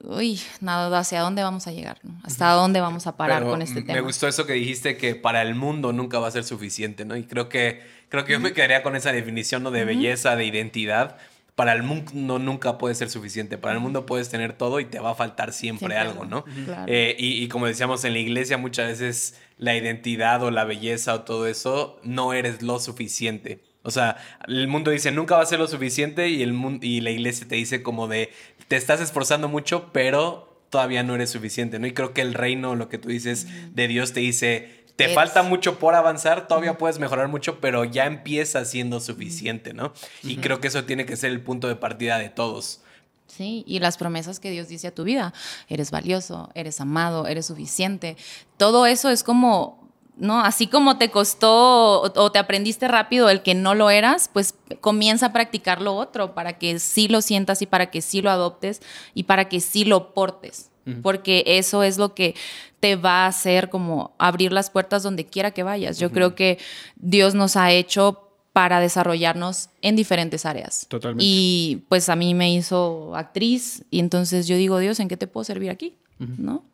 uy, 0.03 0.39
nada, 0.61 0.97
¿hacia 0.97 1.21
dónde 1.21 1.43
vamos 1.43 1.67
a 1.67 1.71
llegar? 1.71 1.99
no? 2.03 2.19
¿Hasta 2.23 2.51
dónde 2.51 2.81
vamos 2.81 3.07
a 3.07 3.15
parar 3.17 3.39
Pero 3.41 3.51
con 3.51 3.61
este 3.61 3.81
me 3.81 3.85
tema? 3.85 3.99
gustó 3.99 4.27
eso 4.27 4.45
que 4.45 4.53
dijiste 4.53 4.97
que 4.97 5.15
para 5.15 5.41
el 5.41 5.55
mundo 5.55 5.93
nunca 5.93 6.19
va 6.19 6.27
a 6.27 6.31
ser 6.31 6.43
suficiente, 6.43 7.05
¿no? 7.05 7.15
Y 7.15 7.23
creo 7.23 7.49
que, 7.49 7.81
creo 8.09 8.25
que 8.25 8.33
yo 8.33 8.39
me 8.39 8.53
quedaría 8.53 8.81
con 8.83 8.95
esa 8.95 9.11
definición 9.11 9.63
¿no? 9.63 9.71
de 9.71 9.85
belleza, 9.85 10.35
de 10.35 10.45
identidad. 10.45 11.17
Para 11.59 11.73
el 11.73 11.83
mundo 11.83 12.39
nunca 12.39 12.77
puede 12.77 12.95
ser 12.95 13.09
suficiente. 13.09 13.57
Para 13.57 13.73
el 13.73 13.81
mundo 13.81 14.05
puedes 14.05 14.29
tener 14.29 14.53
todo 14.53 14.79
y 14.79 14.85
te 14.85 14.99
va 14.99 15.11
a 15.11 15.15
faltar 15.15 15.51
siempre, 15.51 15.89
Siempre 15.89 15.97
algo. 15.97 16.23
¿no? 16.23 16.45
Claro. 16.63 16.85
Eh, 16.87 17.17
y, 17.19 17.43
y 17.43 17.49
como 17.49 17.65
decíamos 17.65 18.05
en 18.05 18.13
la 18.13 18.19
iglesia, 18.19 18.57
muchas 18.57 18.87
veces 18.87 19.41
la 19.57 19.75
identidad 19.75 20.41
o 20.41 20.51
la 20.51 20.63
belleza 20.63 21.13
o 21.13 21.21
todo 21.23 21.47
eso 21.47 21.99
no 22.01 22.31
eres 22.31 22.61
lo 22.61 22.79
suficiente. 22.79 23.59
O 23.83 23.91
sea, 23.91 24.15
el 24.47 24.69
mundo 24.69 24.89
dice 24.89 25.11
nunca 25.11 25.35
va 25.35 25.43
a 25.43 25.45
ser 25.45 25.59
lo 25.59 25.67
suficiente 25.67 26.29
y, 26.29 26.43
el 26.43 26.53
mundo, 26.53 26.85
y 26.85 27.01
la 27.01 27.11
iglesia 27.11 27.45
te 27.45 27.55
dice 27.55 27.83
como 27.83 28.07
de 28.07 28.29
te 28.69 28.77
estás 28.77 29.01
esforzando 29.01 29.49
mucho, 29.49 29.89
pero 29.91 30.63
todavía 30.69 31.03
no 31.03 31.13
eres 31.13 31.29
suficiente, 31.29 31.77
¿no? 31.77 31.87
Y 31.87 31.93
creo 31.93 32.13
que 32.13 32.21
el 32.21 32.35
reino, 32.35 32.75
lo 32.75 32.87
que 32.87 32.97
tú 32.97 33.09
dices 33.09 33.47
de 33.75 33.87
Dios, 33.89 34.13
te 34.13 34.21
dice, 34.21 34.78
te 34.99 35.05
Eres. 35.05 35.15
falta 35.15 35.43
mucho 35.43 35.79
por 35.79 35.95
avanzar, 35.95 36.49
todavía 36.49 36.77
puedes 36.77 36.99
mejorar 36.99 37.29
mucho, 37.29 37.61
pero 37.61 37.85
ya 37.85 38.05
empieza 38.05 38.65
siendo 38.65 38.99
suficiente, 38.99 39.73
¿no? 39.73 39.93
Y 40.23 40.35
creo 40.35 40.59
que 40.59 40.67
eso 40.67 40.83
tiene 40.83 41.05
que 41.05 41.15
ser 41.15 41.31
el 41.31 41.39
punto 41.39 41.69
de 41.69 41.77
partida 41.77 42.17
de 42.17 42.27
todos. 42.27 42.81
Sí, 43.27 43.63
y 43.65 43.79
las 43.79 43.95
promesas 43.95 44.41
que 44.41 44.51
Dios 44.51 44.67
dice 44.67 44.87
a 44.87 44.93
tu 44.93 45.05
vida. 45.05 45.33
Eres 45.69 45.89
valioso, 45.89 46.49
eres 46.53 46.81
amado, 46.81 47.27
eres 47.27 47.45
suficiente. 47.45 48.17
Todo 48.57 48.85
eso 48.85 49.09
es 49.09 49.23
como 49.23 49.87
¿no? 50.17 50.41
Así 50.41 50.67
como 50.67 50.97
te 50.97 51.11
costó 51.11 52.01
o, 52.01 52.31
te 52.33 52.39
aprendiste 52.39 52.89
rápido 52.89 53.29
el 53.29 53.41
que 53.41 53.55
no 53.55 53.73
lo 53.73 53.89
eras, 53.89 54.29
pues 54.33 54.53
comienza 54.81 55.27
a 55.27 55.31
practicar 55.31 55.79
lo 55.81 55.95
otro 55.95 56.33
para 56.33 56.57
que 56.57 56.77
sí 56.79 57.07
lo 57.07 57.21
sientas 57.21 57.61
y 57.61 57.67
para 57.67 57.89
que 57.89 58.01
sí 58.01 58.21
lo 58.21 58.29
adoptes 58.29 58.81
y 59.13 59.23
para 59.23 59.47
que 59.47 59.61
sí 59.61 59.85
lo 59.85 60.13
portes. 60.13 60.71
Porque 61.03 61.43
eso 61.45 61.83
es 61.83 61.97
lo 61.97 62.15
que 62.15 62.35
te 62.79 62.95
va 62.95 63.25
a 63.25 63.27
hacer 63.27 63.69
como 63.69 64.15
abrir 64.17 64.51
las 64.51 64.71
puertas 64.71 65.03
donde 65.03 65.25
quiera 65.25 65.51
que 65.51 65.61
vayas. 65.61 65.99
Yo 65.99 66.11
creo 66.11 66.33
que 66.33 66.57
Dios 66.95 67.35
nos 67.35 67.55
ha 67.55 67.71
hecho 67.71 68.27
para 68.53 68.79
desarrollarnos 68.79 69.69
en 69.81 69.95
diferentes 69.95 70.45
áreas. 70.45 70.87
Totalmente. 70.89 71.23
Y 71.23 71.83
pues 71.89 72.09
a 72.09 72.15
mí 72.15 72.33
me 72.33 72.51
hizo 72.51 73.15
actriz 73.15 73.83
y 73.91 73.99
entonces 73.99 74.47
yo 74.47 74.55
digo, 74.55 74.79
Dios, 74.79 74.99
¿en 74.99 75.07
qué 75.07 75.17
te 75.17 75.27
puedo 75.27 75.43
servir 75.43 75.69
aquí? 75.69 75.95
¿No? 76.17 76.65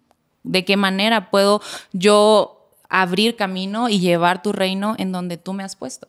¿De 0.43 0.63
qué 0.63 0.77
manera 0.77 1.29
puedo 1.29 1.61
yo 1.91 2.55
abrir 2.89 3.35
camino 3.35 3.89
y 3.89 3.99
llevar 3.99 4.41
tu 4.41 4.51
reino 4.51 4.95
en 4.97 5.11
donde 5.11 5.37
tú 5.37 5.53
me 5.53 5.63
has 5.63 5.75
puesto. 5.75 6.07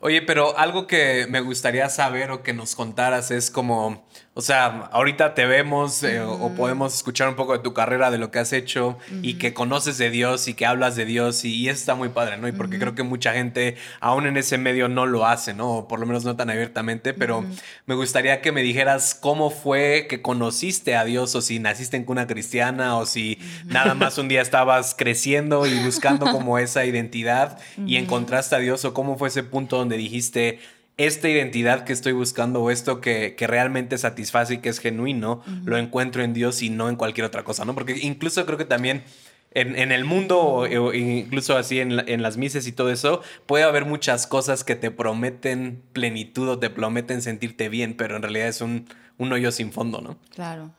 Oye, 0.00 0.22
pero 0.22 0.56
algo 0.56 0.86
que 0.86 1.26
me 1.28 1.40
gustaría 1.40 1.88
saber 1.88 2.30
o 2.30 2.44
que 2.44 2.52
nos 2.52 2.76
contaras 2.76 3.32
es 3.32 3.50
como, 3.50 4.06
o 4.38 4.40
sea, 4.40 4.88
ahorita 4.92 5.34
te 5.34 5.46
vemos 5.46 6.04
eh, 6.04 6.20
o 6.20 6.54
podemos 6.54 6.94
escuchar 6.94 7.28
un 7.28 7.34
poco 7.34 7.54
de 7.54 7.58
tu 7.58 7.74
carrera, 7.74 8.12
de 8.12 8.18
lo 8.18 8.30
que 8.30 8.38
has 8.38 8.52
hecho 8.52 8.96
y 9.20 9.34
que 9.34 9.52
conoces 9.52 9.98
de 9.98 10.10
Dios 10.10 10.46
y 10.46 10.54
que 10.54 10.64
hablas 10.64 10.94
de 10.94 11.06
Dios 11.06 11.44
y, 11.44 11.68
eso 11.68 11.80
está 11.80 11.96
muy 11.96 12.10
padre, 12.10 12.36
¿no? 12.36 12.46
Y 12.46 12.52
porque 12.52 12.78
creo 12.78 12.94
que 12.94 13.02
mucha 13.02 13.32
gente 13.32 13.74
aún 13.98 14.28
en 14.28 14.36
ese 14.36 14.56
medio 14.56 14.88
no 14.88 15.06
lo 15.06 15.26
hace, 15.26 15.54
¿no? 15.54 15.78
O 15.78 15.88
por 15.88 15.98
lo 15.98 16.06
menos 16.06 16.24
no 16.24 16.36
tan 16.36 16.50
abiertamente, 16.50 17.14
pero 17.14 17.44
me 17.86 17.96
gustaría 17.96 18.40
que 18.40 18.52
me 18.52 18.62
dijeras 18.62 19.16
cómo 19.20 19.50
fue 19.50 20.06
que 20.08 20.22
conociste 20.22 20.94
a 20.94 21.04
Dios 21.04 21.34
o 21.34 21.40
si 21.40 21.58
naciste 21.58 21.96
en 21.96 22.04
cuna 22.04 22.28
cristiana 22.28 22.96
o 22.96 23.06
si 23.06 23.40
nada 23.64 23.94
más 23.94 24.18
un 24.18 24.28
día 24.28 24.40
estabas 24.40 24.94
creciendo 24.96 25.66
y 25.66 25.82
buscando 25.82 26.26
como 26.30 26.58
esa 26.58 26.84
identidad 26.84 27.58
y 27.84 27.96
encontraste 27.96 28.54
a 28.54 28.60
Dios 28.60 28.84
o 28.84 28.94
cómo 28.94 29.18
fue 29.18 29.30
ese 29.30 29.42
punto 29.42 29.78
donde 29.78 29.96
dijiste 29.96 30.60
esta 30.98 31.28
identidad 31.28 31.84
que 31.84 31.92
estoy 31.92 32.12
buscando 32.12 32.60
o 32.60 32.70
esto 32.70 33.00
que, 33.00 33.34
realmente 33.38 33.96
satisface 33.96 34.54
y 34.54 34.58
que 34.58 34.68
es 34.68 34.80
genuino, 34.80 35.42
lo 35.64 35.78
encuentro 35.78 36.22
en 36.22 36.34
Dios 36.34 36.60
y 36.60 36.70
no 36.70 36.88
en 36.88 36.96
cualquier 36.96 37.24
otra 37.24 37.44
cosa, 37.44 37.64
¿no? 37.64 37.74
Porque 37.74 37.96
incluso 38.02 38.44
creo 38.44 38.58
que 38.58 38.64
también 38.64 39.04
en, 39.52 39.92
el 39.92 40.04
mundo 40.04 40.38
o, 40.38 40.92
incluso 40.92 41.56
así 41.56 41.78
en, 41.80 42.22
las 42.22 42.36
mises 42.36 42.66
y 42.66 42.72
todo 42.72 42.90
eso, 42.90 43.22
puede 43.46 43.64
haber 43.64 43.84
muchas 43.84 44.26
cosas 44.26 44.64
que 44.64 44.74
te 44.74 44.90
prometen 44.90 45.82
plenitud 45.92 46.48
o 46.48 46.58
te 46.58 46.68
prometen 46.68 47.22
sentirte 47.22 47.68
bien, 47.68 47.94
pero 47.94 48.16
en 48.16 48.22
realidad 48.22 48.48
es 48.48 48.60
un, 48.60 48.88
hoyo 49.18 49.52
sin 49.52 49.72
fondo, 49.72 50.00
¿no? 50.00 50.18
Claro. 50.34 50.70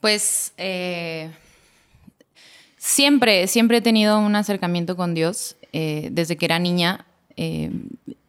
Pues 0.00 0.54
eh, 0.56 1.30
siempre, 2.78 3.46
siempre 3.46 3.78
he 3.78 3.82
tenido 3.82 4.18
un 4.18 4.36
acercamiento 4.36 4.96
con 4.96 5.14
Dios. 5.14 5.56
Eh, 5.72 6.08
desde 6.12 6.36
que 6.36 6.44
era 6.44 6.60
niña, 6.60 7.04
eh, 7.36 7.70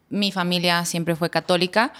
mi 0.08 0.32
familia 0.32 0.84
siempre 0.84 1.16
fue 1.16 1.30
católica 1.30 1.92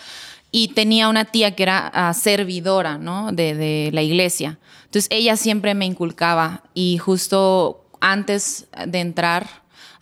y 0.51 0.69
tenía 0.69 1.09
una 1.09 1.25
tía 1.25 1.55
que 1.55 1.64
era 1.64 1.90
ah, 1.92 2.14
servidora 2.14 2.99
¿no? 2.99 3.33
de, 3.33 3.90
la 3.92 4.03
iglesia. 4.03 4.59
Entonces 4.85 5.09
ella 5.11 5.37
siempre 5.37 5.75
me 5.75 5.85
inculcaba 5.85 6.62
y 6.73 6.99
justo 6.99 7.85
antes 8.01 8.66
de 8.87 9.01
entrar 9.01 9.47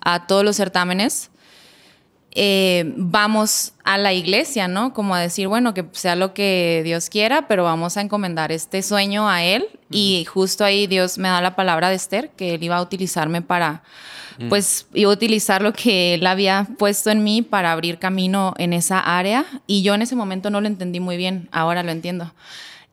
a 0.00 0.26
todos 0.26 0.44
los 0.44 0.56
certámenes, 0.56 1.30
eh, 2.36 2.92
vamos 2.96 3.72
a 3.84 3.96
la 3.96 4.12
iglesia, 4.12 4.66
¿no? 4.66 4.92
Como 4.92 5.14
a 5.14 5.20
decir, 5.20 5.46
bueno, 5.46 5.72
que 5.72 5.86
sea 5.92 6.16
lo 6.16 6.34
que 6.34 6.82
Dios 6.84 7.08
quiera, 7.08 7.46
pero 7.46 7.62
vamos 7.62 7.96
a 7.96 8.00
encomendar 8.00 8.50
este 8.50 8.82
sueño 8.82 9.28
a 9.28 9.44
Él. 9.44 9.68
Y 9.90 10.24
justo 10.24 10.64
ahí 10.64 10.88
Dios 10.88 11.16
me 11.16 11.28
da 11.28 11.40
la 11.40 11.54
palabra 11.54 11.90
de 11.90 11.94
Esther, 11.94 12.30
que 12.30 12.54
Él 12.54 12.62
iba 12.64 12.76
a 12.76 12.82
utilizarme 12.82 13.40
para 13.40 13.84
Mm. 14.38 14.48
pues 14.48 14.86
iba 14.94 15.10
a 15.10 15.14
utilizar 15.14 15.62
lo 15.62 15.72
que 15.72 16.14
él 16.14 16.26
había 16.26 16.66
puesto 16.78 17.10
en 17.10 17.22
mí 17.22 17.42
para 17.42 17.72
abrir 17.72 17.98
camino 17.98 18.54
en 18.58 18.72
esa 18.72 18.98
área 18.98 19.44
y 19.66 19.82
yo 19.82 19.94
en 19.94 20.02
ese 20.02 20.16
momento 20.16 20.50
no 20.50 20.60
lo 20.60 20.66
entendí 20.66 21.00
muy 21.00 21.16
bien, 21.16 21.48
ahora 21.52 21.82
lo 21.82 21.92
entiendo. 21.92 22.32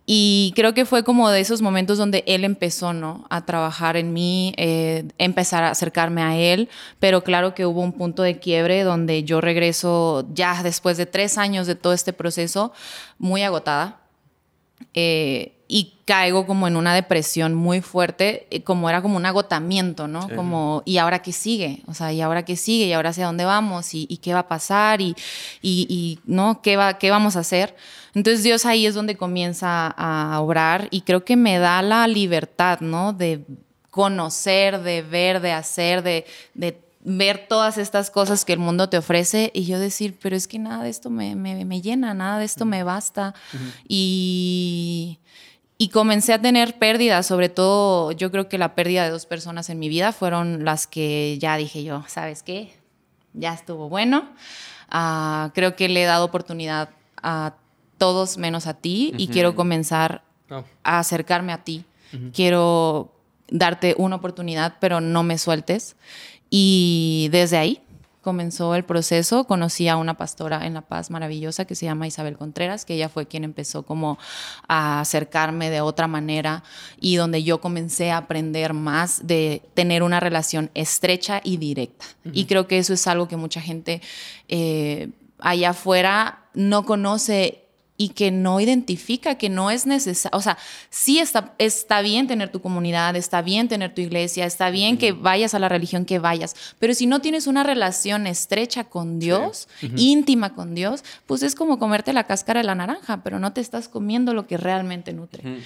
Y 0.05 0.51
creo 0.55 0.73
que 0.73 0.85
fue 0.85 1.03
como 1.03 1.29
de 1.29 1.39
esos 1.39 1.61
momentos 1.61 1.97
donde 1.97 2.23
él 2.27 2.43
empezó, 2.43 2.91
¿no? 2.91 3.25
A 3.29 3.45
trabajar 3.45 3.95
en 3.97 4.13
mí, 4.13 4.53
eh, 4.57 5.05
empezar 5.19 5.63
a 5.63 5.69
acercarme 5.69 6.21
a 6.21 6.35
él, 6.37 6.69
pero 6.99 7.23
claro 7.23 7.53
que 7.53 7.65
hubo 7.65 7.81
un 7.81 7.93
punto 7.93 8.23
de 8.23 8.39
quiebre 8.39 8.83
donde 8.83 9.23
yo 9.23 9.41
regreso 9.41 10.27
ya 10.33 10.63
después 10.63 10.97
de 10.97 11.05
tres 11.05 11.37
años 11.37 11.67
de 11.67 11.75
todo 11.75 11.93
este 11.93 12.13
proceso, 12.13 12.73
muy 13.19 13.43
agotada. 13.43 14.01
Eh, 14.95 15.53
y 15.73 15.93
caigo 16.03 16.45
como 16.45 16.67
en 16.67 16.75
una 16.75 16.93
depresión 16.93 17.55
muy 17.55 17.79
fuerte, 17.79 18.45
eh, 18.51 18.61
como 18.61 18.89
era 18.89 19.01
como 19.01 19.15
un 19.15 19.25
agotamiento, 19.25 20.05
¿no? 20.05 20.27
Como, 20.35 20.83
¿y 20.83 20.97
ahora 20.97 21.21
qué 21.21 21.31
sigue? 21.31 21.81
O 21.87 21.93
sea, 21.93 22.11
¿y 22.11 22.19
ahora 22.19 22.43
qué 22.43 22.57
sigue? 22.57 22.87
¿Y 22.87 22.93
ahora 22.93 23.11
hacia 23.11 23.25
dónde 23.25 23.45
vamos? 23.45 23.93
¿Y, 23.93 24.05
qué 24.17 24.33
va 24.33 24.41
a 24.41 24.47
pasar? 24.49 24.99
¿Y, 24.99 25.15
y, 25.61 26.19
¿no? 26.25 26.61
¿Qué, 26.61 26.75
va, 26.75 26.97
¿Qué 26.97 27.09
vamos 27.09 27.37
a 27.37 27.39
hacer? 27.39 27.73
Entonces 28.13 28.43
Dios 28.43 28.65
ahí 28.65 28.85
es 28.85 28.95
donde 28.95 29.15
comienza 29.15 29.87
a 29.87 30.41
obrar 30.41 30.89
y 30.91 31.01
creo 31.01 31.23
que 31.23 31.37
me 31.37 31.57
da 31.57 31.81
la 31.81 32.05
libertad, 32.05 32.81
¿no? 32.81 33.13
De 33.13 33.45
conocer, 33.91 34.81
de 34.81 35.03
ver, 35.03 35.39
de 35.39 35.53
hacer, 35.53 36.03
de, 36.03 36.25
de 36.53 36.81
ver 37.03 37.45
todas 37.47 37.77
estas 37.77 38.11
cosas 38.11 38.43
que 38.43 38.51
el 38.51 38.59
mundo 38.59 38.89
te 38.89 38.97
ofrece 38.97 39.51
y 39.53 39.63
yo 39.63 39.79
decir, 39.79 40.17
pero 40.21 40.35
es 40.35 40.49
que 40.49 40.59
nada 40.59 40.83
de 40.83 40.89
esto 40.89 41.09
me, 41.09 41.35
me, 41.35 41.81
llena, 41.81 42.13
nada 42.13 42.39
de 42.39 42.45
esto 42.45 42.65
me 42.65 42.83
basta. 42.83 43.33
Y 43.87 45.19
y 45.81 45.89
comencé 45.89 46.31
a 46.31 46.39
tener 46.39 46.77
pérdidas, 46.77 47.25
sobre 47.25 47.49
todo 47.49 48.11
yo 48.11 48.29
creo 48.29 48.47
que 48.47 48.59
la 48.59 48.75
pérdida 48.75 49.03
de 49.03 49.09
dos 49.09 49.25
personas 49.25 49.67
en 49.71 49.79
mi 49.79 49.89
vida 49.89 50.11
fueron 50.11 50.63
las 50.63 50.85
que 50.85 51.39
ya 51.39 51.57
dije 51.57 51.83
yo, 51.83 52.03
¿sabes 52.07 52.43
qué? 52.43 52.71
Ya 53.33 53.55
estuvo 53.55 53.89
bueno. 53.89 54.29
Ah, 54.91 55.49
creo 55.55 55.75
que 55.75 55.89
le 55.89 56.03
he 56.03 56.05
dado 56.05 56.25
oportunidad 56.25 56.89
a 57.23 57.55
todos 57.97 58.37
menos 58.37 58.67
a 58.67 58.75
ti 58.75 59.15
y 59.17 59.29
quiero 59.29 59.55
comenzar 59.55 60.21
oh. 60.51 60.63
a 60.83 60.99
acercarme 60.99 61.51
a 61.51 61.63
ti. 61.63 61.83
Quiero 62.31 63.15
darte 63.49 63.95
una 63.97 64.17
oportunidad, 64.17 64.75
pero 64.79 65.01
no 65.01 65.23
me 65.23 65.39
sueltes. 65.39 65.95
Y 66.51 67.29
desde 67.31 67.57
ahí 67.57 67.81
comenzó 68.21 68.75
el 68.75 68.83
proceso, 68.83 69.45
conocí 69.45 69.87
a 69.87 69.97
una 69.97 70.15
pastora 70.15 70.65
en 70.65 70.73
La 70.73 70.81
Paz 70.81 71.09
maravillosa 71.09 71.65
que 71.65 71.75
se 71.75 71.85
llama 71.85 72.07
Isabel 72.07 72.37
Contreras, 72.37 72.85
que 72.85 72.93
ella 72.93 73.09
fue 73.09 73.27
quien 73.27 73.43
empezó 73.43 73.83
como 73.83 74.17
a 74.67 75.01
acercarme 75.01 75.69
de 75.69 75.81
otra 75.81 76.07
manera 76.07 76.63
y 76.99 77.15
donde 77.15 77.43
yo 77.43 77.59
comencé 77.61 78.11
a 78.11 78.17
aprender 78.17 78.73
más 78.73 79.25
de 79.25 79.63
tener 79.73 80.03
una 80.03 80.19
relación 80.19 80.69
estrecha 80.73 81.41
y 81.43 81.57
directa. 81.57 82.05
Y 82.31 82.45
creo 82.45 82.67
que 82.67 82.77
eso 82.77 82.93
es 82.93 83.07
algo 83.07 83.27
que 83.27 83.37
mucha 83.37 83.61
gente 83.61 84.01
eh, 84.47 85.09
allá 85.39 85.71
afuera 85.71 86.45
no 86.53 86.85
conoce 86.85 87.60
y 88.01 88.09
que 88.09 88.31
no 88.31 88.59
identifica 88.59 89.35
que 89.35 89.47
no 89.47 89.69
es 89.69 89.85
necesario, 89.85 90.35
o 90.35 90.41
sea, 90.41 90.57
sí 90.89 91.19
está, 91.19 91.53
está 91.59 92.01
bien 92.01 92.25
tener 92.25 92.51
tu 92.51 92.59
comunidad, 92.59 93.15
está 93.15 93.43
bien 93.43 93.67
tener 93.67 93.93
tu 93.93 94.01
iglesia, 94.01 94.47
está 94.47 94.71
bien 94.71 94.97
que 94.97 95.11
vayas 95.11 95.53
a 95.53 95.59
la 95.59 95.69
religión 95.69 96.05
que 96.05 96.17
vayas, 96.17 96.55
pero 96.79 96.95
si 96.95 97.05
no 97.05 97.21
tienes 97.21 97.45
una 97.45 97.61
relación 97.61 98.25
estrecha 98.25 98.85
con 98.85 99.19
Dios, 99.19 99.67
íntima 99.95 100.55
con 100.55 100.73
Dios, 100.73 101.03
pues 101.27 101.43
es 101.43 101.53
como 101.53 101.77
comerte 101.77 102.11
la 102.11 102.23
cáscara 102.23 102.61
de 102.61 102.65
la 102.65 102.73
naranja, 102.73 103.21
pero 103.21 103.37
no 103.37 103.53
te 103.53 103.61
estás 103.61 103.87
comiendo 103.87 104.33
lo 104.33 104.47
que 104.47 104.57
realmente 104.57 105.13
nutre. 105.13 105.61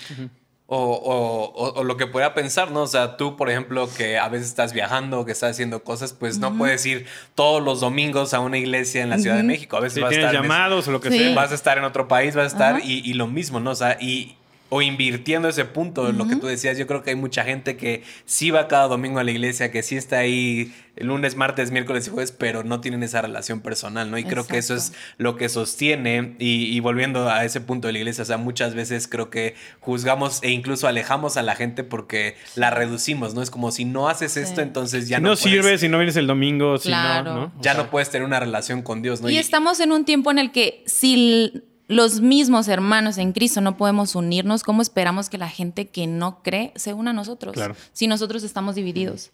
O, 0.67 1.83
lo 1.85 1.95
que 1.95 2.07
pueda 2.07 2.33
pensar, 2.33 2.71
¿no? 2.71 2.81
O 2.81 2.87
sea, 2.87 3.17
tú, 3.17 3.37
por 3.37 3.51
ejemplo, 3.51 3.87
que 3.95 4.17
a 4.17 4.29
veces 4.29 4.47
estás 4.47 4.73
viajando, 4.73 5.23
que 5.23 5.31
estás 5.31 5.51
haciendo 5.51 5.83
cosas, 5.83 6.13
pues 6.13 6.39
no 6.39 6.57
puedes 6.57 6.83
ir 6.87 7.05
todos 7.35 7.63
los 7.63 7.81
domingos 7.81 8.33
a 8.33 8.39
una 8.39 8.57
iglesia 8.57 9.03
en 9.03 9.11
la 9.11 9.19
Ciudad 9.19 9.37
de 9.37 9.43
México. 9.43 9.77
A 9.77 9.81
veces 9.81 10.01
vas 10.01 10.11
a 10.11 10.15
estar. 10.15 10.33
llamados 10.33 10.87
o 10.87 10.91
lo 10.91 11.01
que 11.01 11.11
sea. 11.11 11.35
Vas 11.35 11.51
a 11.51 11.55
estar 11.55 11.77
en 11.77 11.83
otro 11.83 12.07
país, 12.07 12.35
vas 12.35 12.45
a 12.45 12.47
estar 12.47 12.81
y, 12.83 13.07
y, 13.07 13.13
lo 13.13 13.27
mismo, 13.27 13.59
¿no? 13.59 13.71
O 13.71 13.75
sea, 13.75 13.97
y, 14.01 14.37
o 14.75 14.81
invirtiendo 14.81 15.47
ese 15.47 15.63
punto, 15.63 16.09
en 16.09 16.17
lo 16.17 16.27
que 16.27 16.35
tú 16.35 16.47
decías, 16.47 16.77
yo 16.77 16.85
creo 16.85 17.01
que 17.01 17.11
hay 17.11 17.15
mucha 17.15 17.45
gente 17.45 17.77
que 17.77 18.03
sí 18.25 18.51
va 18.51 18.67
cada 18.67 18.89
domingo 18.89 19.19
a 19.19 19.23
la 19.23 19.31
iglesia, 19.31 19.71
que 19.71 19.81
sí 19.81 19.95
está 19.95 20.17
ahí 20.17 20.73
el 20.97 21.07
lunes, 21.07 21.37
martes, 21.37 21.71
miércoles 21.71 22.07
y 22.07 22.09
jueves, 22.09 22.33
pero 22.33 22.65
no 22.65 22.81
tienen 22.81 23.01
esa 23.01 23.21
relación 23.21 23.61
personal, 23.61 24.11
¿no? 24.11 24.17
Y 24.17 24.25
creo 24.25 24.45
que 24.45 24.57
eso 24.57 24.75
es 24.75 24.91
lo 25.17 25.37
que 25.37 25.47
sostiene, 25.47 26.35
y, 26.39 26.77
volviendo 26.81 27.29
a 27.29 27.45
ese 27.45 27.61
punto 27.61 27.87
de 27.87 27.93
la 27.93 27.99
iglesia, 27.99 28.23
o 28.23 28.25
sea, 28.25 28.35
muchas 28.35 28.75
veces 28.75 29.07
creo 29.07 29.29
que 29.29 29.55
juzgamos 29.79 30.43
e 30.43 30.51
incluso 30.51 30.89
alejamos 30.89 31.37
a 31.37 31.41
la 31.41 31.55
gente 31.55 31.85
porque 31.85 32.35
la 32.55 32.69
reducimos, 32.69 33.33
¿no? 33.33 33.41
Es 33.41 33.51
como 33.51 33.71
si 33.71 33.85
no 33.85 34.09
haces 34.09 34.35
esto, 34.35 34.59
entonces 34.59 35.07
ya 35.07 35.17
si 35.19 35.23
no, 35.23 35.29
no 35.29 35.35
sirve, 35.37 35.77
si 35.77 35.87
no 35.87 35.99
vienes 35.99 36.17
el 36.17 36.27
domingo, 36.27 36.77
si 36.79 36.91
no, 36.91 37.23
¿no? 37.23 37.53
Ya 37.61 37.75
no 37.75 37.89
puedes 37.89 38.09
tener 38.09 38.25
una 38.25 38.41
relación 38.41 38.81
con 38.81 39.01
Dios, 39.01 39.21
¿no? 39.21 39.29
y 39.29 39.37
estamos 39.37 39.79
en 39.79 39.93
un 39.93 40.03
tiempo 40.03 40.31
en 40.31 40.39
el 40.39 40.51
que 40.51 40.83
si 40.85 41.63
los 41.87 42.21
mismos 42.21 42.67
hermanos 42.67 43.17
en 43.17 43.31
Cristo 43.31 43.61
no 43.61 43.77
podemos 43.77 44.15
unirnos, 44.15 44.63
¿cómo 44.63 44.81
esperamos 44.81 45.29
que 45.29 45.37
la 45.37 45.49
gente 45.49 45.87
que 45.87 46.07
no 46.07 46.41
cree 46.41 46.71
se 46.75 46.93
una 46.93 47.11
a 47.11 47.13
nosotros? 47.13 47.55
Si 47.93 48.07
nosotros 48.07 48.43
estamos 48.43 48.75
divididos. 48.75 49.31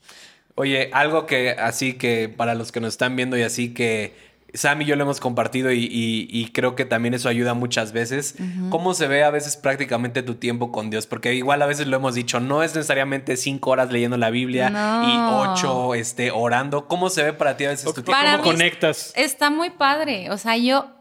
Oye, 0.55 0.89
algo 0.93 1.25
que 1.25 1.51
así 1.51 1.93
que 1.93 2.27
para 2.29 2.55
los 2.55 2.71
que 2.71 2.81
nos 2.81 2.93
están 2.93 3.15
viendo 3.15 3.37
y 3.37 3.43
así 3.43 3.73
que 3.73 4.31
Sam 4.53 4.81
y 4.81 4.85
yo 4.85 4.97
lo 4.97 5.03
hemos 5.03 5.21
compartido 5.21 5.71
y, 5.71 6.51
creo 6.53 6.75
que 6.75 6.83
también 6.83 7.13
eso 7.13 7.29
ayuda 7.29 7.53
muchas 7.53 7.93
veces. 7.93 8.35
¿Cómo 8.69 8.93
se 8.93 9.07
ve 9.07 9.23
a 9.23 9.29
veces 9.29 9.55
prácticamente 9.55 10.23
tu 10.23 10.35
tiempo 10.35 10.71
con 10.71 10.89
Dios? 10.89 11.07
Porque 11.07 11.33
igual 11.35 11.61
a 11.61 11.65
veces 11.65 11.87
lo 11.87 11.95
hemos 11.95 12.15
dicho, 12.15 12.39
no 12.39 12.63
es 12.63 12.75
necesariamente 12.75 13.37
cinco 13.37 13.69
horas 13.69 13.91
leyendo 13.91 14.17
la 14.17 14.29
Biblia 14.29 14.69
y 14.69 15.51
ocho 15.51 15.95
este, 15.95 16.31
orando. 16.31 16.87
¿Cómo 16.87 17.09
se 17.09 17.23
ve 17.23 17.33
para 17.33 17.55
ti 17.55 17.65
a 17.65 17.69
veces 17.69 17.85
tu 17.93 18.01
tiempo? 18.01 18.13
¿Cómo 18.31 18.43
conectas? 18.43 19.13
Está 19.15 19.49
muy 19.49 19.69
padre. 19.69 20.29
O 20.31 20.37
sea, 20.37 20.57
yo 20.57 21.00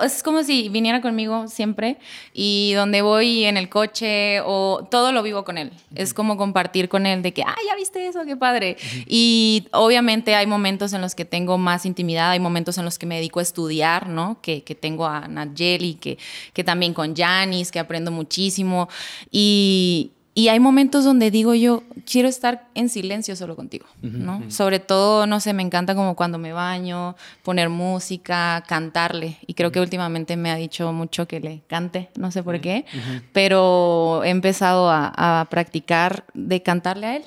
es 0.00 0.22
como 0.22 0.42
si 0.42 0.68
viniera 0.68 1.00
conmigo 1.00 1.48
siempre 1.48 1.98
y 2.32 2.72
donde 2.74 3.02
voy 3.02 3.44
en 3.44 3.56
el 3.56 3.68
coche 3.68 4.40
o 4.44 4.86
todo 4.90 5.12
lo 5.12 5.22
vivo 5.22 5.44
con 5.44 5.58
él. 5.58 5.72
Es 5.94 6.14
como 6.14 6.36
compartir 6.36 6.88
con 6.88 7.06
él 7.06 7.22
de 7.22 7.32
que, 7.32 7.42
ah, 7.42 7.56
ya 7.66 7.74
viste 7.76 8.06
eso, 8.06 8.24
qué 8.24 8.36
padre. 8.36 8.76
Y 9.06 9.68
obviamente 9.72 10.34
hay 10.34 10.46
momentos 10.46 10.92
en 10.92 11.00
los 11.00 11.14
que 11.14 11.24
tengo 11.24 11.58
más 11.58 11.86
intimidad, 11.86 12.30
hay 12.30 12.40
momentos 12.40 12.78
en 12.78 12.84
los 12.84 12.98
que 12.98 13.06
me 13.06 13.16
dedico 13.16 13.40
a 13.40 13.42
estudiar, 13.42 14.08
¿no? 14.08 14.40
Que, 14.42 14.62
que 14.62 14.74
tengo 14.74 15.06
a 15.06 15.28
Nayeli, 15.28 15.94
que, 15.94 16.18
que 16.52 16.64
también 16.64 16.94
con 16.94 17.14
Janis, 17.14 17.70
que 17.70 17.78
aprendo 17.78 18.10
muchísimo. 18.10 18.88
Y, 19.30 20.12
y 20.40 20.48
hay 20.48 20.58
momentos 20.58 21.04
donde 21.04 21.30
digo 21.30 21.52
yo, 21.52 21.82
quiero 22.10 22.26
estar 22.26 22.66
en 22.74 22.88
silencio 22.88 23.36
solo 23.36 23.56
contigo, 23.56 23.84
¿no? 24.00 24.50
Sobre 24.50 24.78
todo, 24.80 25.26
no 25.26 25.38
sé, 25.38 25.52
me 25.52 25.62
encanta 25.62 25.94
como 25.94 26.16
cuando 26.16 26.38
me 26.38 26.54
baño, 26.54 27.14
poner 27.42 27.68
música, 27.68 28.64
cantarle. 28.66 29.36
Y 29.46 29.52
creo 29.52 29.70
que 29.70 29.80
últimamente 29.80 30.38
me 30.38 30.50
ha 30.50 30.54
dicho 30.54 30.94
mucho 30.94 31.28
que 31.28 31.40
le 31.40 31.60
cante, 31.66 32.08
no 32.16 32.30
sé 32.30 32.42
por 32.42 32.58
qué, 32.62 32.86
pero 33.34 34.22
he 34.24 34.30
empezado 34.30 34.88
a, 34.90 35.46
practicar 35.50 36.24
de 36.32 36.62
cantarle 36.62 37.06
a 37.06 37.16
él. 37.16 37.24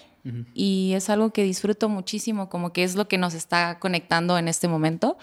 Y 0.55 0.93
es 0.95 1.11
algo 1.11 1.29
que 1.29 1.43
disfruto 1.43 1.89
muchísimo, 1.89 2.49
como 2.49 2.73
que 2.73 2.83
es 2.83 2.95
lo 2.95 3.07
que 3.07 3.19
nos 3.19 3.35
está 3.35 3.77
conectando 3.77 4.39
en 4.39 4.47
este 4.47 4.67
momento, 4.67 5.19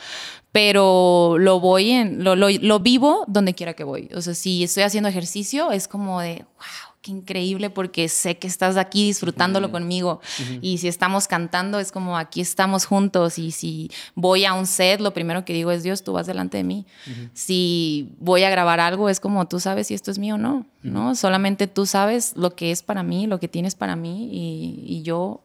pero 0.53 1.39
lo 1.41 1.59
voy 1.59 1.91
en, 1.91 2.23
lo, 2.23 2.37
lo, 2.37 2.51
lo 2.51 2.79
vivo 2.79 3.25
donde 3.27 3.53
quiera 3.55 3.75
que 3.75 3.83
voy. 3.83 4.11
O 4.15 4.21
sea, 4.21 4.35
si 4.35 4.63
estoy 4.63 4.85
haciendo 4.85 5.09
ejercicio, 5.09 5.73
es 5.73 5.89
como 5.89 6.21
de, 6.21 6.45
wow, 6.57 6.90
qué 7.03 7.13
increíble 7.13 7.71
porque 7.71 8.09
sé 8.09 8.37
que 8.37 8.47
estás 8.47 8.77
aquí 8.77 9.07
disfrutándolo 9.07 9.71
conmigo. 9.71 10.21
Y 10.61 10.79
si 10.79 10.89
estamos 10.89 11.29
cantando, 11.29 11.79
es 11.79 11.93
como 11.93 12.19
aquí 12.19 12.41
estamos 12.41 12.85
juntos. 12.85 13.39
Y 13.39 13.53
si 13.53 13.91
voy 14.15 14.45
a 14.45 14.53
un 14.53 14.67
set, 14.67 15.01
lo 15.01 15.15
primero 15.15 15.45
que 15.45 15.53
digo 15.53 15.71
es, 15.71 15.83
Dios, 15.83 16.05
tú 16.05 16.13
vas 16.13 16.27
delante 16.27 16.59
de 16.59 16.65
mí. 16.65 16.87
Si 17.33 18.13
voy 18.19 18.43
a 18.45 18.51
grabar 18.51 18.81
algo, 18.81 19.09
es 19.09 19.21
como 19.21 19.49
tú 19.49 19.61
sabes 19.61 19.87
si 19.87 19.95
esto 19.95 20.11
es 20.11 20.19
mío 20.19 20.35
o 20.35 20.39
no, 20.39 20.67
¿no? 20.83 21.15
Solamente 21.15 21.67
tú 21.67 21.87
sabes 21.87 22.37
lo 22.37 22.55
que 22.55 22.71
es 22.71 22.83
para 22.83 23.03
mí, 23.03 23.27
lo 23.27 23.41
que 23.41 23.49
tienes 23.49 23.75
para 23.75 23.97
mí 23.97 24.29
y, 24.33 25.03
yo 25.03 25.43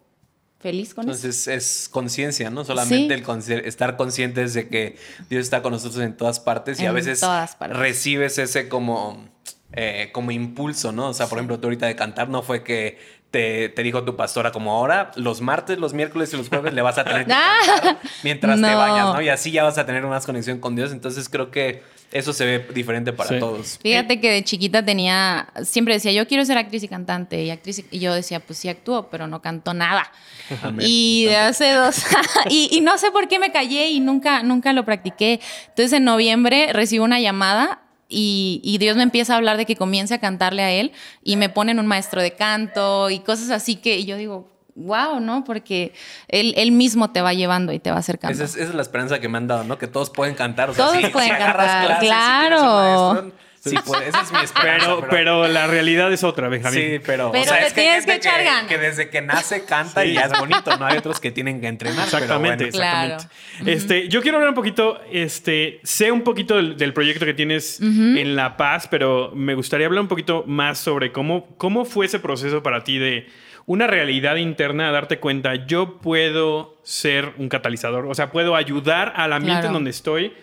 feliz 0.60 0.94
con 0.94 1.06
eso. 1.06 1.16
Entonces 1.16 1.48
es 1.48 1.90
conciencia, 1.90 2.50
¿no? 2.50 2.66
Solamente 2.66 3.14
el 3.14 3.66
estar 3.66 3.96
conscientes 3.96 4.54
de 4.54 4.68
que 4.68 4.98
Dios 5.30 5.44
está 5.44 5.62
con 5.62 5.72
nosotros 5.72 6.04
en 6.04 6.18
todas 6.18 6.42
partes 6.42 6.82
y 6.82 6.86
a 6.86 6.92
veces 6.92 7.22
recibes 7.70 8.38
ese 8.38 8.68
como 8.68 9.30
eh, 9.76 10.10
como 10.12 10.32
impulso, 10.32 10.92
¿no? 10.92 11.10
O 11.10 11.14
sea, 11.14 11.28
por 11.28 11.38
ejemplo, 11.38 11.60
tú 11.60 11.68
ahorita 11.68 11.86
de 11.88 11.96
cantar 11.96 12.30
no 12.30 12.42
fue 12.42 12.64
que 12.64 12.98
te, 13.30 13.84
dijo 13.84 14.04
tu 14.04 14.16
pastora 14.16 14.52
como 14.52 14.72
ahora, 14.72 15.12
los 15.16 15.42
martes, 15.42 15.78
los 15.78 15.94
miércoles 15.94 16.34
y 16.34 16.38
los 16.38 16.48
jueves 16.48 16.74
le 16.74 16.82
vas 16.82 16.98
a 16.98 17.04
tener 17.04 17.26
que 17.26 17.32
cantar 17.34 17.98
mientras 18.24 18.62
te 18.62 18.76
bañas, 18.76 19.14
¿no? 19.14 19.22
Y 19.22 19.30
así 19.30 19.52
ya 19.52 19.64
vas 19.64 19.78
a 19.78 19.86
tener 19.86 20.04
más 20.04 20.26
conexión 20.26 20.60
con 20.60 20.76
Dios. 20.76 20.94
Entonces 20.94 21.28
creo 21.28 21.52
que 21.52 21.84
eso 22.12 22.32
se 22.32 22.46
ve 22.46 22.68
diferente 22.74 23.12
para 23.12 23.38
todos. 23.40 23.78
Fíjate 23.82 24.22
que 24.22 24.32
de 24.32 24.44
chiquita 24.46 24.86
tenía, 24.86 25.50
siempre 25.64 25.96
decía, 25.96 26.14
yo 26.14 26.28
quiero 26.28 26.46
ser 26.46 26.58
actriz 26.58 26.84
y 26.84 26.88
cantante. 26.88 27.44
Y, 27.44 27.50
actriz 27.50 27.84
y, 27.92 28.00
yo 28.00 28.14
decía, 28.14 28.40
pues 28.40 28.60
sí 28.60 28.70
actúo, 28.70 29.10
pero 29.10 29.28
no 29.28 29.42
canto 29.42 29.74
nada. 29.74 30.10
y 30.80 31.26
de 31.26 31.36
hace 31.36 31.74
dos, 31.74 32.06
y, 32.50 32.70
y, 32.72 32.80
no 32.80 32.98
sé 32.98 33.12
por 33.12 33.28
qué 33.28 33.38
me 33.38 33.52
callé 33.52 33.90
y 33.90 34.00
nunca, 34.00 34.44
nunca 34.44 34.72
lo 34.72 34.86
practiqué. 34.86 35.42
Entonces 35.68 35.92
en 35.92 36.06
noviembre 36.06 36.72
recibo 36.72 37.04
una 37.04 37.20
llamada 37.20 37.82
y, 38.08 38.78
Dios 38.80 38.98
me 38.98 39.04
empieza 39.04 39.34
a 39.34 39.38
hablar 39.38 39.58
de 39.58 39.66
que 39.66 39.76
comience 39.76 40.14
a 40.14 40.20
cantarle 40.20 40.62
a 40.62 40.72
Él 40.72 40.92
y 41.24 41.38
me 41.38 41.50
ponen 41.50 41.80
un 41.80 41.88
maestro 41.88 42.22
de 42.22 42.32
canto 42.32 43.10
y 43.10 43.20
cosas 43.20 43.50
así 43.50 43.76
que 43.76 44.06
yo 44.06 44.18
digo, 44.18 44.48
wow, 44.76 45.20
¿no? 45.20 45.44
Porque 45.44 45.94
él, 46.28 46.54
él, 46.58 46.72
mismo 46.72 47.12
te 47.12 47.22
va 47.22 47.34
llevando 47.34 47.72
y 47.72 47.80
te 47.80 47.92
va 47.92 47.98
acercando. 47.98 48.34
Esa 48.34 48.44
es, 48.44 48.56
esa 48.56 48.70
es 48.70 48.76
la 48.76 48.82
esperanza 48.82 49.20
que 49.20 49.30
me 49.30 49.38
han 49.38 49.48
dado, 49.48 49.64
¿no? 49.64 49.78
Que 49.78 49.88
todos 49.88 50.10
pueden 50.10 50.36
cantar. 50.36 50.74
todos 50.74 51.10
pueden 51.12 51.30
cantar, 51.30 52.00
claro. 52.00 53.32
Sí, 53.66 53.76
pues 53.84 54.08
esa 54.08 54.22
es 54.22 54.32
mi 54.32 54.40
esperanza. 54.40 54.96
Pero, 54.96 55.08
pero, 55.10 55.48
la 55.48 55.66
realidad 55.66 56.14
es 56.14 56.24
otra, 56.24 56.50
Benjamín. 56.50 56.80
Sí, 56.80 57.00
pero. 57.06 57.32
Pero 57.32 57.44
o 57.44 57.48
sea, 57.48 57.66
es 57.66 57.74
que 57.74 57.82
tienes 57.82 58.06
que 58.06 58.16
echar 58.16 58.44
ganas. 58.44 58.68
Que 58.68 58.78
desde 58.78 59.10
que 59.10 59.22
nace 59.22 59.66
canta 59.66 60.06
y 60.06 60.14
ya 60.14 60.26
es 60.26 60.40
bonito, 60.40 60.78
¿no? 60.78 60.86
Hay 60.86 60.98
otros 60.98 61.20
que 61.20 61.32
tienen 61.32 61.62
que 61.62 61.68
entrenar. 61.68 62.06
Exactamente, 62.06 62.66
exactamente. 62.66 63.26
Este, 63.66 64.08
yo 64.08 64.22
quiero 64.22 64.38
hablar 64.38 64.50
un 64.50 64.56
poquito, 64.56 65.02
este, 65.12 65.80
sé 65.84 66.12
un 66.12 66.22
poquito 66.22 66.56
del, 66.56 66.94
proyecto 66.94 67.26
que 67.26 67.34
tienes 67.34 67.82
en 67.82 68.36
La 68.36 68.56
Paz, 68.58 68.88
pero 68.90 69.32
me 69.34 69.56
gustaría 69.56 69.88
hablar 69.88 70.02
un 70.02 70.08
poquito 70.08 70.44
más 70.46 70.78
sobre 70.78 71.12
cómo, 71.12 71.48
cómo 71.58 71.86
fue 71.86 72.06
ese 72.06 72.20
proceso 72.20 72.62
para 72.62 72.84
ti 72.84 72.98
de 72.98 73.28
una 73.66 73.88
realidad 73.88 74.36
interna, 74.36 74.92
darte 74.92 75.20
cuenta, 75.20 75.66
yo 75.66 75.98
puedo 75.98 76.78
ser 76.84 77.34
un 77.38 77.50
catalizador, 77.50 78.06
o 78.06 78.14
sea, 78.14 78.32
puedo 78.32 78.56
ayudar 78.56 79.14
al 79.16 79.34
ambiente 79.34 79.68
en 79.68 79.74
donde 79.74 79.90
estoy 79.90 80.34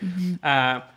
a 0.41 0.92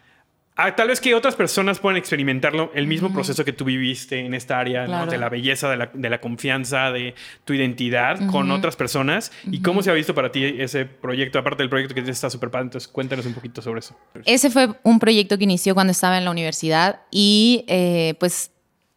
Ah, 0.58 0.74
tal 0.74 0.88
vez 0.88 1.02
que 1.02 1.14
otras 1.14 1.36
personas 1.36 1.78
puedan 1.78 1.98
experimentarlo, 1.98 2.70
el 2.74 2.86
mismo 2.86 3.12
proceso 3.12 3.44
que 3.44 3.52
tú 3.52 3.66
viviste 3.66 4.20
en 4.20 4.32
esta 4.32 4.58
área 4.58 5.06
de 5.06 5.18
la 5.18 5.28
belleza, 5.28 5.68
de 5.68 6.08
la, 6.08 6.20
confianza, 6.20 6.90
de 6.90 7.14
tu 7.44 7.52
identidad 7.52 8.26
con 8.30 8.50
otras 8.50 8.74
personas. 8.74 9.32
¿Y 9.50 9.60
cómo 9.60 9.82
se 9.82 9.90
ha 9.90 9.92
visto 9.92 10.14
para 10.14 10.32
ti 10.32 10.44
ese 10.44 10.86
proyecto, 10.86 11.38
aparte 11.38 11.62
del 11.62 11.68
proyecto 11.68 11.94
que 11.94 12.00
está 12.00 12.30
súper 12.30 12.50
padre? 12.50 12.64
Entonces, 12.64 12.88
cuéntanos 12.88 13.26
un 13.26 13.34
poquito 13.34 13.60
sobre 13.60 13.80
eso. 13.80 13.94
Ese 14.24 14.50
fue 14.50 14.70
un 14.82 14.98
proyecto 14.98 15.36
que 15.36 15.44
inició 15.44 15.74
cuando 15.74 15.90
estaba 15.90 16.16
en 16.16 16.24
la 16.24 16.30
universidad 16.30 17.00
y 17.10 17.66
eh, 17.68 18.14
pues 18.18 18.50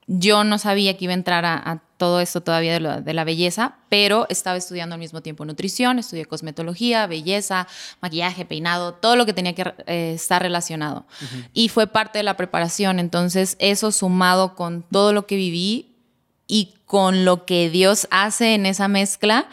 yo 0.08 0.46
no 0.46 0.58
sabía 0.60 0.96
que 0.96 1.06
iba 1.06 1.14
a 1.14 1.18
entrar 1.18 1.46
a, 1.46 1.82
todo 2.00 2.22
esto 2.22 2.42
todavía 2.42 2.80
de, 2.80 3.14
la 3.14 3.24
belleza, 3.26 3.76
pero 3.90 4.26
estaba 4.30 4.58
estudiando 4.58 4.96
al 4.96 5.00
mismo 5.00 5.22
tiempo 5.22 5.44
nutrición, 5.44 6.00
estudié 6.00 6.26
cosmetología, 6.26 7.06
belleza, 7.08 7.68
maquillaje, 8.00 8.46
peinado, 8.46 8.94
todo 8.94 9.18
lo 9.18 9.26
que 9.26 9.34
tenía 9.34 9.54
que 9.54 9.74
eh, 9.86 10.14
estar 10.16 10.42
relacionado. 10.42 11.06
Y 11.54 11.68
fue 11.68 11.88
parte 11.88 12.20
de 12.20 12.24
la 12.24 12.38
preparación. 12.38 13.00
Entonces, 13.00 13.58
eso 13.60 13.92
sumado 13.92 14.56
con 14.56 14.82
todo 14.82 15.12
lo 15.12 15.28
que 15.28 15.36
viví 15.36 15.98
y 16.48 16.74
con 16.86 17.26
lo 17.26 17.46
que 17.46 17.70
Dios 17.70 18.08
hace 18.12 18.54
en 18.54 18.66
esa 18.66 18.88
mezcla, 18.88 19.50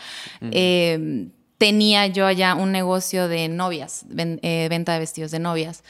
eh, 0.53 1.27
tenía 1.59 2.07
yo 2.07 2.27
allá 2.27 2.55
un 2.55 2.71
negocio 2.71 3.27
de 3.27 3.49
novias, 3.49 4.07
eh, 4.17 4.69
venta 4.71 4.93
de 4.93 5.01
vestidos 5.01 5.33
de 5.33 5.41
novias. 5.41 5.83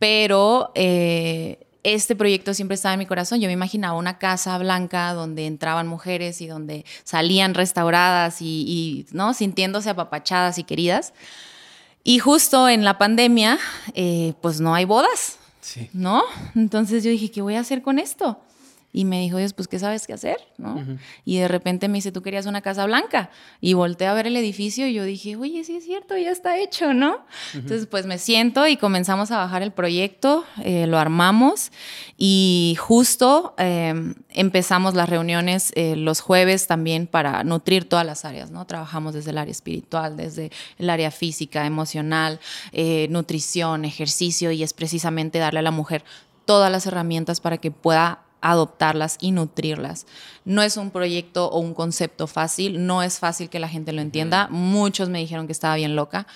Pero 0.00 0.72
este 1.82 2.14
proyecto 2.14 2.54
siempre 2.54 2.74
estaba 2.74 2.94
en 2.94 2.98
mi 2.98 3.06
corazón. 3.06 3.40
Yo 3.40 3.46
me 3.46 3.52
imaginaba 3.52 3.98
una 3.98 4.18
casa 4.18 4.56
blanca 4.58 5.12
donde 5.14 5.46
entraban 5.46 5.86
mujeres 5.86 6.40
y 6.40 6.46
donde 6.46 6.84
salían 7.04 7.54
restauradas 7.54 8.40
y, 8.40 9.06
¿no? 9.12 9.34
sintiéndose 9.34 9.90
apapachadas 9.90 10.58
y 10.58 10.64
queridas. 10.64 11.12
Y 12.02 12.18
justo 12.18 12.68
en 12.68 12.84
la 12.84 12.98
pandemia, 12.98 13.58
eh, 13.94 14.34
pues 14.40 14.60
no 14.60 14.74
hay 14.74 14.86
bodas, 14.86 15.38
¿no? 15.92 16.22
Entonces 16.54 17.04
yo 17.04 17.10
dije, 17.10 17.30
¿qué 17.30 17.42
voy 17.42 17.56
a 17.56 17.60
hacer 17.60 17.82
con 17.82 17.98
esto? 17.98 18.40
Y 18.92 19.04
me 19.04 19.20
dijo, 19.20 19.38
Dios, 19.38 19.52
pues, 19.52 19.68
¿qué 19.68 19.78
sabes 19.78 20.06
qué 20.06 20.14
hacer? 20.14 20.38
¿no? 20.58 20.84
Y 21.24 21.38
de 21.38 21.48
repente 21.48 21.88
me 21.88 21.98
dice, 21.98 22.10
tú 22.12 22.22
querías 22.22 22.46
una 22.46 22.60
casa 22.60 22.84
blanca. 22.86 23.30
Y 23.60 23.74
volteé 23.74 24.08
a 24.08 24.14
ver 24.14 24.26
el 24.26 24.36
edificio 24.36 24.86
y 24.86 24.94
yo 24.94 25.04
dije, 25.04 25.36
oye, 25.36 25.62
sí 25.64 25.76
es 25.76 25.84
cierto, 25.84 26.16
ya 26.16 26.30
está 26.30 26.58
hecho, 26.58 26.92
¿no? 26.92 27.24
Entonces, 27.54 27.86
pues 27.86 28.06
me 28.06 28.18
siento 28.18 28.66
y 28.66 28.76
comenzamos 28.76 29.30
a 29.30 29.38
bajar 29.38 29.62
el 29.62 29.72
proyecto, 29.72 30.44
eh, 30.64 30.86
lo 30.86 30.98
armamos 30.98 31.70
y 32.16 32.76
justo 32.78 33.54
em, 33.58 34.14
empezamos 34.30 34.94
las 34.94 35.08
reuniones 35.08 35.72
eh, 35.76 35.96
los 35.96 36.20
jueves 36.20 36.66
también 36.66 37.06
para 37.06 37.44
nutrir 37.44 37.88
todas 37.88 38.04
las 38.04 38.24
áreas, 38.24 38.50
¿no? 38.50 38.66
Trabajamos 38.66 39.14
desde 39.14 39.30
el 39.30 39.38
área 39.38 39.52
espiritual, 39.52 40.16
desde 40.16 40.50
el 40.78 40.90
área 40.90 41.10
física, 41.10 41.66
emocional, 41.66 42.40
eh, 42.72 43.06
nutrición, 43.10 43.84
ejercicio 43.84 44.50
y 44.50 44.62
es 44.62 44.72
precisamente 44.72 45.38
darle 45.38 45.60
a 45.60 45.62
la 45.62 45.70
mujer 45.70 46.04
todas 46.44 46.70
las 46.70 46.86
herramientas 46.86 47.40
para 47.40 47.58
que 47.58 47.70
pueda 47.70 48.22
adoptarlas 48.40 49.16
y 49.20 49.32
nutrirlas. 49.32 50.06
No 50.44 50.62
es 50.62 50.76
un 50.76 50.90
proyecto 50.90 51.48
o 51.48 51.58
un 51.58 51.74
concepto 51.74 52.26
fácil, 52.26 52.86
no 52.86 53.02
es 53.02 53.18
fácil 53.18 53.48
que 53.48 53.58
la 53.58 53.68
gente 53.68 53.92
lo 53.92 54.00
entienda. 54.00 54.48
Muchos 54.50 55.08
me 55.08 55.18
dijeron 55.18 55.46
que 55.46 55.52
estaba 55.52 55.76
bien 55.76 55.96
loca. 55.96 56.26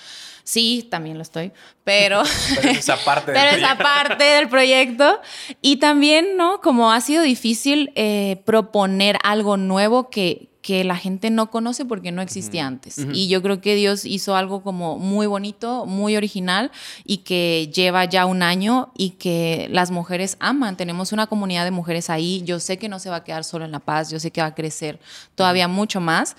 Sí, 0.43 0.87
también 0.91 1.17
lo 1.17 1.23
estoy, 1.23 1.51
pero, 1.83 2.21
pero 2.55 2.69
esa 2.69 2.97
parte, 2.97 3.31
del, 3.31 3.55
esa 3.57 3.77
parte 3.77 4.23
del 4.23 4.47
proyecto. 4.47 5.19
Y 5.61 5.77
también, 5.77 6.37
¿no? 6.37 6.61
Como 6.61 6.91
ha 6.91 7.01
sido 7.01 7.23
difícil 7.23 7.91
eh, 7.95 8.41
proponer 8.45 9.17
algo 9.23 9.57
nuevo 9.57 10.11
que, 10.11 10.49
que 10.65 10.83
la 10.83 10.97
gente 10.97 11.29
no 11.29 11.51
conoce 11.51 11.85
porque 11.85 12.11
no 12.11 12.23
existía 12.23 12.65
antes. 12.65 12.97
Y 13.13 13.27
yo 13.27 13.43
creo 13.43 13.61
que 13.61 13.75
Dios 13.75 14.03
hizo 14.03 14.35
algo 14.35 14.63
como 14.63 14.97
muy 14.97 15.27
bonito, 15.27 15.85
muy 15.85 16.15
original 16.15 16.71
y 17.03 17.17
que 17.17 17.71
lleva 17.71 18.05
ya 18.05 18.25
un 18.25 18.41
año 18.41 18.91
y 18.97 19.11
que 19.11 19.67
las 19.69 19.91
mujeres 19.91 20.37
aman. 20.39 20.75
Tenemos 20.75 21.11
una 21.11 21.27
comunidad 21.27 21.65
de 21.65 21.69
mujeres 21.69 22.09
ahí. 22.09 22.41
Yo 22.45 22.59
sé 22.59 22.79
que 22.79 22.89
no 22.89 22.97
se 22.97 23.11
va 23.11 23.17
a 23.17 23.23
quedar 23.23 23.43
solo 23.43 23.63
en 23.63 23.71
La 23.73 23.79
Paz, 23.79 24.09
yo 24.09 24.19
sé 24.19 24.31
que 24.31 24.41
va 24.41 24.47
a 24.47 24.55
crecer 24.55 24.99
todavía 25.35 25.67
mucho 25.67 26.01
más, 26.01 26.35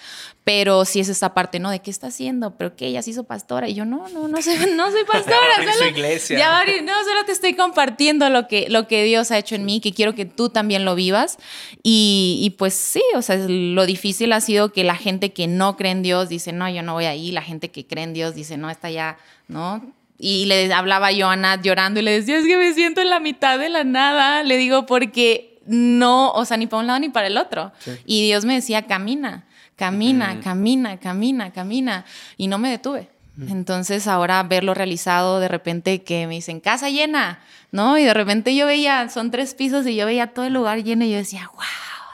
pero 0.47 0.85
sí 0.85 1.01
es 1.01 1.09
esta 1.09 1.35
parte, 1.35 1.59
¿no? 1.59 1.73
¿De 1.73 1.81
qué 1.81 1.91
está 1.91 2.07
haciendo? 2.07 2.53
¿Pero 2.53 2.77
qué? 2.77 2.87
¿Ella 2.87 3.03
se 3.03 3.11
hizo 3.11 3.25
pastora? 3.25 3.69
Y 3.69 3.75
yo, 3.75 3.85
no, 3.85 4.07
no, 4.11 4.29
no 4.29 4.41
soy, 4.41 4.55
no 4.77 4.93
soy 4.93 5.03
pastora. 5.05 5.37
Su 5.77 5.87
iglesia. 5.87 6.39
Ya, 6.39 6.63
no, 6.85 6.93
solo 7.03 7.25
te 7.27 7.33
estoy 7.33 7.55
compartiendo 7.55 8.31
lo 8.31 8.47
que, 8.47 8.69
lo 8.69 8.87
que 8.87 9.03
Dios 9.03 9.33
ha 9.33 9.39
hecho 9.39 9.57
en 9.57 9.65
mí, 9.65 9.81
que 9.81 9.93
quiero 9.93 10.15
que 10.15 10.25
tú 10.25 10.49
también 10.49 10.85
lo 10.85 10.95
vivas. 10.95 11.39
Y, 11.83 12.39
y 12.43 12.51
pues 12.51 12.75
sí, 12.75 13.03
o 13.17 13.23
sea, 13.23 13.45
lo 13.49 13.87
difícil 13.87 14.33
ha 14.33 14.41
sido 14.41 14.73
que 14.73 14.85
la 14.85 14.95
gente 14.95 15.33
que 15.33 15.49
no 15.49 15.77
cree 15.77 15.91
en 15.91 16.05
Dios 16.05 16.29
dice, 16.29 16.53
no, 16.53 16.71
yo 16.71 16.85
no 16.85 16.93
voy 16.93 17.07
ahí. 17.07 17.33
La 17.33 17.43
gente 17.43 17.73
que 17.73 17.85
cree 17.85 18.05
en 18.05 18.15
Dios 18.15 18.37
dice, 18.37 18.57
no, 18.57 18.71
está 18.71 18.89
ya, 18.89 19.19
¿no? 19.49 19.83
Y 20.17 20.45
le 20.45 20.73
hablaba 20.73 21.11
yo 21.11 21.29
a 21.29 21.35
Nat 21.35 21.61
llorando 21.61 21.99
y 21.99 22.05
le 22.05 22.13
decía, 22.13 22.39
es 22.39 22.47
que 22.47 22.57
me 22.57 22.73
siento 22.73 23.01
en 23.01 23.11
la 23.11 23.19
mitad 23.19 23.59
de 23.59 23.69
la 23.69 23.83
nada. 23.83 24.45
Le 24.45 24.59
digo, 24.59 24.87
porque 24.87 25.59
no, 25.67 26.31
o 26.31 26.45
sea, 26.45 26.57
ni 26.57 26.69
para 26.69 26.83
un 26.83 26.87
lado 26.87 27.01
ni 27.01 27.09
para 27.09 27.27
el 27.27 27.37
otro. 27.37 27.73
Y 28.05 28.25
Dios 28.27 28.45
me 28.45 28.55
decía, 28.55 28.83
camina, 28.83 29.45
camina, 29.77 30.41
camina, 30.41 30.99
camina, 30.99 31.53
camina. 31.53 32.05
Y 32.37 32.49
no 32.49 32.59
me 32.59 32.71
detuve. 32.71 33.09
Entonces 33.49 34.07
ahora 34.07 34.43
verlo 34.45 34.73
realizado, 34.73 35.41
de 35.41 35.49
repente 35.49 36.03
que 36.03 36.27
me 36.27 36.35
dicen, 36.35 36.61
casa 36.61 36.89
llena, 36.89 37.41
¿no? 37.71 37.99
Y 37.99 38.05
de 38.05 38.15
repente 38.15 38.57
yo 38.57 38.67
veía, 38.67 39.11
son 39.11 39.31
tres 39.31 39.55
pisos 39.55 39.87
y 39.87 39.95
yo 39.95 40.07
veía 40.07 40.29
todo 40.29 40.47
el 40.47 40.55
lugar 40.55 40.83
lleno 40.83 41.05
y 41.05 41.11
yo 41.11 41.19
decía, 41.19 41.51
wow, 41.55 41.63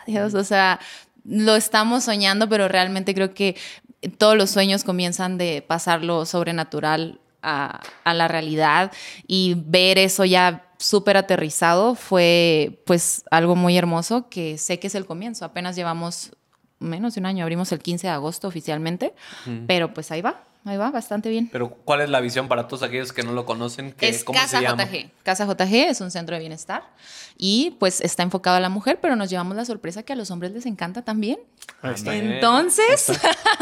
Dios, 0.07 0.35
o 0.35 0.43
sea, 0.43 0.81
lo 1.25 1.55
estamos 1.55 2.03
soñando, 2.03 2.49
pero 2.49 2.67
realmente 2.67 3.15
creo 3.15 3.35
que 3.35 3.57
todos 4.19 4.37
los 4.37 4.51
sueños 4.51 4.83
comienzan 4.83 5.39
de 5.39 5.65
pasar 5.65 6.03
lo 6.03 6.27
sobrenatural 6.27 7.21
a, 7.41 7.81
a 8.03 8.15
la 8.15 8.27
realidad 8.27 8.91
y 9.29 9.55
ver 9.65 9.99
eso 9.99 10.25
ya 10.25 10.67
súper 10.79 11.17
aterrizado 11.17 11.95
fue 11.95 12.83
pues 12.85 13.23
algo 13.31 13.55
muy 13.55 13.77
hermoso 13.79 14.29
que 14.29 14.59
sé 14.59 14.81
que 14.81 14.89
es 14.89 14.97
el 14.97 15.07
comienzo. 15.07 15.45
Apenas 15.45 15.77
llevamos 15.77 16.33
menos 16.83 17.15
de 17.15 17.21
un 17.21 17.27
año, 17.27 17.45
abrimos 17.45 17.73
el 17.73 17.79
15 17.79 18.07
de 18.09 18.13
agosto 18.13 18.49
oficialmente, 18.49 19.15
pero 19.67 19.95
pues 19.95 20.11
ahí 20.11 20.21
va, 20.21 20.45
ahí 20.65 20.77
va 20.77 20.91
bastante 20.91 21.29
bien. 21.31 21.49
Pero, 21.51 21.71
¿cuál 21.85 22.01
es 22.03 22.09
la 22.11 22.21
visión 22.21 22.49
para 22.49 22.69
todos 22.69 22.83
aquellos 22.83 23.13
que 23.13 23.23
no 23.23 23.33
lo 23.33 23.45
conocen? 23.45 23.93
¿Qué- 23.93 24.09
Es 24.09 24.25
¿Cómo 24.25 24.39
Casa 24.39 24.59
se 24.59 24.63
llama? 24.65 24.85
JG. 24.85 25.11
Casa 25.23 25.45
JG 25.47 25.89
es 25.91 26.01
un 26.01 26.11
centro 26.11 26.35
de 26.37 26.41
bienestar 26.41 26.83
y 27.37 27.77
pues 27.81 28.01
está 28.01 28.23
enfocado 28.23 28.57
a 28.57 28.61
la 28.61 28.69
mujer, 28.69 28.99
pero 29.01 29.17
nos 29.17 29.31
llevamos 29.31 29.57
la 29.57 29.65
sorpresa 29.65 30.03
que 30.03 30.13
a 30.13 30.17
los 30.17 30.31
hombres 30.31 30.53
les 30.53 30.67
encanta 30.67 31.03
también. 31.03 31.39
Ahí 31.81 31.95
está. 31.95 32.15
Entonces, 32.15 33.13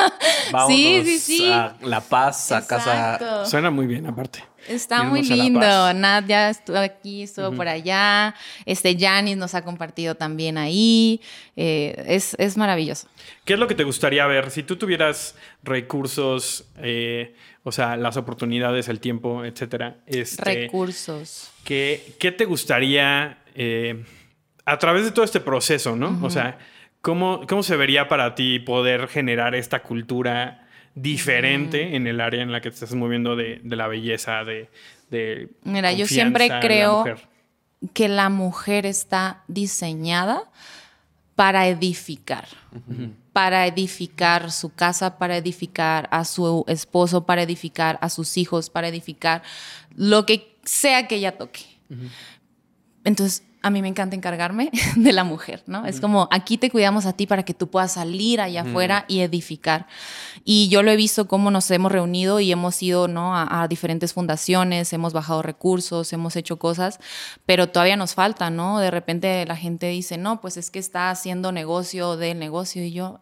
Vámonos 0.53 0.77
Sí, 0.77 1.03
sí, 1.05 1.19
sí. 1.19 1.51
a 1.53 1.77
La 1.83 2.01
Paz, 2.01 2.53
a 2.53 2.67
casa. 2.67 3.15
Exacto. 3.15 3.47
Suena 3.47 3.71
muy 3.71 3.87
bien, 3.87 4.07
aparte. 4.07 4.45
Está 4.69 4.97
Irnos 4.97 5.11
muy 5.11 5.23
lindo. 5.23 5.93
Nat 5.95 6.27
ya 6.27 6.51
estuvo 6.51 6.77
aquí, 6.77 7.23
estuvo 7.23 7.51
por 7.53 7.67
allá. 7.67 8.35
Este 8.67 8.95
Janis 8.99 9.37
nos 9.39 9.55
ha 9.55 9.63
compartido 9.65 10.17
también 10.17 10.59
ahí. 10.59 11.21
Eh, 11.57 12.05
es, 12.07 12.35
es 12.39 12.57
maravilloso. 12.59 13.09
¿Qué 13.47 13.55
es 13.55 13.59
lo 13.59 13.67
que 13.67 13.75
te 13.75 13.85
gustaría 13.85 14.27
ver? 14.27 14.51
Si 14.51 14.63
tú 14.63 14.77
tuvieras 14.77 15.35
recursos, 15.63 16.69
eh, 16.79 17.35
o 17.63 17.73
sea, 17.73 17.97
las 17.97 18.17
oportunidades, 18.17 18.89
el 18.89 19.01
tiempo, 19.01 19.45
etcétera, 19.45 19.99
este, 20.07 20.43
Recursos. 20.43 21.51
¿qué, 21.65 22.15
qué 22.19 22.33
te 22.33 22.45
gustaría 22.45 23.39
eh, 23.55 24.05
a 24.65 24.79
través 24.79 25.05
de 25.05 25.11
todo 25.13 25.25
este 25.25 25.41
proceso, 25.41 25.97
no? 25.97 26.19
O 26.23 26.31
sea, 26.31 26.59
¿cómo, 27.01 27.47
¿cómo 27.49 27.63
se 27.63 27.77
vería 27.77 28.09
para 28.09 28.35
ti 28.35 28.59
poder 28.59 29.09
generar 29.09 29.55
esta 29.55 29.83
cultura 29.83 30.67
diferente 30.95 31.97
en 31.97 32.07
el 32.07 32.21
área 32.21 32.43
en 32.43 32.53
la 32.53 32.61
que 32.61 32.71
te 32.71 32.75
estás 32.75 32.95
moviendo 32.95 33.37
de, 33.37 33.61
de 33.63 33.77
la 33.77 33.87
belleza, 33.87 34.45
de, 34.45 34.71
de 35.11 35.49
Mira, 35.65 35.93
yo 35.93 36.07
siempre 36.07 36.49
la 36.49 36.61
creo 36.61 37.05
que 37.95 38.09
la 38.09 38.29
mujer 38.29 38.87
está 38.87 39.43
diseñada 39.49 40.43
para 41.35 41.69
edificar, 41.69 42.47
para 43.33 43.67
edificar 43.67 44.51
su 44.51 44.73
casa, 44.75 45.19
para 45.19 45.37
edificar 45.37 46.09
a 46.11 46.25
su 46.25 46.65
esposo, 46.69 47.27
para 47.27 47.43
edificar 47.43 47.99
a 48.03 48.09
sus 48.09 48.37
hijos, 48.37 48.71
para 48.71 48.89
edificar 48.89 49.43
lo 49.95 50.27
que 50.27 50.57
sea 50.65 51.07
que 51.07 51.17
ella 51.17 51.39
toque. 51.39 51.61
Entonces, 53.05 53.45
a 53.63 53.71
mí 53.71 53.83
me 53.83 53.89
encanta 53.89 54.17
encargarme 54.17 54.71
de 54.97 55.13
la 55.13 55.25
mujer, 55.25 55.63
¿no? 55.67 55.87
Es 55.87 56.01
como, 56.01 56.29
aquí 56.31 56.59
te 56.59 56.71
cuidamos 56.71 57.07
a 57.07 57.13
ti 57.13 57.27
para 57.27 57.43
que 57.43 57.55
tú 57.55 57.69
puedas 57.69 57.93
salir 57.93 58.41
allá 58.41 58.63
afuera 58.63 59.05
y 59.09 59.21
edificar. 59.21 59.87
Y 60.45 60.69
yo 60.69 60.83
lo 60.83 60.91
he 60.91 60.97
visto 60.97 61.29
cómo 61.29 61.51
nos 61.51 61.71
hemos 61.71 61.93
reunido 61.93 62.41
y 62.41 62.51
hemos 62.53 62.83
ido, 62.83 63.09
¿no? 63.09 63.37
A, 63.37 63.63
a 63.63 63.69
diferentes 63.69 64.13
fundaciones, 64.15 64.93
hemos 64.93 65.13
bajado 65.13 65.43
recursos, 65.43 66.13
hemos 66.13 66.37
hecho 66.37 66.59
cosas, 66.59 66.99
pero 67.45 67.69
todavía 67.69 67.97
nos 67.97 68.15
falta, 68.15 68.51
¿no? 68.51 68.79
De 68.79 68.91
repente 68.91 69.45
la 69.47 69.57
gente 69.57 69.89
dice, 69.89 70.17
no, 70.17 70.41
pues 70.41 70.57
es 70.57 70.71
que 70.71 70.79
está 70.79 71.11
haciendo 71.11 71.53
negocio 71.53 72.17
del 72.17 72.39
negocio 72.39 72.85
y 72.85 72.93
yo, 72.93 73.21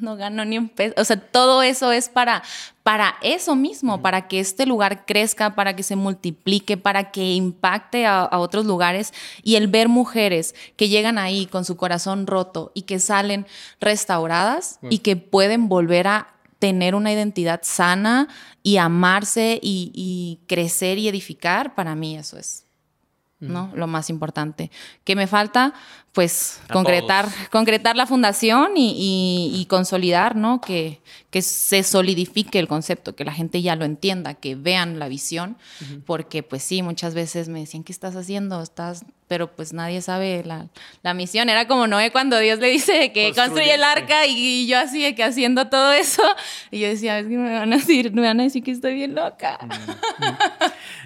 no 0.00 0.16
gano 0.16 0.44
ni 0.44 0.58
un 0.58 0.68
peso. 0.68 0.94
O 0.96 1.04
sea, 1.04 1.16
todo 1.20 1.62
eso 1.62 1.92
es 1.92 2.08
para, 2.08 2.42
para 2.82 3.14
eso 3.22 3.56
mismo, 3.56 4.02
para 4.02 4.28
que 4.28 4.40
este 4.40 4.66
lugar 4.66 5.06
crezca, 5.06 5.54
para 5.54 5.76
que 5.76 5.82
se 5.82 5.96
multiplique, 5.96 6.76
para 6.76 7.10
que 7.10 7.34
impacte 7.34 8.06
a, 8.06 8.20
a 8.20 8.38
otros 8.38 8.66
lugares. 8.66 9.12
Y 9.42 9.56
el 9.56 9.68
ver 9.68 9.88
mujeres 9.88 10.54
que 10.76 10.88
llegan 10.88 11.18
ahí 11.18 11.46
con 11.46 11.64
su 11.64 11.76
corazón 11.76 12.26
roto 12.26 12.72
y 12.74 12.82
que 12.82 12.98
salen 12.98 13.46
restauradas 13.80 14.78
y 14.90 14.98
que 14.98 15.16
pueden 15.16 15.68
volver 15.68 16.06
a 16.06 16.34
tener 16.58 16.94
una 16.94 17.12
identidad 17.12 17.60
sana 17.62 18.28
y 18.62 18.78
amarse 18.78 19.58
y, 19.62 19.92
y 19.94 20.40
crecer 20.46 20.98
y 20.98 21.08
edificar, 21.08 21.74
para 21.74 21.94
mí 21.94 22.16
eso 22.16 22.38
es. 22.38 22.67
¿No? 23.40 23.70
Lo 23.74 23.86
más 23.86 24.10
importante. 24.10 24.70
¿Qué 25.04 25.14
me 25.14 25.26
falta? 25.26 25.72
Pues 26.12 26.60
A 26.68 26.72
concretar, 26.72 27.26
todos. 27.26 27.48
concretar 27.50 27.94
la 27.96 28.06
fundación 28.06 28.76
y, 28.76 28.90
y- 28.96 29.60
y 29.60 29.66
consolidar, 29.66 30.34
¿no? 30.34 30.60
Que, 30.60 31.00
que 31.30 31.42
se 31.42 31.82
solidifique 31.84 32.58
el 32.58 32.66
concepto, 32.66 33.14
que 33.14 33.24
la 33.24 33.32
gente 33.32 33.62
ya 33.62 33.76
lo 33.76 33.84
entienda, 33.84 34.34
que 34.34 34.56
vean 34.56 34.98
la 34.98 35.06
visión, 35.08 35.56
porque 36.06 36.42
pues 36.42 36.62
sí, 36.64 36.82
muchas 36.82 37.14
veces 37.14 37.48
me 37.48 37.60
decían, 37.60 37.84
¿qué 37.84 37.92
estás 37.92 38.16
haciendo? 38.16 38.60
Estás, 38.62 39.04
pero 39.28 39.54
pues 39.54 39.72
nadie 39.72 40.00
sabe 40.00 40.42
la, 40.44 40.68
la 41.02 41.14
misión. 41.14 41.48
Era 41.50 41.68
como 41.68 41.86
Noé 41.86 42.10
cuando 42.10 42.38
Dios 42.38 42.58
le 42.58 42.68
dice 42.68 43.12
que 43.12 43.26
Construye, 43.26 43.34
construye 43.34 43.74
el 43.74 43.84
arca 43.84 44.26
y, 44.26 44.66
yo 44.66 44.78
así 44.78 45.02
de 45.02 45.14
que 45.14 45.22
haciendo 45.22 45.68
todo 45.68 45.92
eso, 45.92 46.22
y 46.70 46.80
yo 46.80 46.88
decía, 46.88 47.18
es 47.20 47.26
que 47.26 47.36
me 47.36 47.52
van 47.52 47.72
a 47.72 47.76
decir, 47.76 48.12
me 48.12 48.22
van 48.22 48.40
a 48.40 48.44
decir 48.44 48.62
que 48.62 48.70
estoy 48.70 48.94
bien 48.94 49.14
loca. 49.14 49.58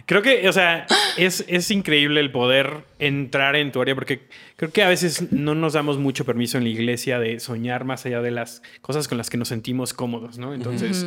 Creo 0.06 0.22
que, 0.22 0.48
o 0.48 0.52
sea, 0.52 0.86
es, 1.16 1.44
es 1.48 1.70
increíble 1.70 2.20
el 2.20 2.30
poder 2.32 2.84
entrar 2.98 3.56
en 3.56 3.72
tu 3.72 3.80
área 3.80 3.94
porque 3.94 4.28
creo 4.56 4.70
que 4.70 4.82
a 4.82 4.88
veces 4.88 5.32
no 5.32 5.54
nos 5.54 5.72
damos 5.72 5.98
mucho 5.98 6.24
permiso 6.24 6.58
en 6.58 6.64
la 6.64 6.70
iglesia 6.70 7.18
de 7.18 7.40
soñar 7.40 7.84
más 7.84 8.06
allá 8.06 8.20
de 8.20 8.30
las 8.30 8.62
cosas 8.80 9.08
con 9.08 9.18
las 9.18 9.30
que 9.30 9.36
nos 9.36 9.48
sentimos 9.48 9.92
cómodos, 9.94 10.38
¿no? 10.38 10.54
Entonces, 10.54 11.06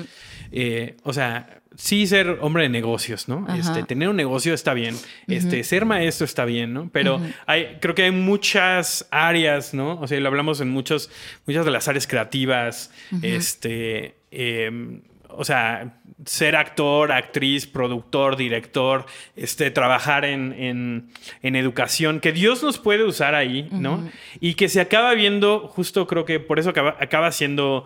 eh, 0.51 0.97
o 1.03 1.13
sea, 1.13 1.61
sí 1.77 2.07
ser 2.07 2.37
hombre 2.41 2.63
de 2.63 2.69
negocios, 2.69 3.27
¿no? 3.27 3.45
Ajá. 3.47 3.57
Este, 3.57 3.83
tener 3.83 4.07
un 4.09 4.15
negocio 4.15 4.53
está 4.53 4.73
bien, 4.73 4.95
este, 5.27 5.63
ser 5.63 5.85
maestro 5.85 6.25
está 6.25 6.45
bien, 6.45 6.73
¿no? 6.73 6.89
Pero 6.91 7.19
hay, 7.45 7.77
creo 7.81 7.95
que 7.95 8.03
hay 8.03 8.11
muchas 8.11 9.07
áreas, 9.11 9.73
¿no? 9.73 9.99
O 9.99 10.07
sea, 10.07 10.19
lo 10.19 10.27
hablamos 10.29 10.61
en 10.61 10.69
muchos, 10.69 11.09
muchas 11.45 11.65
de 11.65 11.71
las 11.71 11.87
áreas 11.87 12.07
creativas, 12.07 12.91
este, 13.21 14.15
em, 14.31 15.01
o 15.37 15.43
sea, 15.43 15.97
ser 16.25 16.55
actor, 16.55 17.11
actriz, 17.11 17.67
productor, 17.67 18.37
director, 18.37 19.05
este, 19.35 19.69
trabajar 19.69 20.23
en, 20.23 20.53
en- 20.53 21.09
en 21.41 21.55
educación, 21.57 22.21
que 22.21 22.31
Dios 22.31 22.63
nos 22.63 22.79
puede 22.79 23.03
usar 23.03 23.35
ahí, 23.35 23.67
¿no? 23.71 24.09
Y 24.39 24.53
que 24.53 24.69
se 24.69 24.79
acaba 24.79 25.13
viendo, 25.13 25.67
justo 25.67 26.07
creo 26.07 26.23
que 26.23 26.39
por 26.39 26.57
eso 26.57 26.69
acaba, 26.69 26.95
acaba 27.01 27.31
siendo, 27.33 27.83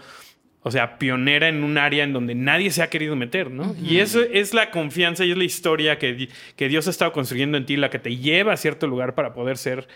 o 0.62 0.72
sea, 0.72 0.97
pionera 0.97 1.47
en 1.47 1.64
un 1.64 1.78
área 1.78 2.03
en 2.03 2.12
donde 2.12 2.36
nadie 2.36 2.70
se 2.72 2.82
ha 2.84 2.89
querido 2.89 3.16
meter, 3.16 3.49
¿no? 3.49 3.76
Y 3.82 3.99
eso 3.99 4.22
es 4.22 4.53
la 4.53 4.72
confianza 4.72 5.24
y 5.24 5.32
es 5.32 5.38
la 5.38 5.45
historia 5.45 5.97
que, 5.97 6.28
que 6.55 6.68
Dios 6.68 6.88
ha 6.88 6.89
estado 6.89 7.14
construyendo 7.14 7.57
en 7.57 7.66
ti, 7.66 7.78
la 7.78 7.89
que 7.89 7.99
te 7.99 8.18
lleva 8.18 8.53
a 8.53 8.57
cierto 8.57 8.86
lugar 8.86 9.16
para 9.16 9.34
poder 9.34 9.57
ser, 9.57 9.88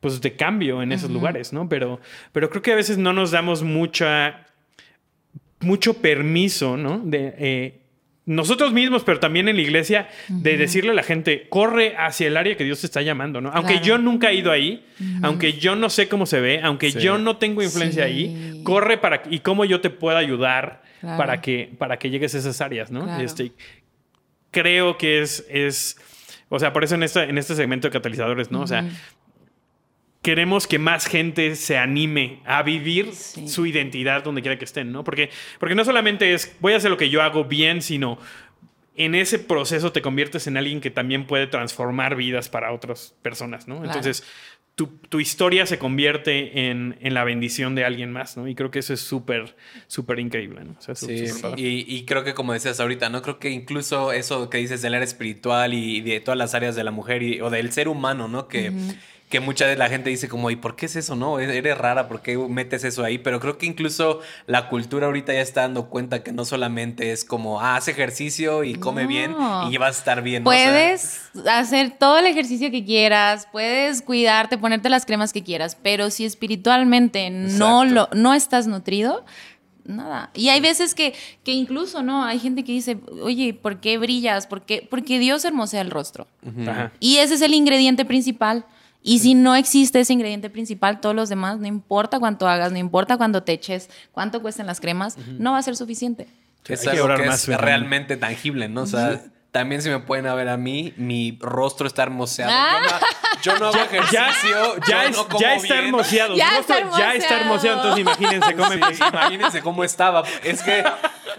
pues, 0.00 0.20
de 0.20 0.36
cambio 0.36 0.82
en 0.82 0.92
esos 0.92 1.10
lugares, 1.10 1.52
¿no? 1.52 1.68
Pero, 1.68 2.00
pero 2.32 2.50
creo 2.50 2.62
que 2.62 2.72
a 2.72 2.76
veces 2.76 2.98
no 2.98 3.12
nos 3.12 3.30
damos 3.30 3.62
mucha 3.62 4.46
mucho 5.60 5.94
permiso, 5.94 6.76
¿no? 6.76 7.00
De 7.04 7.34
eh, 7.38 7.79
nosotros 8.30 8.72
mismos, 8.72 9.02
pero 9.02 9.18
también 9.18 9.48
en 9.48 9.56
la 9.56 9.62
iglesia, 9.62 10.08
de 10.28 10.56
decirle 10.56 10.92
a 10.92 10.94
la 10.94 11.02
gente, 11.02 11.46
corre 11.48 11.96
hacia 11.96 12.28
el 12.28 12.36
área 12.36 12.56
que 12.56 12.64
Dios 12.64 12.80
te 12.80 12.86
está 12.86 13.02
llamando, 13.02 13.40
¿no? 13.40 13.50
Aunque 13.52 13.72
Claro. 13.74 13.86
yo 13.86 13.98
nunca 13.98 14.30
he 14.30 14.34
ido 14.36 14.52
ahí, 14.52 14.84
aunque 15.22 15.54
yo 15.54 15.74
no 15.76 15.90
sé 15.90 16.08
cómo 16.08 16.26
se 16.26 16.40
ve, 16.40 16.60
aunque 16.62 16.92
Sí. 16.92 17.00
yo 17.00 17.18
no 17.18 17.38
tengo 17.38 17.62
influencia 17.62 18.04
Sí. 18.06 18.10
ahí, 18.12 18.60
corre 18.62 18.98
para 18.98 19.22
y 19.28 19.40
cómo 19.40 19.64
yo 19.64 19.80
te 19.80 19.90
puedo 19.90 20.16
ayudar 20.16 20.82
Claro. 21.00 21.16
para 21.18 21.40
que 21.40 21.72
para 21.78 21.98
que 21.98 22.08
llegues 22.10 22.34
a 22.34 22.38
esas 22.38 22.60
áreas, 22.60 22.90
¿no? 22.90 23.04
Claro. 23.04 23.22
Este, 23.24 23.52
creo 24.50 24.96
que 24.98 25.22
es 25.22 25.44
es 25.50 25.96
o 26.52 26.58
sea, 26.58 26.72
por 26.72 26.82
eso 26.82 26.96
en 26.96 27.04
este, 27.04 27.22
en 27.22 27.38
este 27.38 27.54
segmento 27.54 27.86
de 27.86 27.92
catalizadores, 27.92 28.50
¿no? 28.50 28.60
O 28.62 28.66
sea, 28.66 28.84
queremos 30.22 30.66
que 30.66 30.78
más 30.78 31.06
gente 31.06 31.56
se 31.56 31.78
anime 31.78 32.40
a 32.44 32.62
vivir 32.62 33.10
Sí. 33.14 33.48
su 33.48 33.66
identidad 33.66 34.22
donde 34.22 34.42
quiera 34.42 34.58
que 34.58 34.64
estén, 34.64 34.92
¿no? 34.92 35.04
Porque, 35.04 35.30
porque 35.58 35.74
no 35.74 35.84
solamente 35.84 36.34
es 36.34 36.56
voy 36.60 36.74
a 36.74 36.76
hacer 36.76 36.90
lo 36.90 36.96
que 36.96 37.08
yo 37.08 37.22
hago 37.22 37.44
bien, 37.44 37.80
sino 37.82 38.18
en 38.96 39.14
ese 39.14 39.38
proceso 39.38 39.92
te 39.92 40.02
conviertes 40.02 40.46
en 40.46 40.56
alguien 40.56 40.80
que 40.80 40.90
también 40.90 41.26
puede 41.26 41.46
transformar 41.46 42.16
vidas 42.16 42.48
para 42.48 42.72
otras 42.72 43.14
personas, 43.22 43.66
¿no? 43.66 43.76
Claro. 43.76 43.88
Entonces, 43.88 44.24
tu, 45.08 45.20
historia 45.20 45.66
se 45.66 45.78
convierte 45.78 46.70
en, 46.70 46.96
la 47.02 47.24
bendición 47.24 47.74
de 47.74 47.84
alguien 47.84 48.12
más, 48.12 48.36
¿no? 48.36 48.48
Y 48.48 48.54
creo 48.54 48.70
que 48.70 48.78
eso 48.78 48.94
es 48.94 49.00
súper, 49.00 49.56
súper 49.86 50.18
increíble, 50.20 50.62
¿no? 50.64 50.76
sí, 50.94 51.24
y, 51.56 52.04
creo 52.04 52.24
que 52.24 52.34
como 52.34 52.52
decías 52.52 52.80
ahorita, 52.80 53.10
¿no? 53.10 53.22
Creo 53.22 53.38
que 53.38 53.50
incluso 53.50 54.12
eso 54.12 54.48
que 54.48 54.58
dices 54.58 54.80
del 54.82 54.94
área 54.94 55.04
espiritual 55.04 55.74
y 55.74 56.00
de 56.00 56.20
todas 56.20 56.38
las 56.38 56.54
áreas 56.54 56.76
de 56.76 56.84
la 56.84 56.90
mujer 56.90 57.22
y, 57.22 57.40
o 57.40 57.50
del 57.50 57.72
ser 57.72 57.88
humano, 57.88 58.28
¿no? 58.28 58.48
Que 58.48 58.72
que 59.30 59.38
mucha 59.38 59.66
de 59.66 59.76
la 59.76 59.88
gente 59.88 60.10
dice 60.10 60.28
como, 60.28 60.50
¿y 60.50 60.56
por 60.56 60.74
qué 60.74 60.86
es 60.86 60.96
eso? 60.96 61.14
No, 61.14 61.38
eres 61.38 61.78
rara, 61.78 62.08
¿por 62.08 62.20
qué 62.20 62.36
metes 62.36 62.82
eso 62.82 63.04
ahí? 63.04 63.16
Pero 63.16 63.38
creo 63.38 63.58
que 63.58 63.66
incluso 63.66 64.18
la 64.46 64.68
cultura 64.68 65.06
ahorita 65.06 65.32
ya 65.32 65.40
está 65.40 65.60
dando 65.62 65.88
cuenta 65.88 66.24
que 66.24 66.32
no 66.32 66.44
solamente 66.44 67.12
es 67.12 67.24
como, 67.24 67.60
ah, 67.60 67.76
haz 67.76 67.86
ejercicio 67.86 68.64
y 68.64 68.74
come 68.74 69.06
bien 69.06 69.36
y 69.70 69.76
vas 69.78 69.96
a 69.96 69.98
estar 70.00 70.22
bien. 70.22 70.42
Puedes 70.42 71.30
hacer 71.48 71.92
todo 71.96 72.18
el 72.18 72.26
ejercicio 72.26 72.72
que 72.72 72.84
quieras, 72.84 73.46
puedes 73.52 74.02
cuidarte, 74.02 74.58
ponerte 74.58 74.88
las 74.88 75.06
cremas 75.06 75.32
que 75.32 75.44
quieras, 75.44 75.78
pero 75.80 76.10
si 76.10 76.24
espiritualmente 76.24 77.30
no, 77.30 77.84
lo, 77.84 78.08
no 78.12 78.34
estás 78.34 78.66
nutrido, 78.66 79.24
nada. 79.84 80.30
Y 80.34 80.48
hay 80.48 80.60
veces 80.60 80.96
que, 80.96 81.14
que 81.44 81.52
incluso, 81.52 82.02
¿no? 82.02 82.24
Hay 82.24 82.40
gente 82.40 82.64
que 82.64 82.72
dice, 82.72 82.98
oye, 83.22 83.54
¿por 83.54 83.78
qué 83.78 83.96
brillas? 83.96 84.48
¿Por 84.48 84.62
qué? 84.62 84.84
Porque 84.90 85.20
Dios 85.20 85.44
hermosea 85.44 85.82
el 85.82 85.92
rostro. 85.92 86.26
Y 86.98 87.18
ese 87.18 87.34
es 87.34 87.42
el 87.42 87.54
ingrediente 87.54 88.04
principal. 88.04 88.66
Y 89.02 89.20
si 89.20 89.34
no 89.34 89.54
existe 89.54 90.00
ese 90.00 90.12
ingrediente 90.12 90.50
principal, 90.50 91.00
todos 91.00 91.14
los 91.14 91.28
demás, 91.28 91.58
no 91.58 91.66
importa 91.66 92.18
cuánto 92.18 92.48
hagas, 92.48 92.70
no 92.72 92.78
importa 92.78 93.16
cuánto 93.16 93.42
te 93.42 93.52
eches, 93.52 93.88
cuánto 94.12 94.42
cuesten 94.42 94.66
las 94.66 94.80
cremas, 94.80 95.16
no 95.38 95.52
va 95.52 95.58
a 95.58 95.62
ser 95.62 95.76
suficiente. 95.76 96.28
Es 96.66 96.86
algo 96.86 97.08
que 97.16 97.26
es 97.26 97.48
realmente 97.48 98.16
tangible, 98.16 98.68
¿no? 98.68 98.82
O 98.82 98.86
sea, 98.86 99.22
también 99.50 99.82
si 99.82 99.88
me 99.88 99.98
pueden 99.98 100.24
ver 100.36 100.48
a 100.48 100.56
mí, 100.56 100.94
mi 100.96 101.36
rostro 101.40 101.86
está 101.86 102.02
hermoseado. 102.02 102.52
Ah. 102.54 103.00
Yo, 103.42 103.58
no, 103.58 103.68
hago 103.68 103.78
ejercicio. 103.78 104.76
Ya, 104.86 105.10
ya, 105.38 105.54
está 105.54 105.78
hermoseado. 105.78 106.36
Ya, 106.36 106.58
está 106.58 106.78
hermoseado. 106.78 106.98
ya 106.98 107.14
está 107.14 107.40
hermoseado. 107.40 107.76
Entonces 107.78 108.00
imagínense 108.00 108.54
cómo, 108.54 108.74
imagínense 108.74 109.62
cómo 109.62 109.84
estaba. 109.84 110.22
Es 110.44 110.62
que 110.62 110.84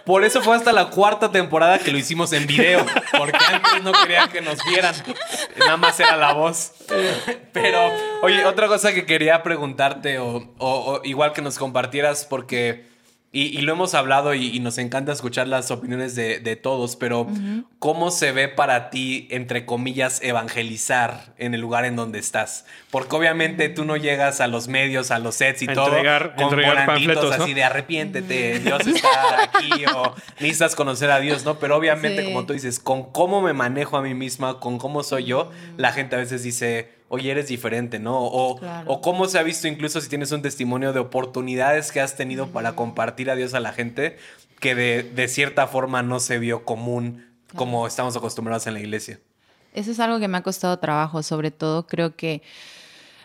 por 0.06 0.24
eso 0.24 0.41
fue 0.41 0.56
hasta 0.56 0.72
la 0.72 0.89
cuarta 0.89 1.32
temporada 1.32 1.80
que 1.80 1.91
lo 1.91 1.97
hicimos 1.97 2.34
en 2.34 2.47
video. 2.47 2.86
Porque 3.18 3.38
antes 3.52 3.84
no 3.84 3.91
querían 3.91 4.30
que 4.30 4.41
nos 4.41 4.64
vieran. 4.66 4.95
Nada 5.58 5.78
más 5.78 5.99
era 5.99 6.18
la 6.18 6.34
voz. 6.34 6.74
Pero, 7.54 7.91
oye, 8.22 8.45
otra 8.45 8.68
cosa 8.68 8.93
que 8.93 9.06
quería 9.06 9.43
preguntarte, 9.43 10.18
o 10.20 11.02
igual 11.04 11.34
que 11.34 11.41
nos 11.41 11.58
compartieras, 11.58 12.26
porque 12.26 12.91
y, 13.34 13.61
lo 13.61 13.71
hemos 13.71 13.93
hablado 13.93 14.34
y, 14.34 14.59
nos 14.59 14.77
encanta 14.77 15.13
escuchar 15.13 15.47
las 15.47 15.71
opiniones 15.71 16.15
de, 16.15 16.59
todos, 16.61 16.97
pero 16.97 17.27
¿cómo 17.79 18.11
se 18.11 18.34
ve 18.34 18.49
para 18.49 18.89
ti, 18.89 19.29
entre 19.32 19.65
comillas, 19.65 20.21
evangelizar 20.21 21.34
en 21.38 21.53
el 21.53 21.61
lugar 21.61 21.86
en 21.86 21.95
donde 21.95 22.19
estás? 22.19 22.65
Porque 22.89 23.15
obviamente 23.15 23.69
tú 23.69 23.86
no 23.86 23.95
llegas 23.95 24.41
a 24.41 24.47
los 24.47 24.67
medios, 24.67 25.11
a 25.11 25.19
los 25.19 25.36
sets 25.36 25.61
y 25.61 25.67
todo 25.67 25.86
con 25.86 25.95
entregar 25.95 26.34
volantitos 26.36 27.32
así 27.32 27.53
de 27.53 27.63
arrepiéntete, 27.63 28.59
Dios 28.59 28.86
está 28.86 29.43
aquí 29.43 29.86
o 29.95 30.13
necesitas 30.41 30.75
conocer 30.75 31.09
a 31.09 31.21
Dios, 31.21 31.45
¿no? 31.45 31.57
Pero 31.57 31.77
obviamente, 31.77 32.25
como 32.25 32.45
tú 32.45 32.51
dices, 32.51 32.79
con 32.79 33.11
cómo 33.13 33.41
me 33.41 33.53
manejo 33.53 33.95
a 33.95 34.01
mí 34.01 34.13
misma, 34.13 34.59
con 34.59 34.77
cómo 34.77 35.03
soy 35.03 35.23
yo, 35.23 35.51
la 35.77 35.93
gente 35.93 36.17
a 36.17 36.19
veces 36.19 36.43
dice 36.43 37.01
oye, 37.12 37.30
eres 37.30 37.49
diferente, 37.49 37.99
¿no? 37.99 38.18
O, 38.18 38.57
o 38.86 39.01
cómo 39.01 39.26
se 39.28 39.38
ha 39.38 39.43
visto 39.43 39.68
incluso 39.68 39.99
si 39.99 40.07
tienes 40.07 40.32
un 40.32 40.41
testimonio 40.41 40.93
de 40.93 40.99
oportunidades 41.01 41.91
que 41.91 41.99
has 41.99 42.16
tenido 42.16 42.47
para 42.47 42.74
compartir 42.74 43.30
a 43.30 43.36
Dios 43.36 43.53
a 43.53 43.59
la 43.59 43.74
gente 43.74 44.18
que 44.62 44.76
de, 44.76 45.28
cierta 45.28 45.68
forma 45.68 46.03
no 46.03 46.22
se 46.22 46.39
vio 46.39 46.64
común 46.64 47.26
como 47.55 47.86
estamos 47.86 48.16
acostumbrados 48.16 48.66
en 48.68 48.76
la 48.76 48.80
iglesia. 48.80 49.20
Eso 49.74 49.91
es 49.91 49.99
algo 49.99 50.20
que 50.20 50.30
me 50.30 50.38
ha 50.38 50.41
costado 50.41 50.80
trabajo, 50.80 51.22
sobre 51.22 51.51
todo 51.51 51.86
creo 51.86 52.16
que 52.16 52.41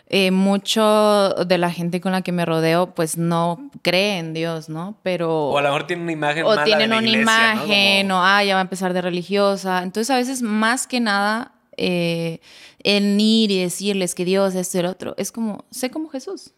eh, 0.09 0.31
mucho 0.31 1.33
de 1.45 1.57
la 1.57 1.71
gente 1.71 2.01
con 2.01 2.11
la 2.11 2.23
que 2.23 2.33
me 2.33 2.43
rodeo 2.43 2.93
pues 2.93 3.17
no 3.17 3.71
cree 3.83 4.17
en 4.17 4.33
Dios, 4.33 4.67
¿no? 4.67 4.97
Pero... 5.01 5.49
O 5.49 5.57
a 5.57 5.61
lo 5.61 5.69
mejor 5.69 5.87
tienen 5.87 6.03
una 6.03 6.11
imagen 6.11 6.45
O 6.45 6.63
tienen 6.63 6.91
una 6.91 7.07
imagen, 7.07 8.11
o 8.11 8.21
ah, 8.21 8.43
ya 8.43 8.55
va 8.55 8.59
a 8.59 8.63
empezar 8.63 8.91
de 8.91 9.01
religiosa. 9.01 9.81
Entonces 9.83 10.09
a 10.09 10.17
veces 10.17 10.41
más 10.41 10.87
que 10.87 10.99
nada 10.99 11.53
eh, 11.77 12.39
el 12.83 13.19
ir 13.19 13.51
y 13.51 13.61
decirles 13.61 14.15
que 14.15 14.25
Dios 14.25 14.55
es 14.55 14.73
el 14.75 14.85
otro, 14.85 15.13
es 15.17 15.31
como, 15.31 15.65
sé 15.71 15.89
como 15.89 16.09
Jesús, 16.09 16.53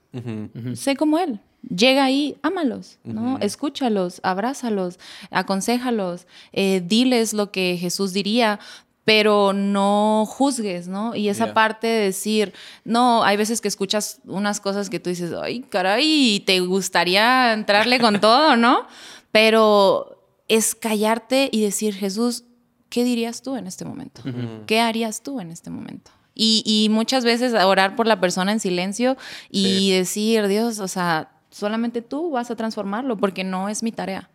sé 0.73 0.95
como 0.95 1.19
Él. 1.19 1.39
Llega 1.61 2.05
ahí, 2.05 2.37
ámalos, 2.41 2.99
¿no? 3.03 3.37
Escúchalos, 3.41 4.21
abrázalos, 4.23 4.97
aconsejalos, 5.29 6.25
eh, 6.53 6.81
diles 6.85 7.33
lo 7.33 7.51
que 7.51 7.77
Jesús 7.77 8.13
diría, 8.13 8.59
pero 9.03 9.53
no 9.53 10.25
juzgues, 10.27 10.87
¿no? 10.87 11.15
Y 11.15 11.29
esa 11.29 11.53
parte 11.53 11.87
de 11.87 12.03
decir, 12.05 12.53
no, 12.85 13.23
hay 13.23 13.37
veces 13.37 13.59
que 13.59 13.67
escuchas 13.67 14.21
unas 14.25 14.59
cosas 14.59 14.89
que 14.89 14.99
tú 14.99 15.09
dices, 15.09 15.33
ay, 15.41 15.61
caray, 15.61 16.43
te 16.45 16.59
gustaría 16.59 17.53
entrarle 17.53 17.99
con 17.99 18.19
todo, 18.21 18.55
¿no? 18.55 18.85
Pero 19.31 20.23
es 20.47 20.75
callarte 20.75 21.49
y 21.51 21.61
decir, 21.61 21.95
Jesús, 21.95 22.43
¿qué 22.89 23.03
dirías 23.03 23.41
tú 23.41 23.55
en 23.55 23.67
este 23.67 23.85
momento? 23.85 24.21
¿Qué 24.65 24.79
harías 24.79 25.21
tú 25.21 25.39
en 25.39 25.51
este 25.51 25.69
momento? 25.69 26.11
Y, 26.35 26.87
muchas 26.89 27.25
veces 27.25 27.53
orar 27.53 27.95
por 27.95 28.07
la 28.07 28.19
persona 28.19 28.51
en 28.51 28.59
silencio 28.59 29.17
y 29.49 29.91
decir, 29.91 30.47
Dios, 30.47 30.79
o 30.79 30.87
sea, 30.87 31.31
solamente 31.49 32.01
tú 32.01 32.31
vas 32.31 32.49
a 32.49 32.55
transformarlo 32.55 33.17
porque 33.17 33.43
no 33.43 33.67
es 33.67 33.83
mi 33.83 33.91
tarea. 33.91 34.29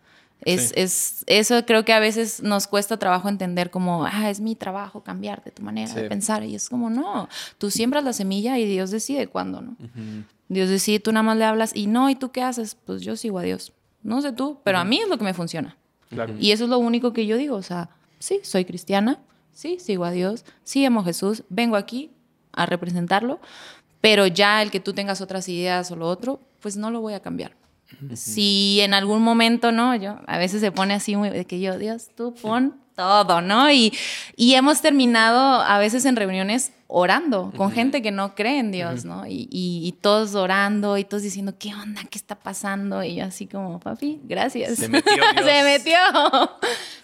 Es, 0.44 0.74
es, 0.76 1.24
eso 1.26 1.64
creo 1.64 1.86
que 1.86 1.94
a 1.94 2.00
veces 2.00 2.42
nos 2.42 2.66
cuesta 2.66 2.98
trabajo 2.98 3.30
entender 3.30 3.70
como, 3.70 4.04
ah, 4.04 4.28
es 4.28 4.40
mi 4.40 4.54
trabajo 4.54 5.02
cambiarte 5.02 5.50
tu 5.50 5.62
manera 5.62 5.94
de 5.94 6.06
pensar. 6.08 6.44
Y 6.44 6.54
es 6.54 6.68
como, 6.68 6.90
no, 6.90 7.30
tú 7.56 7.70
siembras 7.70 8.04
la 8.04 8.12
semilla 8.12 8.58
y 8.58 8.66
Dios 8.66 8.90
decide 8.90 9.26
cuándo, 9.26 9.62
¿no? 9.62 9.76
Dios 10.48 10.68
decide, 10.68 11.00
tú 11.00 11.10
nada 11.12 11.22
más 11.22 11.38
le 11.38 11.44
hablas 11.44 11.74
y 11.74 11.86
no, 11.86 12.10
¿y 12.10 12.14
tú 12.14 12.30
qué 12.30 12.42
haces? 12.42 12.74
Pues 12.74 13.00
yo 13.00 13.16
sigo 13.16 13.38
a 13.38 13.42
Dios. 13.42 13.72
No 14.02 14.20
sé 14.20 14.32
tú, 14.32 14.60
pero 14.62 14.76
a 14.76 14.84
mí 14.84 15.00
es 15.00 15.08
lo 15.08 15.16
que 15.16 15.24
me 15.24 15.32
funciona. 15.32 15.78
Y 16.38 16.52
eso 16.52 16.64
es 16.64 16.70
lo 16.70 16.78
único 16.78 17.14
que 17.14 17.26
yo 17.26 17.38
digo, 17.38 17.56
o 17.56 17.62
sea, 17.62 17.88
sí, 18.24 18.40
soy 18.42 18.64
cristiana, 18.64 19.20
sí, 19.52 19.78
sigo 19.78 20.04
a 20.04 20.10
Dios, 20.10 20.44
sí 20.62 20.84
amo 20.84 21.00
a 21.00 21.04
Jesús, 21.04 21.44
vengo 21.50 21.76
aquí 21.76 22.10
a 22.52 22.64
representarlo, 22.64 23.38
pero 24.00 24.26
ya 24.26 24.62
el 24.62 24.70
que 24.70 24.80
tú 24.80 24.94
tengas 24.94 25.20
otras 25.20 25.48
ideas 25.48 25.90
o 25.90 25.96
lo 25.96 26.08
otro, 26.08 26.40
pues 26.60 26.76
no 26.76 26.90
lo 26.90 27.00
voy 27.00 27.12
a 27.12 27.20
cambiar. 27.20 27.54
Si 28.14 28.80
en 28.80 28.94
algún 28.94 29.22
momento, 29.22 29.70
¿no? 29.70 29.94
Yo 29.94 30.18
a 30.26 30.38
veces 30.38 30.60
se 30.60 30.72
pone 30.72 30.94
así 30.94 31.16
muy 31.16 31.30
de 31.30 31.44
que 31.44 31.60
yo, 31.60 31.78
Dios, 31.78 32.08
tú 32.16 32.34
pon 32.34 32.80
todo, 32.94 33.40
¿no? 33.40 33.70
Y, 33.70 33.92
y 34.36 34.54
hemos 34.54 34.80
terminado 34.80 35.62
a 35.62 35.78
veces 35.78 36.04
en 36.04 36.16
reuniones 36.16 36.72
orando 36.86 37.52
con 37.56 37.72
gente 37.72 38.02
que 38.02 38.12
no 38.12 38.34
cree 38.36 38.60
en 38.60 38.70
Dios, 38.70 39.04
¿no? 39.04 39.26
Y, 39.26 39.48
y, 39.50 39.92
todos 40.00 40.34
orando 40.36 40.96
y 40.96 41.04
todos 41.04 41.22
diciendo, 41.22 41.54
¿qué 41.58 41.74
onda? 41.74 42.02
¿Qué 42.08 42.18
está 42.18 42.36
pasando? 42.36 43.02
Y 43.02 43.16
yo 43.16 43.24
así 43.24 43.46
como, 43.46 43.80
papi, 43.80 44.20
gracias. 44.22 44.78
Se 44.78 44.88
metió. 44.88 45.12
Dios. 45.34 45.44
Se 45.44 45.64
metió. 45.64 45.98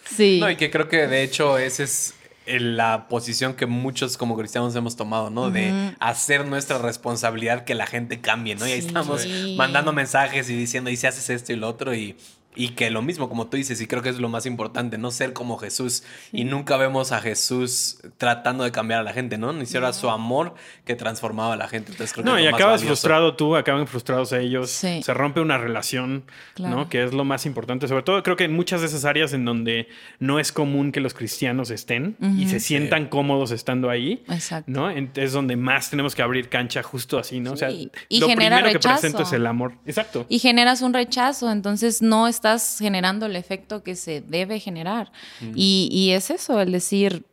sí. 0.05 0.39
No, 0.41 0.49
y 0.49 0.57
que 0.57 0.71
creo 0.71 0.89
que 0.89 1.09
de 1.09 1.25
hecho 1.25 1.59
esa 1.59 1.83
es 1.83 2.15
la 2.47 3.09
posición 3.09 3.55
que 3.55 3.67
muchos 3.67 4.17
como 4.17 4.37
cristianos 4.37 4.75
hemos 4.77 4.97
tomado, 4.97 5.31
¿no? 5.31 5.51
De 5.51 5.95
hacer 6.01 6.47
nuestra 6.47 6.79
responsabilidad 6.79 7.65
que 7.65 7.75
la 7.75 7.87
gente 7.87 8.21
cambie, 8.21 8.55
¿no? 8.55 8.67
Y 8.67 8.73
ahí 8.73 8.79
estamos 8.79 9.27
mandando 9.57 9.93
mensajes 9.93 10.51
y 10.51 10.57
diciendo, 10.57 10.91
y 10.91 10.97
si 10.97 11.07
haces 11.07 11.31
esto 11.31 11.53
y 11.53 11.57
lo 11.57 11.69
otro, 11.69 11.95
y 11.95 12.17
y 12.57 12.71
que 12.71 12.91
lo 12.91 13.01
mismo, 13.01 13.29
como 13.29 13.47
tú 13.47 13.57
dices, 13.57 13.81
y 13.81 13.87
creo 13.87 14.03
que 14.03 14.09
es 14.09 14.19
lo 14.19 14.29
más 14.29 14.45
importante, 14.45 14.99
no 14.99 15.13
ser 15.13 15.33
como 15.33 15.57
Jesús. 15.57 16.03
Y 16.33 16.45
nunca 16.45 16.77
vemos 16.77 17.13
a 17.13 17.21
Jesús 17.21 17.99
tratando 18.19 18.65
de 18.65 18.73
cambiar 18.73 19.01
a 19.01 19.03
la 19.05 19.13
gente, 19.13 19.39
¿no? 19.39 19.53
Ni 19.53 19.67
siquiera 19.67 19.93
su 19.93 20.11
amor 20.11 20.55
que 20.85 20.97
transformaba 20.97 21.55
a 21.55 21.57
la 21.57 21.69
gente. 21.69 21.93
Entonces 21.93 22.13
creo 22.13 22.27
no, 22.27 22.41
y 22.41 22.47
acabas 22.49 22.83
frustrado 22.83 23.37
tú, 23.37 23.55
acaban 23.55 23.87
frustrados 23.87 24.33
ellos. 24.33 24.71
Se 24.71 25.15
rompe 25.15 25.41
una 25.41 25.59
relación, 25.59 26.25
¿no? 26.59 26.89
Que 26.89 27.05
es 27.05 27.13
lo 27.13 27.25
más 27.25 27.47
importante. 27.47 27.87
Sobre 27.87 28.03
todo 28.03 28.23
creo 28.25 28.37
que 28.37 28.45
en 28.45 28.53
muchas 28.53 28.81
de 28.81 28.89
esas 28.89 29.05
áreas 29.05 29.33
en 29.33 29.45
donde 29.45 29.89
no 30.19 30.41
es 30.41 30.51
común 30.51 30.91
que 30.91 31.01
los 31.01 31.15
cristianos 31.15 31.71
estén 31.71 32.17
y 32.37 32.49
se 32.49 32.59
sientan 32.59 33.07
cómodos 33.07 33.53
estando 33.53 33.91
ahí, 33.91 34.25
Exacto. 34.29 34.71
¿no? 34.71 34.91
Es 34.91 35.33
donde 35.33 35.55
más 35.55 35.91
tenemos 35.91 36.17
que 36.17 36.23
abrir 36.23 36.49
cancha 36.49 36.83
justo 36.83 37.17
así, 37.17 37.39
¿no? 37.39 37.53
O 37.53 37.57
sea, 37.57 37.71
y 37.71 37.91
lo 38.19 38.27
primero 38.27 38.69
que 38.73 38.81
presento 38.81 39.23
es 39.23 39.33
el 39.33 39.47
amor. 39.47 39.75
Exacto. 39.87 40.27
Y 40.29 40.41
generas 40.41 40.83
un 40.83 40.93
rechazo, 40.93 41.53
entonces 41.53 42.03
no 42.03 42.27
es 42.27 42.40
estás 42.41 42.79
generando 42.79 43.27
el 43.27 43.37
efecto 43.37 43.83
que 43.83 43.95
se 43.95 44.23
debe 44.23 44.59
generar. 44.61 45.13
y, 45.55 46.11
es 46.15 46.31
eso, 46.31 46.59
el 46.61 46.73
decir, 46.73 47.25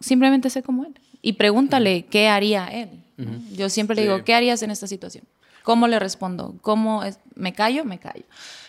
simplemente 0.00 0.50
sé 0.50 0.62
como 0.62 0.84
él. 0.84 0.94
Y 1.20 1.34
pregúntale 1.34 2.04
qué 2.06 2.28
haría 2.28 2.66
él. 2.68 2.88
Yo 3.52 3.68
siempre 3.68 3.94
le 3.96 4.02
digo, 4.02 4.24
¿qué 4.24 4.34
harías 4.34 4.62
en 4.62 4.70
esta 4.70 4.86
situación? 4.86 5.24
¿Cómo 5.64 5.86
le 5.88 5.98
respondo? 5.98 6.54
¿Cómo 6.60 7.04
es? 7.04 7.18
me 7.34 7.52
callo, 7.52 7.84
me 7.84 7.98
callo. 7.98 8.24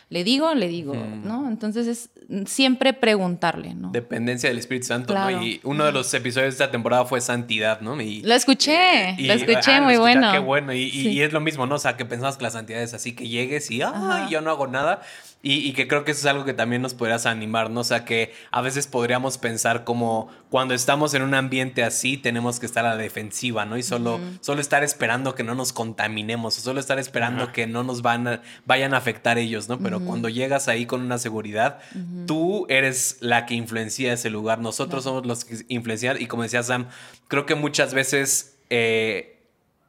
Le 0.10 0.24
digo, 0.24 0.54
le 0.54 0.68
digo, 0.68 0.94
¿no? 0.94 1.48
Entonces 1.48 1.88
es 1.88 2.10
siempre 2.48 2.94
preguntarle, 2.94 3.74
¿no? 3.74 3.90
Dependencia 3.92 4.48
del 4.50 4.60
Espíritu 4.60 4.86
Santo, 4.88 5.14
Claro. 5.14 5.38
¿no? 5.38 5.44
Y 5.44 5.60
uno 5.64 5.86
de 5.86 5.92
los 5.92 6.14
episodios 6.14 6.50
de 6.58 6.64
esta 6.64 6.70
temporada 6.72 7.06
fue 7.06 7.20
santidad, 7.20 7.82
¿no? 7.82 8.00
Y, 8.00 8.22
Lo 8.22 8.36
escuché, 8.36 9.16
y- 9.18 9.26
lo 9.26 9.34
escuché, 9.34 9.72
ah, 9.72 9.78
lo 9.80 9.86
muy 9.86 9.94
escuché, 9.94 10.14
bueno. 10.20 10.32
Qué 10.32 10.38
bueno. 10.40 10.72
Y, 10.74 10.82
y- 10.84 10.92
Sí. 10.92 11.10
y 11.10 11.22
es 11.22 11.34
lo 11.34 11.40
mismo, 11.42 11.66
¿no? 11.66 11.76
O 11.76 11.80
sea, 11.80 11.98
que 11.98 12.06
pensamos 12.06 12.38
que 12.38 12.44
la 12.44 12.52
santidad 12.52 12.82
es 12.84 12.94
así, 12.94 13.14
que 13.14 13.28
llegues 13.28 13.72
y, 13.72 13.82
Ajá. 13.82 14.30
yo 14.30 14.42
no 14.42 14.52
hago 14.52 14.68
nada. 14.68 15.02
Y, 15.46 15.56
y 15.56 15.74
que 15.74 15.90
creo 15.90 16.06
que 16.06 16.12
eso 16.12 16.22
es 16.22 16.26
algo 16.26 16.46
que 16.46 16.54
también 16.54 16.82
nos 16.82 16.94
podrías 16.94 17.26
animar, 17.26 17.70
¿no? 17.70 17.82
O 17.82 17.84
sea, 17.84 18.06
que 18.06 18.34
a 18.50 18.62
veces 18.62 18.88
podríamos 18.88 19.38
pensar 19.38 19.84
como 19.84 20.30
cuando 20.50 20.74
estamos 20.74 21.14
en 21.16 21.22
un 21.22 21.34
ambiente 21.34 21.84
así, 21.84 22.16
tenemos 22.16 22.62
que 22.62 22.66
estar 22.66 22.86
a 22.86 22.92
la 22.92 22.96
defensiva, 22.98 23.66
¿no? 23.66 23.76
Y 23.78 23.84
solo, 23.84 24.22
solo 24.40 24.62
estar 24.62 24.86
esperando 24.86 25.36
que 25.36 25.44
no 25.44 25.54
nos 25.54 25.74
contaminemos, 25.74 26.58
o 26.58 26.62
solo 26.62 26.80
estar 26.80 26.98
esperando 26.98 27.52
que 27.52 27.68
no 27.68 27.84
nos 27.84 28.02
van 28.02 28.26
a- 28.28 28.42
vayan 28.66 28.94
a 28.94 28.98
afectar 28.98 29.38
ellos, 29.38 29.68
¿no? 29.68 29.80
Pero 29.80 30.00
cuando 30.00 30.30
llegas 30.30 30.70
ahí 30.70 30.86
con 30.86 31.02
una 31.02 31.18
seguridad, 31.18 31.80
tú 32.26 32.66
eres 32.70 33.18
la 33.20 33.46
que 33.46 33.54
influencia 33.56 34.14
ese 34.14 34.30
lugar, 34.30 34.60
nosotros 34.60 35.04
somos 35.04 35.26
los 35.26 35.44
que 35.44 35.58
influencian. 35.68 36.22
Y 36.22 36.28
como 36.28 36.44
decía 36.44 36.64
Sam, 36.64 36.88
creo 37.28 37.46
que 37.46 37.56
muchas 37.56 37.94
veces... 37.94 38.56
eh, 38.70 39.33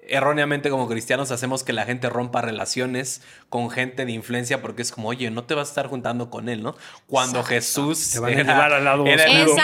erróneamente 0.09 0.71
como 0.71 0.89
cristianos 0.89 1.31
hacemos 1.31 1.65
que 1.65 1.73
la 1.73 1.85
gente 1.85 2.09
rompa 2.11 2.41
relaciones 2.43 3.23
con 3.49 3.71
gente 3.71 4.05
de 4.05 4.13
influencia 4.13 4.61
porque 4.61 4.83
es 4.83 4.93
como, 4.93 5.09
oye, 5.09 5.31
no 5.31 5.45
te 5.45 5.55
vas 5.55 5.69
a 5.69 5.71
estar 5.71 5.87
juntando 5.89 6.31
con 6.31 6.49
él, 6.49 6.63
¿no? 6.63 6.75
Cuando 7.07 7.41
Exacto. 7.41 7.55
Jesús 7.55 8.11
Te 8.13 8.21
van 8.21 8.31
a 8.31 8.35
era, 8.35 8.53
llevar 8.53 8.73
al 8.73 8.85
lado 8.85 9.07
era 9.07 9.25
enemigo 9.25 9.57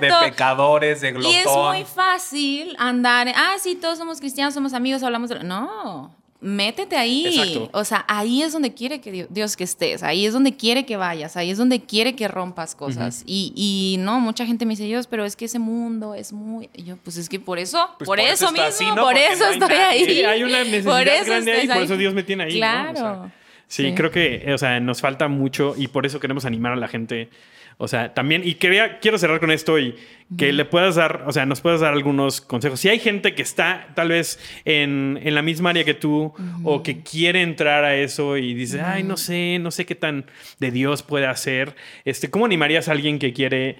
de 0.00 0.12
pecadores, 0.24 1.00
de 1.00 1.08
Y 1.08 1.12
glotón. 1.12 1.34
es 1.34 1.46
muy 1.46 1.84
fácil 1.84 2.76
andar, 2.78 3.28
ah, 3.34 3.54
sí, 3.60 3.74
todos 3.76 3.98
somos 3.98 4.18
cristianos, 4.20 4.54
somos 4.54 4.74
amigos, 4.74 5.02
hablamos 5.02 5.30
de... 5.30 5.42
No, 5.44 6.14
métete 6.44 6.96
ahí. 6.96 7.26
Exacto. 7.26 7.70
O 7.72 7.84
sea, 7.84 8.04
ahí 8.06 8.42
es 8.42 8.52
donde 8.52 8.74
quiere 8.74 9.00
que 9.00 9.10
Dios, 9.10 9.28
Dios 9.30 9.56
que 9.56 9.64
estés, 9.64 10.02
ahí 10.02 10.26
es 10.26 10.32
donde 10.32 10.54
quiere 10.56 10.84
que 10.86 10.96
vayas, 10.96 11.36
ahí 11.36 11.50
es 11.50 11.58
donde 11.58 11.80
quiere 11.80 12.14
que 12.14 12.28
rompas 12.28 12.74
cosas. 12.74 13.22
y, 13.26 13.52
y 13.56 13.96
no, 13.98 14.20
mucha 14.20 14.46
gente 14.46 14.66
me 14.66 14.70
dice, 14.72 14.84
Dios, 14.84 15.06
pero 15.06 15.24
es 15.24 15.36
que 15.36 15.46
ese 15.46 15.58
mundo 15.58 16.14
es 16.14 16.32
muy... 16.32 16.68
Y 16.74 16.84
yo, 16.84 16.96
pues 16.98 17.16
es 17.16 17.28
que 17.28 17.40
por 17.40 17.58
eso, 17.58 17.78
Pues 17.98 18.06
por, 18.06 18.18
por 18.18 18.20
eso 18.20 18.52
mismo, 18.52 18.66
así, 18.66 18.84
¿no? 18.86 18.96
por 19.02 19.16
eso 19.16 19.44
no 19.46 19.50
estoy 19.52 19.76
ahí. 19.76 20.04
Sí, 20.04 20.22
hay 20.24 20.42
una 20.42 20.58
necesidad 20.64 20.92
Por 20.98 21.08
eso 21.08 21.24
grande 21.26 21.52
ahí, 21.52 21.66
por 21.66 21.76
eso. 21.78 21.96
Dios 21.96 22.14
me 22.14 22.22
tiene 22.22 22.44
ahí. 22.44 22.60
¿no? 22.60 22.66
O 22.66 22.70
sea, 22.70 22.92
Claro. 22.92 23.32
sí, 23.66 23.82
Sí. 23.88 23.94
creo 23.94 24.10
que, 24.10 24.52
o 24.54 24.58
sea, 24.58 24.78
nos 24.80 25.00
falta 25.00 25.28
mucho 25.28 25.74
y 25.76 25.88
por 25.88 26.04
eso 26.06 26.20
queremos 26.20 26.44
animar 26.44 26.72
a 26.72 26.76
la 26.76 26.88
gente. 26.88 27.30
O 27.76 27.88
sea, 27.88 28.14
también, 28.14 28.42
y 28.44 28.54
quería, 28.54 28.98
quiero 29.00 29.18
cerrar 29.18 29.40
con 29.40 29.50
esto 29.50 29.78
y 29.78 29.96
que 30.38 30.52
le 30.52 30.64
puedas 30.64 30.94
dar, 30.94 31.24
o 31.26 31.32
sea, 31.32 31.44
nos 31.44 31.60
puedas 31.60 31.80
dar 31.80 31.92
algunos 31.92 32.40
consejos. 32.40 32.80
Si 32.80 32.88
hay 32.88 32.98
gente 32.98 33.34
que 33.34 33.42
está 33.42 33.88
tal 33.94 34.08
vez 34.08 34.38
en, 34.64 35.18
en 35.22 35.34
la 35.34 35.42
misma 35.42 35.70
área 35.70 35.84
que 35.84 35.92
tú 35.94 36.32
o 36.64 36.82
que 36.82 37.02
quiere 37.02 37.42
entrar 37.42 37.84
a 37.84 37.94
eso 37.94 38.36
y 38.38 38.54
dice, 38.54 38.80
ay, 38.80 39.02
no 39.02 39.16
sé, 39.16 39.58
no 39.60 39.70
sé 39.70 39.84
qué 39.86 39.94
tan 39.94 40.24
de 40.60 40.70
Dios 40.70 41.02
puede 41.02 41.26
hacer, 41.26 41.76
este, 42.04 42.30
¿cómo 42.30 42.46
animarías 42.46 42.88
a 42.88 42.92
alguien 42.92 43.18
que 43.18 43.32
quiere 43.32 43.76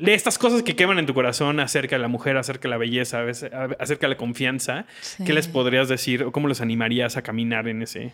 estas 0.00 0.36
cosas 0.38 0.62
que 0.62 0.76
queman 0.76 0.98
en 0.98 1.06
tu 1.06 1.14
corazón 1.14 1.58
acerca 1.60 1.96
de 1.96 2.02
la 2.02 2.08
mujer, 2.08 2.36
acerca 2.36 2.62
de 2.64 2.70
la 2.70 2.76
belleza, 2.78 3.20
a 3.20 3.22
veces- 3.22 3.52
a- 3.52 3.68
acerca 3.80 4.06
de 4.06 4.10
la 4.14 4.16
confianza? 4.18 4.84
Sí. 5.00 5.24
¿Qué 5.24 5.32
les 5.32 5.48
podrías 5.48 5.88
decir 5.88 6.22
o 6.22 6.32
cómo 6.32 6.48
los 6.48 6.60
animarías 6.60 7.16
a 7.16 7.22
caminar 7.22 7.66
en 7.66 7.82
ese? 7.82 8.12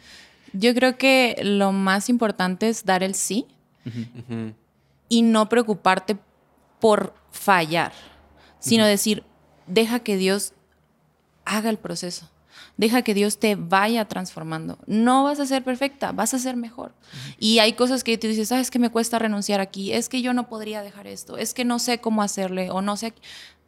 Yo 0.52 0.74
creo 0.74 0.96
que 0.96 1.34
lo 1.42 1.72
más 1.72 2.08
importante 2.08 2.68
es 2.68 2.84
dar 2.84 3.02
el 3.02 3.14
sí 3.14 3.46
Ujú. 3.86 4.52
Y 5.08 5.22
no 5.22 5.48
preocuparte 5.48 6.18
por 6.80 7.14
fallar, 7.30 7.92
sino 8.58 8.86
decir, 8.86 9.24
deja 9.66 10.00
que 10.00 10.16
Dios 10.16 10.52
haga 11.44 11.70
el 11.70 11.78
proceso. 11.78 12.30
Deja 12.76 13.02
que 13.02 13.14
Dios 13.14 13.38
te 13.38 13.54
vaya 13.54 14.04
transformando. 14.06 14.78
No 14.86 15.24
vas 15.24 15.38
a 15.38 15.46
ser 15.46 15.62
perfecta, 15.62 16.12
vas 16.12 16.34
a 16.34 16.38
ser 16.38 16.56
mejor. 16.56 16.92
Y 17.38 17.60
hay 17.60 17.74
cosas 17.74 18.02
que 18.02 18.18
tú 18.18 18.26
dices, 18.26 18.50
ah, 18.52 18.60
es 18.60 18.70
que 18.70 18.78
me 18.78 18.90
cuesta 18.90 19.18
renunciar 19.18 19.60
aquí, 19.60 19.92
es 19.92 20.08
que 20.08 20.22
yo 20.22 20.32
no 20.34 20.48
podría 20.48 20.82
dejar 20.82 21.06
esto, 21.06 21.36
es 21.36 21.54
que 21.54 21.64
no 21.64 21.78
sé 21.78 22.00
cómo 22.00 22.22
hacerle 22.22 22.70
o 22.70 22.82
no 22.82 22.96
sé. 22.96 23.14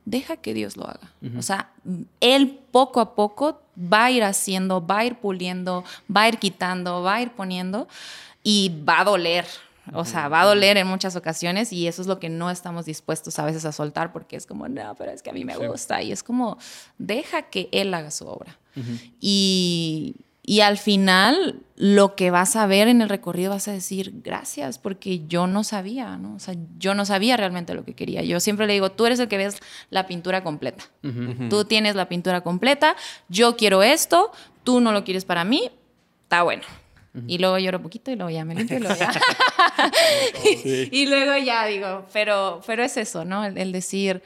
Deja 0.05 0.37
que 0.37 0.55
Dios 0.55 0.76
lo 0.76 0.89
haga. 0.89 1.12
O 1.37 1.43
sea, 1.43 1.72
Él 2.20 2.61
poco 2.70 3.01
a 3.01 3.14
poco 3.14 3.61
va 3.76 4.05
a 4.05 4.11
ir 4.11 4.22
haciendo, 4.22 4.84
va 4.84 4.99
a 4.99 5.05
ir 5.05 5.16
puliendo, 5.16 5.84
va 6.14 6.22
a 6.22 6.28
ir 6.28 6.39
quitando, 6.39 7.03
va 7.03 7.16
a 7.16 7.22
ir 7.22 7.30
poniendo 7.32 7.89
y 8.43 8.72
va 8.89 9.01
a 9.01 9.05
doler. 9.05 9.47
O 9.93 10.05
sea, 10.05 10.28
va 10.28 10.43
a 10.43 10.45
doler 10.45 10.76
en 10.76 10.87
muchas 10.87 11.16
ocasiones 11.16 11.72
y 11.72 11.87
eso 11.87 12.03
es 12.03 12.09
lo 12.09 12.18
que 12.18 12.28
no 12.28 12.51
estamos 12.51 12.87
dispuestos 12.87 13.39
a 13.39 13.45
veces 13.45 13.64
a 13.64 13.72
soltar 13.72 14.12
porque 14.12 14.37
es 14.37 14.47
como, 14.47 14.68
no, 14.68 14.95
pero 14.97 15.12
es 15.12 15.22
que 15.22 15.30
a 15.30 15.32
mí 15.32 15.45
me 15.45 15.57
gusta. 15.57 16.03
Y 16.03 16.12
es 16.12 16.22
como, 16.22 16.59
deja 16.99 17.43
que 17.43 17.68
Él 17.72 17.93
haga 17.95 18.11
su 18.11 18.26
obra. 18.26 18.59
y, 19.20 20.16
y 20.43 20.61
al 20.61 20.78
final, 20.78 21.62
lo 21.74 22.14
que 22.14 22.30
vas 22.30 22.55
a 22.55 22.66
ver 22.66 22.87
en 22.87 23.03
el 23.03 23.09
recorrido 23.09 23.51
vas 23.51 23.66
a 23.66 23.72
decir, 23.72 24.12
gracias, 24.22 24.78
porque 24.78 25.26
yo 25.26 25.49
no 25.49 25.64
sabía, 25.64 26.16
¿no? 26.18 26.37
O 26.37 26.39
sea, 26.39 26.55
yo 26.78 26.95
no 26.95 27.05
sabía 27.05 27.37
realmente 27.37 27.74
lo 27.74 27.84
que 27.84 27.95
quería. 27.95 28.22
Yo 28.22 28.39
siempre 28.39 28.68
le 28.68 28.74
digo, 28.74 28.93
tú 28.93 29.07
eres 29.07 29.18
el 29.18 29.26
que 29.26 29.39
ves 29.39 29.57
la 29.91 30.07
pintura 30.07 30.45
completa. 30.45 30.84
Tú 31.51 31.64
tienes 31.64 31.97
la 31.97 32.09
pintura 32.09 32.43
completa, 32.43 32.95
yo 33.28 33.57
quiero 33.57 33.82
esto, 33.82 34.30
tú 34.62 34.80
no 34.80 34.93
lo 34.93 35.03
quieres 35.03 35.24
para 35.24 35.45
mí, 35.45 35.70
está 36.22 36.45
bueno. 36.45 36.62
Y 37.27 37.39
luego 37.39 37.59
lloro 37.59 37.83
poquito 37.83 38.11
y 38.11 38.17
luego 38.17 38.31
ya 38.31 38.45
me 38.45 38.55
limpio 38.55 38.79
y 38.79 38.81
luego 38.81 38.97
ya. 38.99 39.12
y 40.91 41.07
luego 41.07 41.37
ya 41.45 41.67
digo, 41.67 42.07
pero, 42.12 42.61
pero 42.67 42.83
es 42.83 42.97
eso, 42.97 43.25
¿no? 43.25 43.45
El, 43.45 43.59
el 43.59 43.73
decir, 43.73 44.23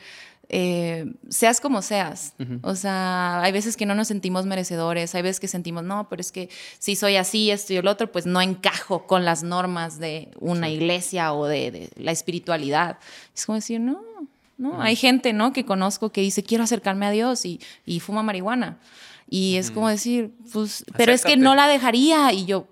eh, 0.53 1.13
seas 1.29 1.61
como 1.61 1.81
seas. 1.81 2.35
O 2.63 2.75
sea, 2.75 3.41
hay 3.41 3.53
veces 3.53 3.77
que 3.77 3.87
no 3.87 3.95
nos 3.95 4.09
sentimos 4.09 4.47
merecedores, 4.47 5.15
hay 5.15 5.23
veces 5.23 5.39
que 5.39 5.47
sentimos, 5.47 5.85
no, 5.85 6.09
pero 6.09 6.21
es 6.21 6.33
que 6.33 6.49
si 6.81 6.97
soy 6.97 7.15
así, 7.15 7.53
esto 7.53 7.73
y 7.73 7.77
el 7.77 7.87
otro, 7.87 8.11
pues 8.11 8.27
no 8.27 8.41
encajo 8.41 9.07
con 9.07 9.25
las 9.25 9.45
normas 9.45 10.01
de 10.01 10.33
una 10.41 10.69
iglesia 10.69 11.33
o 11.35 11.47
de, 11.47 11.71
de 11.71 11.91
la 11.95 12.11
espiritualidad. 12.11 12.99
Es 13.33 13.47
como 13.47 13.57
decir, 13.57 13.79
no, 13.79 14.03
no, 14.59 14.83
hay 14.83 14.97
gente, 14.97 15.33
¿no? 15.33 15.53
Que 15.53 15.65
conozco 15.65 16.11
que 16.11 16.21
dice, 16.21 16.43
quiero 16.43 16.65
acercarme 16.65 17.07
a 17.07 17.11
Dios 17.13 17.47
y, 17.47 17.61
y 17.87 18.01
fuma 18.01 18.25
marihuana. 18.25 18.79
Y 19.31 19.57
es 19.57 19.71
como 19.71 19.89
decir, 19.89 20.33
pues, 20.53 20.85
pero 20.97 21.13
es 21.13 21.25
que 21.25 21.37
no 21.37 21.55
la 21.55 21.69
dejaría. 21.69 22.33
Y 22.33 22.47
yo, 22.47 22.67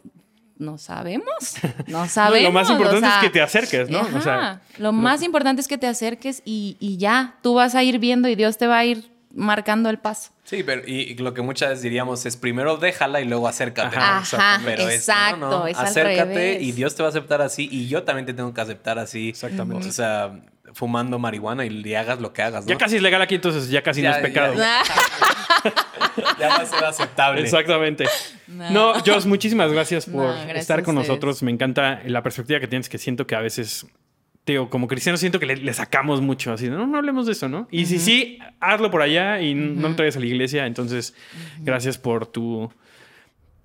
no 0.58 0.76
sabemos, 0.76 1.54
no 1.86 2.08
sabemos. 2.08 2.42
lo 2.48 2.52
más 2.52 2.68
o 2.68 2.72
importante 2.72 3.06
es 3.06 3.12
sea, 3.12 3.20
que 3.20 3.30
te 3.30 3.40
acerques, 3.40 3.88
¿no? 3.88 4.00
O 4.00 4.02
ajá, 4.02 4.20
sea, 4.20 4.60
lo 4.78 4.92
más 4.92 5.22
importante 5.22 5.62
es 5.62 5.68
que 5.68 5.78
te 5.78 5.86
acerques 5.86 6.42
y, 6.44 6.76
y 6.80 6.96
ya, 6.96 7.36
tú 7.42 7.54
vas 7.54 7.74
a 7.76 7.82
ir 7.84 7.98
viendo 8.00 8.28
y 8.28 8.34
Dios 8.34 8.58
te 8.58 8.66
va 8.66 8.78
a 8.78 8.84
ir 8.84 9.10
marcando 9.32 9.88
el 9.88 9.98
paso. 9.98 10.30
Sí, 10.42 10.62
pero 10.64 10.82
y, 10.84 11.02
y 11.02 11.14
lo 11.16 11.32
que 11.34 11.42
muchas 11.42 11.68
veces 11.68 11.82
diríamos 11.82 12.24
es 12.26 12.36
primero 12.36 12.76
déjala 12.78 13.20
y 13.20 13.26
luego 13.26 13.46
acércate. 13.46 13.96
Ajá, 13.96 14.60
Pero 14.64 14.88
es, 14.88 14.96
exacto, 14.96 15.36
no, 15.38 15.50
no, 15.50 15.66
es 15.66 15.78
al 15.78 15.86
acércate 15.86 16.24
revés. 16.24 16.62
y 16.62 16.72
Dios 16.72 16.96
te 16.96 17.02
va 17.02 17.08
a 17.08 17.10
aceptar 17.10 17.40
así 17.42 17.68
y 17.70 17.86
yo 17.86 18.02
también 18.02 18.26
te 18.26 18.32
tengo 18.34 18.52
que 18.52 18.60
aceptar 18.60 18.98
así. 18.98 19.28
Exactamente. 19.28 19.86
O 19.88 19.92
sea, 19.92 20.40
fumando 20.72 21.18
marihuana 21.18 21.64
y 21.64 21.70
le 21.70 21.96
hagas 21.96 22.20
lo 22.20 22.32
que 22.32 22.42
hagas, 22.42 22.64
¿no? 22.64 22.68
Ya 22.68 22.78
casi 22.78 22.96
es 22.96 23.02
legal 23.02 23.22
aquí, 23.22 23.36
entonces 23.36 23.68
ya 23.70 23.82
casi 23.82 24.02
Ya, 24.02 24.10
no 24.10 24.16
es 24.16 24.22
pecado. 24.22 24.54
ya. 24.54 24.82
Ya 26.38 26.48
va 26.48 26.56
a 26.56 26.66
ser 26.66 26.84
aceptable. 26.84 27.40
Exactamente. 27.40 28.06
No, 28.46 28.94
Joss, 29.04 29.26
muchísimas 29.26 29.72
gracias 29.72 30.06
por 30.06 30.24
No, 30.24 30.32
gracias 30.32 30.58
estar 30.60 30.82
con 30.82 30.94
nosotros. 30.94 31.42
Me 31.42 31.50
encanta 31.50 32.02
la 32.06 32.22
perspectiva 32.22 32.60
que 32.60 32.68
tienes, 32.68 32.88
que 32.88 32.98
siento 32.98 33.26
que 33.26 33.34
a 33.34 33.40
veces, 33.40 33.86
digo, 34.46 34.70
como 34.70 34.88
cristianos 34.88 35.20
siento 35.20 35.38
que 35.38 35.46
le, 35.46 35.56
le 35.56 35.74
sacamos 35.74 36.20
mucho, 36.20 36.52
así, 36.52 36.64
de, 36.68 36.76
no, 36.76 36.86
no 36.86 36.98
hablemos 36.98 37.26
de 37.26 37.32
eso, 37.32 37.48
¿no? 37.48 37.68
Y 37.70 37.86
si 37.86 37.98
sí, 37.98 38.38
hazlo 38.60 38.90
por 38.90 39.02
allá 39.02 39.40
y 39.40 39.54
no 39.54 39.88
lo 39.88 39.96
traigas 39.96 40.16
a 40.16 40.20
la 40.20 40.26
iglesia. 40.26 40.66
Entonces, 40.66 41.14
gracias 41.60 41.98
por 41.98 42.26
tu... 42.26 42.72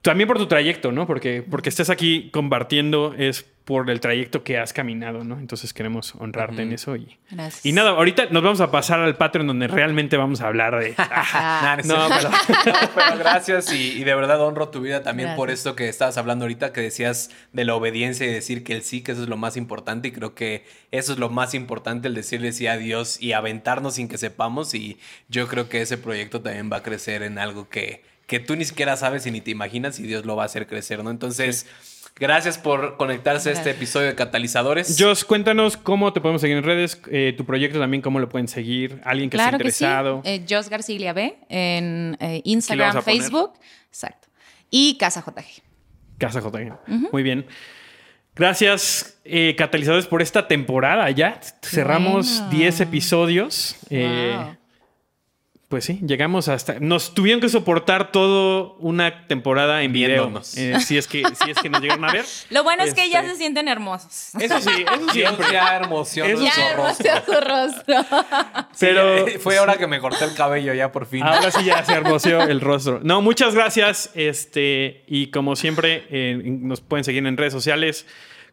También 0.04 0.28
por 0.28 0.38
tu 0.38 0.48
trayecto, 0.48 0.92
¿no? 0.92 1.08
Porque, 1.08 1.42
porque 1.50 1.70
estés 1.70 1.90
aquí 1.90 2.30
compartiendo 2.34 3.16
es 3.18 3.46
por 3.64 3.90
el 3.90 4.02
trayecto 4.02 4.44
que 4.44 4.58
has 4.58 4.74
caminado, 4.74 5.24
¿no? 5.24 5.40
Entonces 5.40 5.74
queremos 5.74 6.14
honrarte 6.16 6.62
en 6.64 6.74
eso. 6.74 6.98
Y, 6.98 7.18
Gracias. 7.32 7.66
y 7.66 7.72
nada, 7.72 7.92
ahorita 7.92 8.26
nos 8.30 8.44
vamos 8.44 8.60
a 8.60 8.70
pasar 8.70 9.00
al 9.00 9.16
Patreon 9.16 9.48
donde 9.48 9.70
realmente 9.70 10.18
vamos 10.18 10.42
a 10.42 10.48
hablar 10.48 10.78
de... 10.78 10.94
Ah, 11.36 11.78
Nah, 11.84 11.84
no, 11.86 12.10
pero 12.10 13.18
gracias 13.18 13.72
y, 13.74 13.94
y 13.94 14.04
de 14.04 14.14
verdad 14.14 14.42
honro 14.42 14.70
tu 14.70 14.82
vida 14.82 15.04
también 15.04 15.36
por 15.36 15.50
esto 15.50 15.76
que 15.76 15.88
estabas 15.88 16.18
hablando 16.18 16.44
ahorita, 16.44 16.74
que 16.74 16.82
decías 16.82 17.30
de 17.54 17.64
la 17.64 17.76
obediencia 17.76 18.26
y 18.26 18.34
decir 18.34 18.64
que 18.64 18.74
el 18.74 18.82
sí, 18.84 19.02
que 19.02 19.14
eso 19.14 19.24
es 19.24 19.30
lo 19.30 19.38
más 19.38 19.56
importante 19.56 20.10
y 20.10 20.12
creo 20.12 20.36
que 20.36 20.66
eso 20.92 21.14
es 21.14 21.20
lo 21.20 21.30
más 21.30 21.54
importante, 21.54 22.10
el 22.10 22.14
decirle 22.14 22.52
sí 22.52 22.68
a 22.68 22.76
Dios 22.76 23.22
y 23.22 23.32
aventarnos 23.32 23.96
sin 23.96 24.10
que 24.10 24.18
sepamos 24.18 24.74
y 24.74 24.98
yo 25.30 25.48
creo 25.48 25.70
que 25.70 25.82
ese 25.82 25.98
proyecto 25.98 26.42
también 26.42 26.70
va 26.72 26.78
a 26.78 26.84
crecer 26.84 27.24
en 27.24 27.40
algo 27.40 27.70
que, 27.70 28.04
que 28.28 28.40
tú 28.40 28.56
ni 28.56 28.66
siquiera 28.66 28.96
sabes 28.98 29.26
y 29.26 29.32
ni 29.32 29.42
te 29.42 29.52
imaginas 29.52 30.00
y 30.00 30.04
Dios 30.04 30.26
lo 30.26 30.36
va 30.36 30.44
a 30.44 30.46
hacer 30.46 30.68
crecer, 30.68 31.04
¿no? 31.04 31.10
Entonces... 31.12 31.66
Gracias 32.16 32.60
por 32.60 32.96
conectarse 32.98 33.50
a 33.50 33.54
este 33.54 33.72
episodio 33.72 34.06
de 34.10 34.14
Catalizadores. 34.14 34.98
Joss, 35.00 35.26
cuéntanos 35.26 35.78
cómo 35.78 36.14
te 36.14 36.22
podemos 36.22 36.42
seguir 36.42 36.58
en 36.58 36.64
redes, 36.64 37.02
eh, 37.10 37.34
tu 37.36 37.44
proyecto 37.44 37.80
también, 37.80 38.04
cómo 38.04 38.20
lo 38.20 38.30
pueden 38.30 38.48
seguir, 38.48 39.02
alguien 39.04 39.32
que 39.32 39.38
claro 39.38 39.58
esté 39.58 39.64
que 39.64 39.72
sí. 39.72 39.84
interesado. 39.84 40.22
Eh, 40.24 40.46
Jos 40.48 40.70
Garcilia 40.70 41.12
B 41.14 41.36
en 41.50 42.16
eh, 42.20 42.42
Instagram. 42.44 43.02
Facebook. 43.02 43.54
Exacto. 43.88 44.28
Y 44.70 44.96
Casa 45.00 45.24
JG. 45.26 45.64
Casa 46.20 46.40
JG. 46.40 46.78
Muy 47.12 47.24
bien. 47.24 47.48
Gracias, 48.36 49.20
eh, 49.26 49.56
Catalizadores, 49.58 50.06
por 50.06 50.22
esta 50.22 50.48
temporada. 50.48 51.10
Ya 51.10 51.40
cerramos 51.64 52.42
Bueno. 52.42 52.50
10 52.52 52.82
episodios. 52.82 53.76
Eh, 53.90 54.36
Wow. 54.38 54.58
Pues 55.74 55.86
sí, 55.86 56.00
llegamos 56.06 56.50
hasta. 56.50 56.76
Nos 56.80 57.16
tuvieron 57.16 57.42
que 57.42 57.50
soportar 57.50 58.12
todo 58.12 58.76
una 58.76 59.26
temporada 59.26 59.82
en 59.82 59.92
video. 59.92 60.32
Eh, 60.56 60.78
si, 60.86 61.00
es 61.00 61.08
que, 61.08 61.24
si 61.44 61.50
es 61.50 61.58
que 61.58 61.68
nos 61.68 61.82
llegaron 61.82 62.06
a 62.06 62.12
ver. 62.14 62.26
Lo 62.52 62.62
bueno 62.64 62.84
es 62.84 62.94
que 62.94 63.10
ya 63.10 63.22
Este, 63.22 63.32
se 63.32 63.38
sienten 63.38 63.68
hermosos. 63.68 64.36
Eso 64.40 64.62
sí, 64.62 64.86
eso 64.88 65.10
siempre. 65.12 65.48
ya 65.52 65.80
nuestro 65.80 66.26
Ya 66.28 66.70
hermoso 66.70 67.04
su 67.26 67.32
rostro. 67.42 68.06
Pero 68.80 69.26
Sí, 69.28 69.40
fue 69.40 69.58
ahora 69.58 69.78
que 69.78 69.88
me 69.88 70.00
corté 70.00 70.26
el 70.26 70.36
cabello 70.36 70.76
ya 70.76 70.92
por 70.92 71.08
fin. 71.08 71.24
ahora 71.24 71.50
sí 71.50 71.64
ya 71.66 71.84
se 71.84 71.94
hermoseó 71.94 72.44
el 72.44 72.62
rostro. 72.62 73.00
No, 73.02 73.24
muchas 73.24 73.56
gracias. 73.56 74.12
Este, 74.14 75.06
y 75.08 75.32
como 75.32 75.56
siempre, 75.56 76.06
eh, 76.12 76.40
nos 76.46 76.82
pueden 76.82 77.04
seguir 77.04 77.26
en 77.26 77.36
redes 77.36 77.54
sociales. 77.54 78.06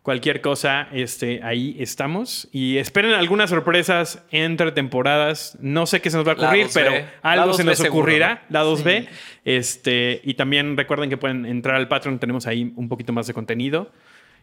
Cualquier 0.03 0.41
cosa, 0.41 0.89
este, 0.93 1.43
ahí 1.43 1.77
estamos. 1.79 2.49
Y 2.53 2.79
esperen 2.79 3.13
algunas 3.13 3.51
sorpresas 3.51 4.25
entre 4.31 4.73
temporadas. 4.73 5.59
No 5.61 5.85
sé 5.85 6.01
qué 6.01 6.11
se 6.11 6.17
nos 6.17 6.27
va 6.27 6.33
a 6.33 6.35
ocurrir, 6.37 6.69
pero 6.73 6.93
algo 7.21 7.53
se 7.53 7.65
nos 7.65 7.77
seguro, 7.77 8.05
ocurrirá. 8.05 8.43
¿no? 8.49 8.55
Lados 8.55 8.83
B. 8.83 9.09
Este, 9.45 10.21
y 10.25 10.35
también 10.35 10.77
recuerden 10.77 11.11
que 11.11 11.19
pueden 11.19 11.45
entrar 11.45 11.77
al 11.77 11.89
Patreon. 11.89 12.19
Tenemos 12.19 12.47
ahí 12.47 12.73
un 12.77 12.89
poquito 12.89 13.13
más 13.13 13.27
de 13.27 13.35
contenido. 13.35 13.91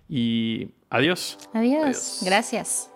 Y 0.07 0.69
adiós. 0.89 1.37
Adiós. 1.53 1.83
Adiós. 1.83 2.19
Gracias. 2.23 2.91